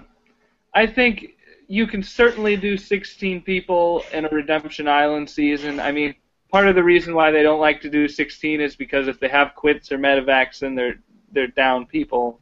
I 0.72 0.86
think 0.86 1.34
you 1.68 1.86
can 1.86 2.02
certainly 2.02 2.56
do 2.56 2.76
16 2.78 3.42
people 3.42 4.02
in 4.12 4.24
a 4.24 4.28
Redemption 4.30 4.88
Island 4.88 5.28
season. 5.28 5.78
I 5.78 5.92
mean, 5.92 6.14
part 6.50 6.68
of 6.68 6.74
the 6.74 6.82
reason 6.82 7.14
why 7.14 7.30
they 7.30 7.42
don't 7.42 7.60
like 7.60 7.82
to 7.82 7.90
do 7.90 8.08
16 8.08 8.60
is 8.60 8.76
because 8.76 9.08
if 9.08 9.20
they 9.20 9.28
have 9.28 9.54
quits 9.54 9.92
or 9.92 9.98
medevacs, 9.98 10.60
then 10.60 10.74
they're 10.74 10.98
they're 11.32 11.48
down 11.48 11.84
people. 11.84 12.40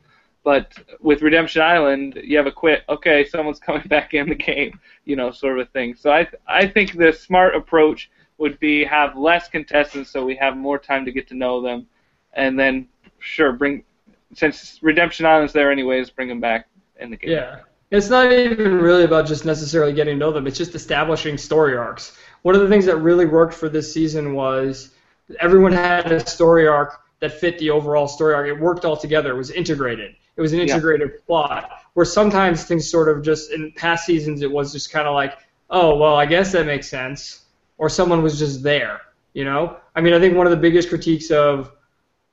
But 0.49 0.73
with 1.03 1.21
Redemption 1.21 1.61
Island, 1.61 2.19
you 2.25 2.39
have 2.39 2.47
a 2.47 2.51
quit. 2.51 2.83
Okay, 2.89 3.27
someone's 3.27 3.61
coming 3.69 3.87
back 3.87 4.15
in 4.15 4.31
the 4.31 4.35
game, 4.35 4.81
you 5.05 5.15
know, 5.15 5.31
sort 5.31 5.61
of 5.61 5.69
thing. 5.73 5.95
So 5.95 6.11
I 6.11 6.27
I 6.47 6.67
think 6.67 6.97
the 6.97 7.13
smart 7.13 7.55
approach 7.55 8.11
would 8.39 8.59
be 8.59 8.83
have 8.83 9.15
less 9.15 9.47
contestants 9.49 10.09
so 10.09 10.25
we 10.25 10.37
have 10.37 10.57
more 10.57 10.79
time 10.79 11.05
to 11.05 11.13
get 11.13 11.29
to 11.29 11.35
know 11.35 11.61
them, 11.61 11.87
and 12.33 12.59
then 12.59 12.89
sure 13.19 13.53
bring 13.53 13.85
since 14.33 14.79
Redemption 14.81 15.27
Island's 15.27 15.53
there 15.53 15.71
anyways, 15.71 16.09
bring 16.09 16.29
them 16.29 16.41
back 16.41 16.67
in 16.99 17.11
the 17.11 17.19
game. 17.19 17.33
Yeah. 17.33 17.61
It's 17.91 18.09
not 18.09 18.33
even 18.33 18.79
really 18.79 19.05
about 19.05 19.27
just 19.27 19.45
necessarily 19.45 19.93
getting 19.93 20.15
to 20.15 20.19
know 20.19 20.33
them. 20.33 20.47
It's 20.47 20.57
just 20.57 20.75
establishing 20.75 21.37
story 21.37 21.77
arcs. 21.77 22.17
One 22.41 22.55
of 22.55 22.63
the 22.63 22.69
things 22.71 22.87
that 22.87 22.97
really 22.97 23.27
worked 23.27 23.53
for 23.53 23.69
this 23.69 23.93
season 23.93 24.33
was 24.33 24.95
everyone 25.41 25.73
had 25.73 26.11
a 26.11 26.27
story 26.27 26.67
arc 26.67 27.03
that 27.21 27.33
fit 27.33 27.59
the 27.59 27.69
overall 27.69 28.09
story 28.09 28.33
arc. 28.33 28.49
It 28.49 28.59
worked 28.59 28.87
all 28.87 28.97
together. 28.97 29.33
It 29.33 29.37
was 29.37 29.51
integrated. 29.51 30.17
It 30.39 30.41
was 30.41 30.53
an 30.53 30.61
integrated 30.61 31.11
yeah. 31.13 31.21
plot. 31.27 31.71
Where 31.95 32.07
sometimes 32.07 32.65
things 32.65 32.89
sort 32.89 33.09
of 33.09 33.23
just 33.23 33.51
in 33.51 33.73
past 33.73 34.07
seasons 34.07 34.41
it 34.41 34.51
was 34.51 34.73
just 34.73 34.93
kind 34.93 35.09
of 35.09 35.15
like, 35.15 35.37
oh 35.69 35.97
well, 35.97 36.15
I 36.15 36.27
guess 36.27 36.53
that 36.53 36.65
makes 36.65 36.89
sense, 36.89 37.45
or 37.77 37.89
someone 37.89 38.23
was 38.23 38.39
just 38.39 38.63
there. 38.63 39.01
You 39.35 39.45
know, 39.45 39.77
I 39.97 40.01
mean, 40.01 40.15
I 40.15 40.21
think 40.21 40.37
one 40.37 40.47
of 40.47 40.53
the 40.53 40.57
biggest 40.57 40.89
critiques 40.89 41.31
of 41.33 41.73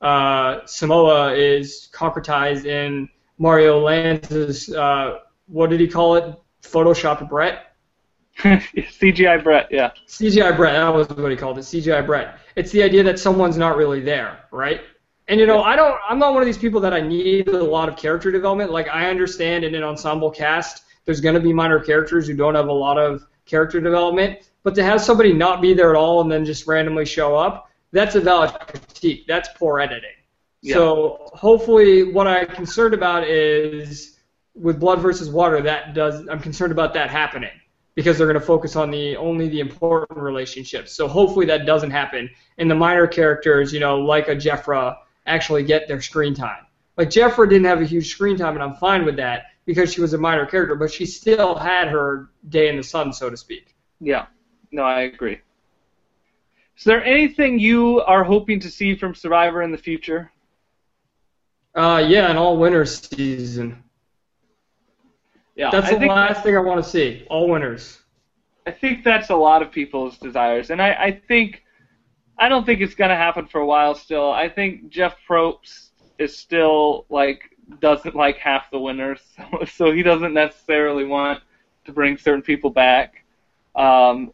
uh, 0.01 0.59
Samoa 0.65 1.33
is 1.33 1.89
concretized 1.91 2.65
in 2.65 3.09
Mario 3.39 3.79
Lanza's 3.79 4.69
uh, 4.73 5.19
what 5.47 5.71
did 5.71 5.79
he 5.79 5.87
call 5.87 6.15
it? 6.15 6.35
Photoshop 6.61 7.27
Brett. 7.27 7.75
CGI 8.37 9.43
Brett, 9.43 9.67
yeah. 9.71 9.91
CGI 10.07 10.55
Brett, 10.55 10.73
that 10.73 10.93
was 10.93 11.07
what 11.09 11.31
he 11.31 11.37
called 11.37 11.57
it. 11.57 11.61
CGI 11.61 12.05
Brett. 12.05 12.37
It's 12.55 12.71
the 12.71 12.83
idea 12.83 13.01
that 13.03 13.17
someone's 13.17 13.57
not 13.57 13.77
really 13.77 14.01
there, 14.01 14.39
right? 14.51 14.81
And 15.27 15.39
you 15.39 15.47
know, 15.47 15.63
I 15.63 15.75
don't. 15.75 15.99
I'm 16.07 16.19
not 16.19 16.33
one 16.33 16.41
of 16.41 16.45
these 16.45 16.57
people 16.57 16.79
that 16.81 16.93
I 16.93 17.01
need 17.01 17.47
a 17.47 17.63
lot 17.63 17.89
of 17.89 17.95
character 17.95 18.31
development. 18.31 18.71
Like 18.71 18.87
I 18.89 19.09
understand 19.09 19.63
in 19.63 19.73
an 19.73 19.83
ensemble 19.83 20.29
cast, 20.29 20.83
there's 21.05 21.19
going 21.19 21.35
to 21.35 21.41
be 21.41 21.51
minor 21.51 21.79
characters 21.79 22.27
who 22.27 22.35
don't 22.35 22.55
have 22.55 22.67
a 22.67 22.73
lot 22.73 22.97
of 22.97 23.25
character 23.45 23.81
development. 23.81 24.49
But 24.63 24.75
to 24.75 24.83
have 24.83 25.01
somebody 25.01 25.33
not 25.33 25.61
be 25.61 25.73
there 25.73 25.89
at 25.89 25.95
all 25.95 26.21
and 26.21 26.31
then 26.31 26.45
just 26.45 26.67
randomly 26.67 27.05
show 27.05 27.35
up, 27.35 27.69
that's 27.91 28.15
a 28.15 28.21
valid 28.21 28.51
critique. 28.67 29.25
That's 29.27 29.49
poor 29.55 29.79
editing. 29.79 30.09
Yeah. 30.61 30.75
So 30.75 31.29
hopefully, 31.33 32.11
what 32.11 32.27
I'm 32.27 32.47
concerned 32.47 32.93
about 32.93 33.27
is 33.27 34.19
with 34.53 34.79
Blood 34.79 34.99
versus 34.99 35.29
Water. 35.29 35.61
That 35.61 35.95
does. 35.95 36.27
I'm 36.27 36.39
concerned 36.39 36.71
about 36.71 36.93
that 36.93 37.09
happening 37.09 37.51
because 37.95 38.17
they're 38.17 38.27
going 38.27 38.39
to 38.39 38.45
focus 38.45 38.75
on 38.75 38.91
the 38.91 39.15
only 39.15 39.47
the 39.47 39.59
important 39.59 40.19
relationships. 40.19 40.91
So 40.91 41.07
hopefully 41.07 41.45
that 41.47 41.65
doesn't 41.65 41.91
happen. 41.91 42.29
And 42.57 42.69
the 42.69 42.75
minor 42.75 43.07
characters, 43.07 43.73
you 43.73 43.79
know, 43.79 43.99
like 43.99 44.27
a 44.27 44.35
Jefra 44.35 44.97
actually 45.25 45.63
get 45.63 45.87
their 45.87 46.01
screen 46.01 46.33
time. 46.33 46.65
Like 46.97 47.09
Jefra 47.09 47.49
didn't 47.49 47.65
have 47.65 47.81
a 47.81 47.85
huge 47.85 48.09
screen 48.09 48.37
time, 48.37 48.53
and 48.53 48.63
I'm 48.63 48.75
fine 48.75 49.05
with 49.05 49.17
that. 49.17 49.47
because 49.65 49.91
she 49.91 49.99
was 49.99 50.13
a 50.13 50.17
minor 50.17 50.45
character, 50.45 50.75
but 50.75 50.91
she 50.91 51.05
still 51.07 51.55
had 51.55 51.87
her 51.87 52.29
day 52.49 52.69
in 52.69 52.77
the 52.77 52.83
sun, 52.83 53.11
so 53.11 53.29
to 53.31 53.35
speak. 53.37 53.75
Yeah. 53.99 54.27
No, 54.71 54.83
I 54.83 55.01
agree. 55.01 55.39
Is 56.77 56.83
there 56.83 57.03
anything 57.03 57.57
you 57.57 58.01
are 58.01 58.23
hoping 58.23 58.59
to 58.59 58.69
see 58.69 58.95
from 58.95 59.15
Survivor 59.15 59.63
in 59.63 59.71
the 59.71 59.77
future? 59.77 60.31
Uh, 61.73 62.05
yeah, 62.07 62.29
an 62.29 62.37
all 62.37 62.57
winners 62.57 63.01
season. 63.09 63.83
Yeah, 65.55 65.71
That's 65.71 65.87
I 65.91 65.95
the 65.95 66.05
last 66.05 66.43
thing 66.43 66.55
I 66.55 66.59
want 66.59 66.83
to 66.83 66.89
see. 66.89 67.25
All 67.29 67.49
winners. 67.49 67.99
I 68.67 68.71
think 68.71 69.03
that's 69.03 69.29
a 69.29 69.35
lot 69.35 69.61
of 69.61 69.71
people's 69.71 70.17
desires, 70.17 70.69
and 70.69 70.81
I, 70.81 70.93
I 70.93 71.11
think 71.27 71.63
I 72.37 72.49
don't 72.49 72.65
think 72.65 72.81
it's 72.81 72.95
gonna 72.95 73.15
happen 73.15 73.45
for 73.47 73.61
a 73.61 73.65
while 73.65 73.95
still. 73.95 74.31
I 74.31 74.49
think 74.49 74.89
Jeff 74.89 75.15
Probst 75.27 75.89
is 76.19 76.37
still 76.37 77.05
like 77.09 77.49
doesn't 77.79 78.15
like 78.15 78.37
half 78.37 78.69
the 78.71 78.79
winners, 78.79 79.21
so, 79.35 79.65
so 79.71 79.91
he 79.91 80.03
doesn't 80.03 80.33
necessarily 80.33 81.05
want 81.05 81.41
to 81.85 81.91
bring 81.91 82.17
certain 82.17 82.41
people 82.41 82.69
back. 82.69 83.23
Um, 83.75 84.31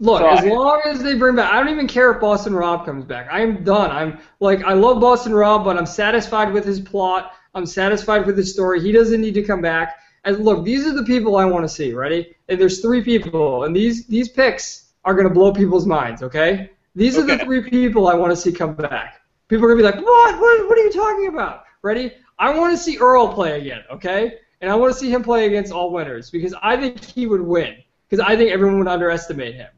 Look, 0.00 0.20
So 0.20 0.28
as 0.28 0.44
I- 0.44 0.48
long 0.48 0.80
as 0.84 1.02
they 1.02 1.14
bring 1.16 1.34
back, 1.34 1.52
I 1.52 1.58
don't 1.58 1.70
even 1.70 1.88
care 1.88 2.12
if 2.12 2.20
Boston 2.20 2.54
Rob 2.54 2.84
comes 2.84 3.04
back. 3.04 3.28
I 3.32 3.40
am 3.40 3.64
done. 3.64 3.90
I'm 3.90 4.20
like, 4.38 4.62
I 4.62 4.72
love 4.72 5.00
Boston 5.00 5.34
Rob, 5.34 5.64
but 5.64 5.76
I'm 5.76 5.86
satisfied 5.86 6.52
with 6.52 6.64
his 6.64 6.78
plot. 6.80 7.32
I'm 7.54 7.66
satisfied 7.66 8.24
with 8.24 8.36
his 8.36 8.52
story. 8.52 8.80
He 8.80 8.92
doesn't 8.92 9.20
need 9.20 9.34
to 9.34 9.42
come 9.42 9.60
back. 9.60 9.96
And 10.24 10.38
look, 10.44 10.64
these 10.64 10.86
are 10.86 10.92
the 10.94 11.02
people 11.02 11.36
I 11.36 11.44
want 11.46 11.64
to 11.64 11.68
see. 11.68 11.94
Ready? 11.94 12.36
And 12.48 12.60
there's 12.60 12.80
three 12.80 13.02
people, 13.02 13.64
and 13.64 13.74
these 13.74 14.06
these 14.06 14.28
picks 14.28 14.90
are 15.04 15.14
gonna 15.14 15.30
blow 15.30 15.52
people's 15.52 15.86
minds. 15.86 16.22
Okay? 16.22 16.70
These 16.98 17.16
are 17.16 17.22
the 17.22 17.38
three 17.38 17.62
people 17.62 18.08
I 18.08 18.14
want 18.14 18.32
to 18.32 18.36
see 18.36 18.50
come 18.50 18.74
back. 18.74 19.20
People 19.46 19.64
are 19.64 19.68
gonna 19.68 19.78
be 19.78 19.84
like, 19.84 20.04
what? 20.04 20.40
What? 20.40 20.68
What 20.68 20.78
are 20.78 20.82
you 20.82 20.92
talking 20.92 21.28
about? 21.28 21.64
Ready? 21.82 22.12
I 22.40 22.52
want 22.56 22.76
to 22.76 22.82
see 22.82 22.98
Earl 22.98 23.32
play 23.32 23.60
again. 23.60 23.82
Okay? 23.90 24.38
And 24.60 24.70
I 24.70 24.74
want 24.74 24.92
to 24.92 24.98
see 24.98 25.08
him 25.10 25.22
play 25.22 25.46
against 25.46 25.72
all 25.72 25.92
winners 25.92 26.30
because 26.30 26.54
I 26.60 26.76
think 26.76 27.02
he 27.04 27.26
would 27.26 27.40
win. 27.40 27.76
Because 28.08 28.24
I 28.26 28.36
think 28.36 28.50
everyone 28.50 28.78
would 28.80 28.88
underestimate 28.88 29.54
him. 29.54 29.68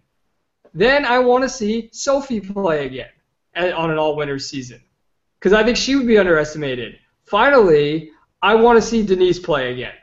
Then 0.72 1.04
I 1.04 1.18
want 1.18 1.42
to 1.42 1.48
see 1.48 1.90
Sophie 1.92 2.40
play 2.40 2.86
again 2.86 3.10
at- 3.54 3.74
on 3.74 3.90
an 3.90 3.98
all 3.98 4.16
winners 4.16 4.48
season 4.48 4.80
because 5.38 5.52
I 5.52 5.62
think 5.62 5.76
she 5.76 5.96
would 5.96 6.06
be 6.06 6.16
underestimated. 6.16 6.98
Finally, 7.26 8.12
I 8.40 8.54
want 8.54 8.76
to 8.80 8.82
see 8.82 9.02
Denise 9.04 9.38
play 9.38 9.72
again. 9.72 9.94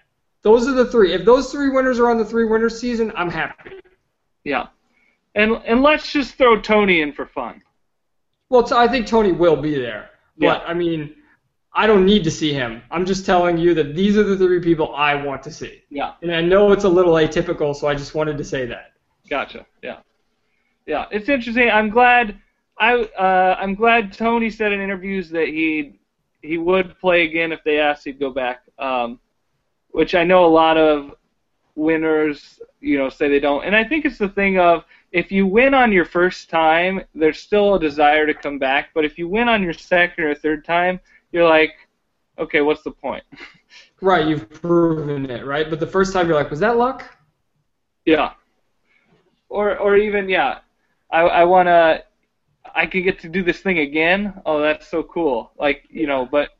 Those 0.44 0.68
are 0.68 0.74
the 0.74 0.86
three. 0.86 1.14
If 1.14 1.26
those 1.26 1.52
three 1.52 1.70
winners 1.70 2.00
are 2.00 2.10
on 2.10 2.18
the 2.18 2.26
three 2.26 2.46
winners 2.46 2.80
season, 2.80 3.12
I'm 3.16 3.30
happy. 3.32 3.72
yeah, 4.44 4.68
and 5.38 5.62
and 5.66 5.82
let's 5.82 6.12
just 6.12 6.36
throw 6.36 6.60
Tony 6.60 7.02
in 7.02 7.14
for 7.14 7.26
fun. 7.26 7.62
Well, 8.50 8.64
t- 8.64 8.76
I 8.76 8.88
think 8.88 9.08
Tony 9.08 9.32
will 9.32 9.56
be 9.58 9.76
there, 9.76 10.10
but 10.38 10.46
Yeah. 10.62 10.68
I 10.72 10.74
mean, 10.74 11.16
I 11.74 11.86
don't 11.86 12.06
need 12.06 12.24
to 12.24 12.32
see 12.32 12.54
him. 12.54 12.82
I'm 12.92 13.06
just 13.06 13.26
telling 13.26 13.58
you 13.58 13.74
that 13.76 13.96
these 13.96 14.18
are 14.18 14.24
the 14.24 14.38
three 14.38 14.60
people 14.62 14.96
I 14.96 15.16
want 15.16 15.44
to 15.44 15.52
see. 15.52 15.84
Yeah, 15.90 16.14
And 16.22 16.34
I 16.34 16.42
know 16.42 16.72
it's 16.72 16.86
a 16.86 16.90
little 16.90 17.14
atypical, 17.14 17.76
so 17.76 17.88
I 17.88 17.94
just 17.94 18.16
wanted 18.16 18.38
to 18.38 18.44
say 18.44 18.66
that. 18.66 18.94
gotcha. 19.30 19.66
Yeah, 19.84 20.00
yeah, 20.86 21.06
it's 21.12 21.30
interesting. 21.30 21.70
I'm 21.70 21.90
glad. 21.90 22.40
I 22.80 22.94
uh, 23.28 23.58
I'm 23.60 23.76
glad 23.76 24.14
Tony 24.14 24.50
said 24.50 24.72
in 24.72 24.80
interviews 24.82 25.30
that 25.32 25.48
he 25.48 26.00
he 26.42 26.58
would 26.58 26.98
play 27.00 27.24
again 27.26 27.52
if 27.52 27.64
they 27.64 27.80
asked 27.80 28.06
he'd 28.06 28.20
go 28.20 28.32
back. 28.32 28.62
Um, 28.80 29.20
which 29.92 30.14
I 30.14 30.24
know 30.24 30.46
a 30.46 30.54
lot 30.64 30.78
of 30.78 31.16
winners, 31.76 32.60
you 32.82 32.98
know, 32.98 33.10
say 33.10 33.28
they 33.30 33.40
don't. 33.40 33.64
And 33.64 33.76
I 33.76 33.84
think 33.84 34.06
it's 34.06 34.18
the 34.20 34.30
thing 34.30 34.60
of 34.60 34.84
if 35.12 35.32
you 35.32 35.48
win 35.48 35.74
on 35.74 35.92
your 35.92 36.06
first 36.06 36.50
time, 36.50 37.02
there's 37.16 37.40
still 37.40 37.76
a 37.76 37.80
desire 37.80 38.26
to 38.26 38.34
come 38.34 38.60
back. 38.60 38.90
But 38.94 39.06
if 39.06 39.18
you 39.18 39.28
win 39.28 39.48
on 39.48 39.64
your 39.64 39.74
second 39.74 40.24
or 40.24 40.36
third 40.36 40.66
time, 40.66 41.00
you're 41.32 41.48
like, 41.48 41.74
okay, 42.38 42.62
what's 42.62 42.84
the 42.84 42.92
point? 42.92 43.24
Right, 44.00 44.28
you've 44.28 44.48
proven 44.50 45.30
it, 45.30 45.44
right? 45.44 45.70
But 45.70 45.80
the 45.80 45.88
first 45.88 46.14
time 46.14 46.28
you're 46.28 46.36
like, 46.36 46.52
was 46.52 46.60
that 46.60 46.78
luck? 46.78 47.18
Yeah. 48.06 48.34
Or 49.50 49.76
or 49.78 49.98
even 49.98 50.30
yeah, 50.30 50.60
I 51.12 51.22
I 51.22 51.44
wanna 51.46 52.04
I 52.76 52.86
could 52.86 53.04
get 53.04 53.20
to 53.22 53.30
do 53.30 53.44
this 53.44 53.60
thing 53.60 53.80
again. 53.80 54.40
Oh, 54.46 54.62
that's 54.62 54.88
so 54.88 55.02
cool. 55.02 55.52
Like 55.58 55.86
you 55.90 56.06
know, 56.06 56.28
but 56.32 56.52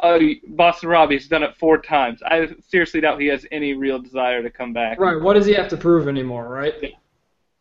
uh, 0.00 0.18
Boston 0.48 0.90
Robbie's 0.90 1.28
done 1.28 1.42
it 1.42 1.56
four 1.56 1.78
times. 1.78 2.22
I 2.22 2.48
seriously 2.68 3.00
doubt 3.00 3.20
he 3.20 3.28
has 3.28 3.46
any 3.50 3.72
real 3.72 3.98
desire 3.98 4.42
to 4.42 4.50
come 4.50 4.74
back. 4.74 5.00
Right, 5.00 5.20
what 5.20 5.34
does 5.34 5.46
he 5.46 5.54
have 5.54 5.68
to 5.68 5.76
prove 5.78 6.08
anymore, 6.08 6.48
right? 6.48 6.74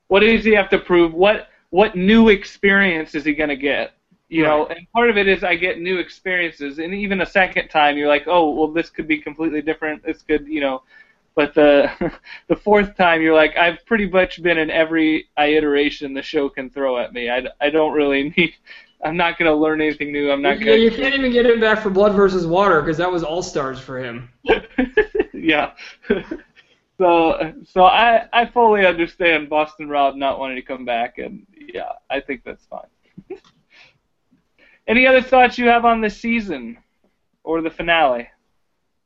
What 0.07 0.21
does 0.21 0.43
he 0.43 0.51
have 0.53 0.69
to 0.69 0.79
prove? 0.79 1.13
What 1.13 1.47
what 1.69 1.95
new 1.95 2.29
experience 2.29 3.15
is 3.15 3.25
he 3.25 3.33
gonna 3.33 3.55
get? 3.55 3.93
You 4.27 4.41
know, 4.43 4.65
and 4.65 4.91
part 4.91 5.09
of 5.11 5.17
it 5.17 5.27
is 5.27 5.43
I 5.43 5.55
get 5.55 5.79
new 5.79 5.99
experiences, 5.99 6.79
and 6.79 6.93
even 6.93 7.21
a 7.21 7.25
second 7.25 7.67
time, 7.67 7.95
you're 7.95 8.07
like, 8.07 8.23
oh, 8.25 8.49
well, 8.49 8.67
this 8.67 8.89
could 8.89 9.07
be 9.07 9.19
completely 9.19 9.61
different. 9.61 10.03
This 10.03 10.23
could, 10.23 10.47
you 10.47 10.61
know, 10.61 10.81
but 11.35 11.53
the 11.53 11.91
the 12.47 12.55
fourth 12.55 12.97
time, 12.97 13.21
you're 13.21 13.35
like, 13.35 13.55
I've 13.55 13.85
pretty 13.85 14.09
much 14.09 14.41
been 14.41 14.57
in 14.57 14.71
every 14.71 15.29
iteration 15.37 16.13
the 16.13 16.23
show 16.23 16.49
can 16.49 16.69
throw 16.69 16.97
at 16.97 17.13
me. 17.13 17.29
I, 17.29 17.43
I 17.61 17.69
don't 17.69 17.93
really 17.93 18.29
need. 18.37 18.55
I'm 19.03 19.17
not 19.17 19.37
gonna 19.37 19.53
learn 19.53 19.81
anything 19.81 20.11
new. 20.11 20.31
I'm 20.31 20.41
not 20.41 20.59
Yeah, 20.59 20.73
you 20.73 20.89
can't 20.89 21.13
even 21.13 21.31
get 21.31 21.45
him 21.45 21.59
back 21.59 21.83
for 21.83 21.91
Blood 21.91 22.15
versus 22.15 22.47
Water 22.47 22.81
because 22.81 22.97
that 22.97 23.11
was 23.11 23.23
all 23.23 23.43
stars 23.43 23.79
for 23.79 23.99
him. 23.99 24.29
yeah. 25.33 25.73
So 26.97 27.53
so 27.65 27.83
I 27.83 28.27
I 28.31 28.45
fully 28.45 28.85
understand 28.85 29.49
Boston 29.49 29.89
Rob 29.89 30.15
not 30.15 30.39
wanting 30.39 30.55
to 30.57 30.61
come 30.61 30.85
back, 30.85 31.17
and 31.17 31.45
yeah, 31.57 31.91
I 32.09 32.19
think 32.19 32.43
that's 32.43 32.65
fine. 32.65 33.39
Any 34.87 35.07
other 35.07 35.21
thoughts 35.21 35.57
you 35.57 35.67
have 35.67 35.83
on 35.83 36.01
this 36.01 36.17
season 36.17 36.77
or 37.43 37.61
the 37.61 37.71
finale? 37.71 38.29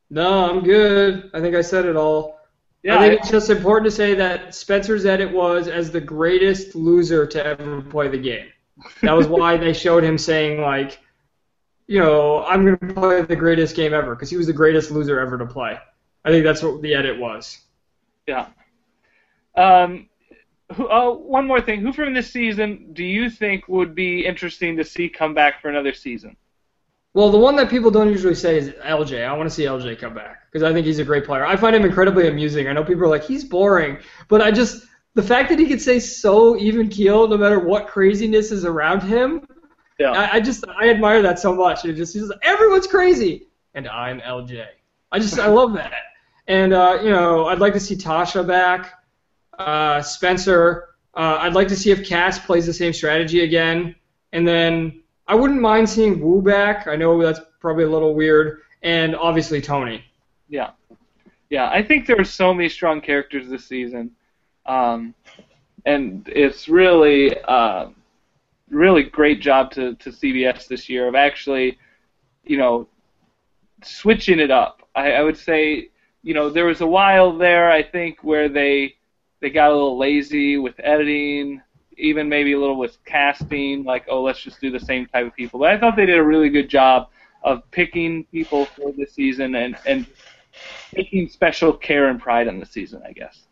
No, 0.09 0.49
I'm 0.49 0.63
good. 0.63 1.29
I 1.33 1.39
think 1.39 1.55
I 1.55 1.61
said 1.61 1.85
it 1.85 1.95
all. 1.95 2.39
Yeah, 2.83 2.97
I 2.97 3.09
think 3.09 3.19
it's 3.21 3.29
just 3.29 3.49
important 3.49 3.85
to 3.85 3.95
say 3.95 4.13
that 4.15 4.55
Spencer's 4.55 5.05
edit 5.05 5.31
was 5.31 5.67
as 5.67 5.91
the 5.91 6.01
greatest 6.01 6.75
loser 6.75 7.25
to 7.27 7.45
ever 7.45 7.81
play 7.81 8.07
the 8.07 8.17
game. 8.17 8.47
That 9.01 9.11
was 9.11 9.27
why 9.27 9.57
they 9.57 9.73
showed 9.73 10.03
him 10.03 10.17
saying 10.17 10.61
like, 10.61 10.99
you 11.87 11.99
know, 11.99 12.43
I'm 12.45 12.65
going 12.65 12.77
to 12.77 12.93
play 12.93 13.21
the 13.21 13.35
greatest 13.35 13.75
game 13.75 13.93
ever 13.93 14.15
because 14.15 14.29
he 14.29 14.37
was 14.37 14.47
the 14.47 14.53
greatest 14.53 14.91
loser 14.91 15.19
ever 15.19 15.37
to 15.37 15.45
play. 15.45 15.77
I 16.23 16.29
think 16.29 16.45
that's 16.45 16.61
what 16.61 16.81
the 16.81 16.93
edit 16.93 17.19
was. 17.19 17.59
Yeah. 18.29 18.47
Um, 19.55 20.07
who, 20.75 20.87
oh, 20.89 21.13
one 21.13 21.47
more 21.47 21.61
thing. 21.61 21.81
Who 21.81 21.91
from 21.91 22.13
this 22.13 22.31
season 22.31 22.93
do 22.93 23.03
you 23.03 23.29
think 23.29 23.67
would 23.67 23.95
be 23.95 24.25
interesting 24.25 24.77
to 24.77 24.85
see 24.85 25.09
come 25.09 25.33
back 25.33 25.61
for 25.61 25.69
another 25.69 25.93
season? 25.93 26.37
Well, 27.15 27.31
the 27.31 27.39
one 27.39 27.55
that 27.55 27.71
people 27.71 27.89
don't 27.89 28.09
usually 28.09 28.35
say 28.35 28.57
is 28.57 28.69
LJ. 28.69 29.27
I 29.27 29.33
want 29.33 29.49
to 29.49 29.55
see 29.55 29.63
LJ 29.63 29.99
come 29.99 30.13
back 30.13 30.43
because 30.51 30.63
I 30.63 30.71
think 30.71 30.85
he's 30.85 30.99
a 30.99 31.03
great 31.03 31.25
player. 31.25 31.43
I 31.43 31.55
find 31.55 31.75
him 31.75 31.83
incredibly 31.83 32.27
amusing. 32.27 32.67
I 32.67 32.73
know 32.73 32.83
people 32.83 33.03
are 33.03 33.07
like, 33.07 33.23
he's 33.23 33.43
boring, 33.43 33.97
but 34.27 34.41
I 34.41 34.51
just 34.51 34.85
the 35.15 35.23
fact 35.23 35.49
that 35.49 35.57
he 35.57 35.65
could 35.65 35.81
stay 35.81 35.99
so 35.99 36.55
even 36.57 36.87
keel 36.87 37.27
no 37.27 37.35
matter 37.35 37.59
what 37.59 37.87
craziness 37.87 38.51
is 38.51 38.63
around 38.63 39.01
him. 39.01 39.47
Yeah. 39.97 40.11
I, 40.11 40.35
I 40.35 40.39
just 40.39 40.63
I 40.67 40.89
admire 40.89 41.23
that 41.23 41.39
so 41.39 41.53
much. 41.55 41.83
It 41.83 41.93
just 41.93 42.13
he's 42.13 42.29
like, 42.29 42.39
everyone's 42.43 42.87
crazy, 42.87 43.47
and 43.73 43.87
I'm 43.87 44.21
LJ. 44.21 44.65
I 45.11 45.17
just 45.17 45.39
I 45.39 45.47
love 45.47 45.73
that. 45.73 45.93
And 46.49 46.73
uh, 46.73 46.97
you 47.03 47.11
know, 47.11 47.45
I'd 47.45 47.59
like 47.59 47.73
to 47.73 47.79
see 47.79 47.95
Tasha 47.95 48.45
back, 48.45 48.95
uh, 49.59 50.01
Spencer. 50.01 50.89
Uh, 51.13 51.37
I'd 51.41 51.53
like 51.53 51.67
to 51.67 51.75
see 51.75 51.91
if 51.91 52.07
Kass 52.07 52.39
plays 52.39 52.65
the 52.65 52.73
same 52.73 52.91
strategy 52.91 53.41
again, 53.41 53.95
and 54.33 54.47
then 54.47 55.03
I 55.27 55.35
wouldn't 55.35 55.61
mind 55.61 55.87
seeing 55.87 56.19
Woo 56.19 56.41
back. 56.41 56.87
I 56.87 56.95
know 56.95 57.21
that's 57.21 57.39
probably 57.59 57.83
a 57.83 57.89
little 57.89 58.15
weird, 58.15 58.61
and 58.81 59.15
obviously 59.15 59.61
Tony. 59.61 60.03
Yeah, 60.49 60.71
yeah. 61.51 61.69
I 61.69 61.83
think 61.83 62.07
there 62.07 62.19
are 62.19 62.25
so 62.25 62.51
many 62.51 62.67
strong 62.67 62.99
characters 62.99 63.47
this 63.47 63.67
season, 63.67 64.09
um, 64.65 65.13
and 65.85 66.27
it's 66.27 66.67
really, 66.67 67.39
uh, 67.43 67.89
really 68.71 69.03
great 69.03 69.39
job 69.39 69.69
to, 69.73 69.93
to 69.95 70.09
CBS 70.09 70.67
this 70.67 70.89
year 70.89 71.07
of 71.07 71.13
actually, 71.13 71.77
you 72.43 72.57
know, 72.57 72.87
switching 73.83 74.39
it 74.39 74.49
up. 74.49 74.81
I, 74.95 75.11
I 75.11 75.21
would 75.21 75.37
say, 75.37 75.89
you 76.23 76.33
know, 76.33 76.49
there 76.49 76.65
was 76.65 76.81
a 76.81 76.87
while 76.87 77.37
there 77.37 77.71
I 77.71 77.83
think 77.83 78.23
where 78.23 78.49
they 78.49 78.95
they 79.41 79.49
got 79.49 79.71
a 79.71 79.73
little 79.73 79.97
lazy 79.97 80.57
with 80.57 80.75
editing, 80.79 81.61
even 81.97 82.27
maybe 82.27 82.53
a 82.53 82.59
little 82.59 82.77
with 82.77 82.97
casting, 83.05 83.83
like 83.83 84.05
oh 84.09 84.21
let's 84.21 84.41
just 84.41 84.59
do 84.61 84.71
the 84.71 84.79
same 84.79 85.05
type 85.07 85.27
of 85.27 85.35
people. 85.35 85.59
But 85.59 85.71
I 85.71 85.77
thought 85.77 85.95
they 85.95 86.05
did 86.05 86.17
a 86.17 86.23
really 86.23 86.49
good 86.49 86.69
job 86.69 87.09
of 87.43 87.69
picking 87.71 88.25
people 88.25 88.65
for 88.65 88.91
the 88.91 89.05
season 89.05 89.55
and 89.55 89.77
and 89.85 90.05
taking 90.93 91.29
special 91.29 91.73
care 91.73 92.09
and 92.09 92.19
pride 92.19 92.47
in 92.47 92.59
the 92.59 92.65
season, 92.65 93.01
I 93.05 93.13
guess. 93.13 93.45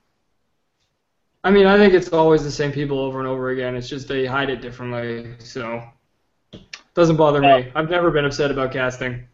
I 1.44 1.52
mean, 1.52 1.66
I 1.66 1.78
think 1.78 1.94
it's 1.94 2.10
always 2.10 2.44
the 2.44 2.52
same 2.52 2.72
people 2.72 3.00
over 3.00 3.20
and 3.20 3.28
over 3.28 3.52
again. 3.52 3.76
It's 3.76 3.88
just 3.88 4.08
they 4.08 4.26
hide 4.26 4.50
it 4.50 4.62
differently, 4.62 5.36
so 5.40 5.82
doesn't 6.94 7.16
bother 7.16 7.40
me. 7.40 7.72
I've 7.76 7.90
never 7.90 8.12
been 8.12 8.26
upset 8.26 8.52
about 8.52 8.74
casting. 8.74 9.28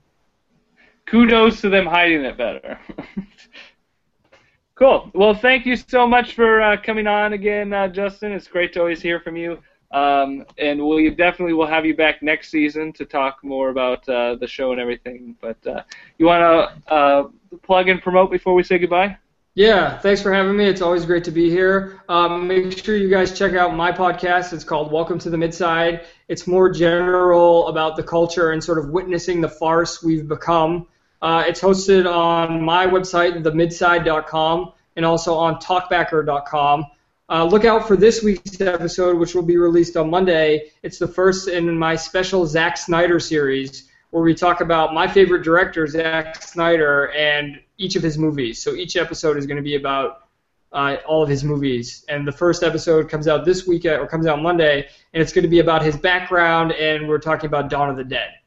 Kudos 1.06 1.62
to 1.62 1.70
them 1.70 1.86
hiding 1.86 2.24
it 2.24 2.38
better. 2.38 2.80
cool. 4.76 5.12
Well, 5.14 5.34
thank 5.34 5.66
you 5.66 5.76
so 5.76 6.08
much 6.08 6.34
for 6.34 6.62
uh, 6.62 6.78
coming 6.82 7.08
on 7.08 7.34
again, 7.34 7.74
uh, 7.74 7.88
Justin. 7.88 8.32
It's 8.32 8.48
great 8.48 8.74
to 8.74 8.80
always 8.80 9.02
hear 9.02 9.20
from 9.20 9.36
you. 9.36 9.60
Um, 9.92 10.46
and 10.58 10.84
we 10.84 11.12
definitely 11.12 11.54
will 11.54 11.68
have 11.68 11.86
you 11.86 11.96
back 11.96 12.24
next 12.24 12.50
season 12.50 12.94
to 12.94 13.06
talk 13.06 13.44
more 13.44 13.70
about 13.70 14.08
uh, 14.10 14.36
the 14.36 14.48
show 14.48 14.72
and 14.72 14.82
everything. 14.82 15.36
But 15.40 15.66
uh, 15.68 15.84
you 16.18 16.26
want 16.26 16.42
to 16.88 16.92
uh, 16.92 17.28
plug 17.62 17.90
and 17.90 18.02
promote 18.02 18.32
before 18.32 18.56
we 18.56 18.64
say 18.64 18.80
goodbye? 18.80 19.18
Yeah, 19.56 20.00
thanks 20.00 20.20
for 20.20 20.34
having 20.34 20.58
me. 20.58 20.66
It's 20.66 20.82
always 20.82 21.06
great 21.06 21.24
to 21.26 21.32
be 21.32 21.48
here. 21.48 22.02
Um, 22.10 22.48
make 22.48 22.76
sure 22.76 22.98
you 22.98 23.08
guys 23.08 23.38
check 23.38 23.54
out 23.54 23.76
my 23.76 23.92
podcast. 23.92 24.52
It's 24.52 24.64
called 24.64 24.92
Welcome 24.92 25.20
to 25.20 25.30
the 25.30 25.38
Midside. 25.38 26.06
It's 26.28 26.48
more 26.48 26.72
general 26.72 27.68
about 27.68 27.96
the 27.96 28.02
culture 28.02 28.54
and 28.54 28.64
sort 28.64 28.80
of 28.80 28.90
witnessing 28.90 29.42
the 29.42 29.50
farce 29.50 30.02
we've 30.02 30.28
become. 30.28 30.88
Uh, 31.24 31.42
it's 31.48 31.62
hosted 31.62 32.06
on 32.06 32.62
my 32.62 32.86
website, 32.86 33.42
themidside.com, 33.42 34.74
and 34.98 35.06
also 35.06 35.34
on 35.36 35.56
talkbacker.com. 35.56 36.86
Uh, 37.30 37.46
look 37.46 37.64
out 37.64 37.88
for 37.88 37.96
this 37.96 38.22
week's 38.22 38.60
episode, 38.60 39.18
which 39.18 39.34
will 39.34 39.42
be 39.42 39.56
released 39.56 39.96
on 39.96 40.10
Monday. 40.10 40.70
It's 40.84 41.00
the 41.00 41.08
first 41.08 41.48
in 41.48 41.78
my 41.78 41.96
special 41.96 42.46
Zack 42.46 42.76
Snyder 42.76 43.22
series, 43.22 43.90
where 44.10 44.22
we 44.22 44.36
talk 44.36 44.60
about 44.60 44.94
my 44.94 45.08
favorite 45.08 45.44
director, 45.44 45.88
Zack 45.88 46.44
Snyder, 46.44 47.10
and 47.14 47.62
each 47.78 47.96
of 47.96 48.04
his 48.04 48.18
movies. 48.18 48.62
So 48.62 48.74
each 48.74 48.98
episode 48.98 49.38
is 49.38 49.46
going 49.46 49.56
to 49.56 49.64
be 49.64 49.76
about 49.76 50.28
uh, 50.74 50.98
all 51.08 51.24
of 51.24 51.30
his 51.30 51.46
movies. 51.46 52.04
And 52.10 52.28
the 52.28 52.34
first 52.34 52.64
episode 52.64 53.10
comes 53.10 53.30
out 53.30 53.46
this 53.46 53.66
week, 53.66 53.86
or 53.86 54.06
comes 54.08 54.28
out 54.28 54.42
Monday, 54.42 54.90
and 55.14 55.24
it's 55.24 55.32
going 55.32 55.44
to 55.44 55.50
be 55.50 55.60
about 55.60 55.84
his 55.84 55.96
background, 55.96 56.74
and 56.74 57.08
we're 57.08 57.18
talking 57.18 57.48
about 57.48 57.70
Dawn 57.70 57.90
of 57.90 57.96
the 57.96 58.04
Dead. 58.04 58.43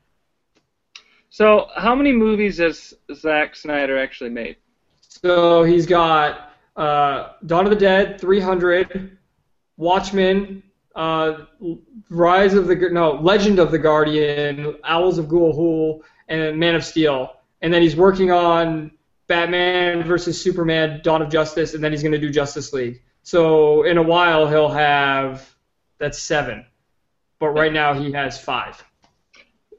So, 1.36 1.68
how 1.76 1.94
many 1.94 2.12
movies 2.12 2.56
has 2.56 2.94
Zack 3.14 3.56
Snyder 3.56 3.98
actually 3.98 4.30
made? 4.30 4.56
So 5.02 5.64
he's 5.64 5.84
got 5.84 6.54
uh, 6.76 7.32
Dawn 7.44 7.66
of 7.66 7.70
the 7.70 7.76
Dead, 7.76 8.18
300, 8.18 9.18
Watchmen, 9.76 10.62
uh, 10.94 11.44
Rise 12.08 12.54
of 12.54 12.68
the 12.68 12.88
no 12.90 13.20
Legend 13.20 13.58
of 13.58 13.70
the 13.70 13.78
Guardian, 13.78 14.76
Owls 14.82 15.18
of 15.18 15.26
Ga'Hoole, 15.26 16.00
and 16.26 16.58
Man 16.58 16.74
of 16.74 16.82
Steel. 16.82 17.34
And 17.60 17.70
then 17.70 17.82
he's 17.82 17.96
working 17.96 18.30
on 18.30 18.92
Batman 19.26 20.04
versus 20.04 20.40
Superman, 20.40 21.02
Dawn 21.04 21.20
of 21.20 21.28
Justice, 21.28 21.74
and 21.74 21.84
then 21.84 21.92
he's 21.92 22.00
going 22.00 22.12
to 22.12 22.18
do 22.18 22.30
Justice 22.30 22.72
League. 22.72 23.02
So 23.24 23.82
in 23.82 23.98
a 23.98 24.02
while 24.02 24.48
he'll 24.48 24.70
have 24.70 25.54
that's 25.98 26.18
seven, 26.18 26.64
but 27.38 27.50
right 27.50 27.74
now 27.74 27.92
he 27.92 28.12
has 28.12 28.40
five. 28.40 28.82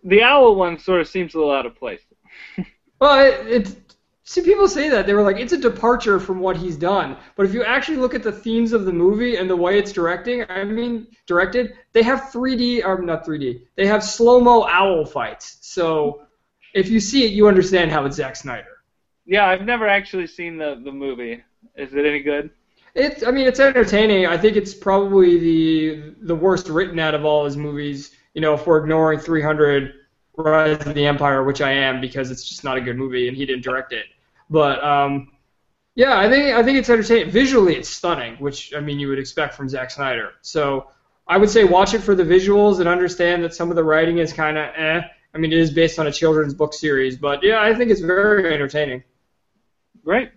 The 0.04 0.24
owl 0.24 0.56
one 0.56 0.80
sort 0.80 1.02
of 1.02 1.08
seems 1.08 1.34
a 1.34 1.38
little 1.38 1.54
out 1.54 1.66
of 1.66 1.76
place. 1.76 2.02
well, 3.00 3.26
it, 3.26 3.48
it's 3.48 3.76
see 4.24 4.41
people 4.41 4.68
say 4.68 4.89
that 4.89 5.08
they 5.08 5.14
were 5.14 5.24
like 5.24 5.38
it's 5.38 5.54
a 5.54 5.58
departure 5.58 6.20
from 6.20 6.39
what 6.39 6.58
he's 6.58 6.76
done, 6.76 7.18
but 7.36 7.45
if 7.45 7.54
you 7.54 7.64
actually 7.64 7.98
look 7.98 8.14
at 8.14 8.24
the 8.24 8.32
themes 8.32 8.74
of 8.74 8.86
the 8.86 8.91
movie 8.91 9.38
and 9.38 9.50
the 9.50 9.56
way 9.56 9.80
it's 9.80 9.91
directing, 9.91 10.43
I 10.50 10.64
mean 10.64 11.08
directed, 11.26 11.74
they 11.93 12.04
have 12.04 12.30
3D 12.34 12.86
or 12.86 13.02
not 13.02 13.26
3D, 13.26 13.62
they 13.76 13.88
have 13.88 14.04
slow 14.04 14.39
mo 14.39 14.68
owl 14.68 15.06
fights. 15.06 15.58
So 15.62 16.24
if 16.74 16.89
you 16.89 17.00
see 17.00 17.26
it, 17.26 17.32
you 17.32 17.48
understand 17.48 17.91
how 17.91 18.06
it's 18.06 18.18
Zack 18.18 18.36
Snyder. 18.36 18.84
Yeah, 19.26 19.48
I've 19.48 19.64
never 19.64 19.88
actually 19.88 20.28
seen 20.28 20.58
the 20.58 20.82
the 20.84 20.91
movie. 20.91 21.43
Is 21.76 21.93
it 21.93 22.06
any 22.06 22.20
good? 22.20 22.50
It, 22.95 23.24
I 23.28 23.32
mean, 23.32 23.45
it's 23.45 23.60
entertaining. 23.60 24.26
I 24.26 24.38
think 24.38 24.58
it's 24.58 24.74
probably 24.74 25.38
the 25.38 26.16
the 26.22 26.36
worst 26.36 26.68
written 26.68 27.00
out 27.00 27.14
of 27.14 27.26
all 27.26 27.45
his 27.45 27.56
movies. 27.56 28.16
You 28.38 28.41
know, 28.41 28.53
if 28.53 28.67
we're 28.67 28.77
ignoring 28.77 29.17
300, 29.17 29.95
Rise 30.38 30.85
of 30.85 30.93
the 30.93 31.07
Empire, 31.07 31.43
which 31.43 31.59
I 31.59 31.71
am 31.71 31.99
because 31.99 32.29
it's 32.29 32.47
just 32.47 32.63
not 32.63 32.77
a 32.77 32.81
good 32.81 32.95
movie 32.95 33.27
and 33.27 33.35
he 33.35 33.47
didn't 33.47 33.63
direct 33.63 33.93
it. 33.93 34.05
But 34.47 34.83
um, 34.83 35.31
yeah, 35.95 36.19
I 36.19 36.29
think 36.29 36.55
I 36.55 36.61
think 36.61 36.77
it's 36.77 36.88
entertaining. 36.88 37.31
Visually, 37.31 37.75
it's 37.77 37.89
stunning, 37.89 38.35
which 38.35 38.75
I 38.75 38.79
mean 38.79 38.99
you 38.99 39.07
would 39.07 39.17
expect 39.17 39.55
from 39.55 39.67
Zack 39.67 39.89
Snyder. 39.89 40.33
So 40.43 40.91
I 41.27 41.39
would 41.39 41.49
say 41.49 41.63
watch 41.63 41.95
it 41.95 42.01
for 42.01 42.13
the 42.13 42.21
visuals 42.21 42.79
and 42.79 42.88
understand 42.88 43.43
that 43.43 43.55
some 43.55 43.71
of 43.71 43.75
the 43.75 43.83
writing 43.83 44.19
is 44.19 44.31
kind 44.31 44.55
of 44.55 44.69
eh. 44.77 45.01
I 45.33 45.38
mean, 45.39 45.51
it 45.51 45.57
is 45.57 45.71
based 45.71 45.97
on 45.97 46.05
a 46.05 46.11
children's 46.11 46.53
book 46.53 46.75
series, 46.75 47.17
but 47.17 47.41
yeah, 47.41 47.63
I 47.63 47.73
think 47.73 47.89
it's 47.89 48.01
very 48.01 48.53
entertaining. 48.53 49.03
Great. 50.05 50.29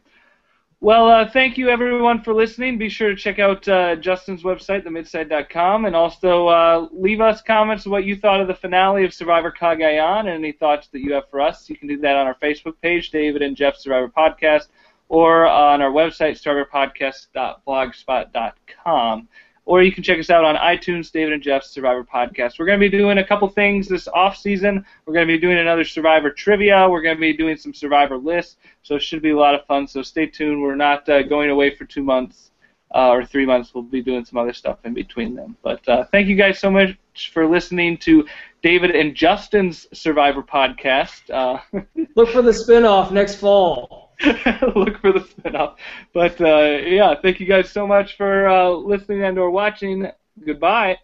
Well, 0.83 1.09
uh, 1.09 1.29
thank 1.31 1.59
you 1.59 1.69
everyone 1.69 2.23
for 2.23 2.33
listening. 2.33 2.79
Be 2.79 2.89
sure 2.89 3.11
to 3.11 3.17
check 3.17 3.39
out 3.39 3.69
uh, 3.69 3.97
Justin's 3.97 4.45
website, 4.45 4.87
themidside.com, 4.87 5.85
and 5.85 5.95
also 5.95 6.49
uh, 6.49 6.89
leave 6.91 7.21
us 7.21 7.43
comments 7.43 7.85
what 7.85 8.07
you 8.07 8.17
thought 8.17 8.41
of 8.41 8.49
the 8.49 8.55
finale 8.55 9.05
of 9.05 9.13
Survivor 9.13 9.53
Cagayan 9.53 10.21
and 10.21 10.31
any 10.31 10.53
thoughts 10.53 10.89
that 10.89 11.01
you 11.01 11.13
have 11.13 11.29
for 11.29 11.43
us. 11.43 11.69
You 11.69 11.77
can 11.77 11.87
do 11.87 11.99
that 11.99 12.17
on 12.17 12.27
our 12.27 12.35
Facebook 12.37 12.81
page, 12.81 13.11
David 13.11 13.43
and 13.43 13.55
Jeff 13.55 13.77
Survivor 13.77 14.09
Podcast, 14.09 14.69
or 15.11 15.47
on 15.47 15.83
our 15.83 15.91
website, 15.91 16.41
survivorpodcast.blogspot.com 16.41 19.29
or 19.71 19.85
you 19.85 19.93
can 19.93 20.03
check 20.03 20.19
us 20.19 20.31
out 20.31 20.45
on 20.45 20.57
iTunes, 20.57 21.13
David 21.13 21.33
and 21.33 21.41
Jeff's 21.41 21.71
Survivor 21.71 22.03
Podcast. 22.03 22.59
We're 22.59 22.67
going 22.67 22.81
to 22.81 22.91
be 22.91 22.99
doing 22.99 23.19
a 23.19 23.25
couple 23.25 23.47
things 23.47 23.87
this 23.87 24.09
off 24.09 24.37
season. 24.37 24.85
We're 25.07 25.15
going 25.15 25.29
to 25.29 25.33
be 25.33 25.39
doing 25.39 25.59
another 25.59 25.85
Survivor 25.85 26.29
trivia. 26.29 26.89
We're 26.91 27.03
going 27.03 27.15
to 27.15 27.21
be 27.21 27.33
doing 27.33 27.57
some 27.57 27.73
Survivor 27.73 28.17
lists, 28.19 28.57
so 28.83 28.97
it 28.97 29.03
should 29.03 29.23
be 29.23 29.31
a 29.31 29.37
lot 29.37 29.55
of 29.55 29.65
fun. 29.67 29.87
So 29.87 30.03
stay 30.03 30.27
tuned. 30.27 30.61
We're 30.61 30.75
not 30.75 31.09
uh, 31.09 31.23
going 31.23 31.51
away 31.51 31.73
for 31.77 31.85
two 31.85 32.03
months 32.03 32.51
uh, 32.93 33.11
or 33.11 33.25
three 33.25 33.47
months. 33.47 33.73
We'll 33.73 33.85
be 33.85 34.03
doing 34.03 34.25
some 34.25 34.41
other 34.41 34.53
stuff 34.53 34.79
in 34.83 34.93
between 34.93 35.37
them. 35.37 35.57
But 35.63 35.89
uh, 35.89 36.03
thank 36.11 36.27
you 36.27 36.35
guys 36.35 36.59
so 36.59 36.69
much 36.69 36.97
for 37.33 37.47
listening 37.47 37.97
to 37.99 38.27
David 38.65 38.91
and 38.91 39.15
Justin's 39.15 39.87
Survivor 39.97 40.43
Podcast. 40.43 41.31
Uh, 41.31 41.61
Look 42.17 42.31
for 42.31 42.43
the 42.43 42.51
spinoff 42.51 43.13
next 43.13 43.37
fall. 43.37 44.10
look 44.77 44.99
for 45.01 45.13
the 45.13 45.21
spinoff. 45.21 45.77
But 46.13 46.41
uh, 46.41 46.79
yeah, 46.85 47.15
thank 47.21 47.41
you 47.41 47.47
guys 47.47 47.71
so 47.71 47.87
much 47.87 48.17
for 48.17 48.49
uh, 48.49 48.69
listening 48.71 49.23
and 49.23 49.39
or 49.39 49.51
watching. 49.51 50.11
Goodbye. 50.45 50.99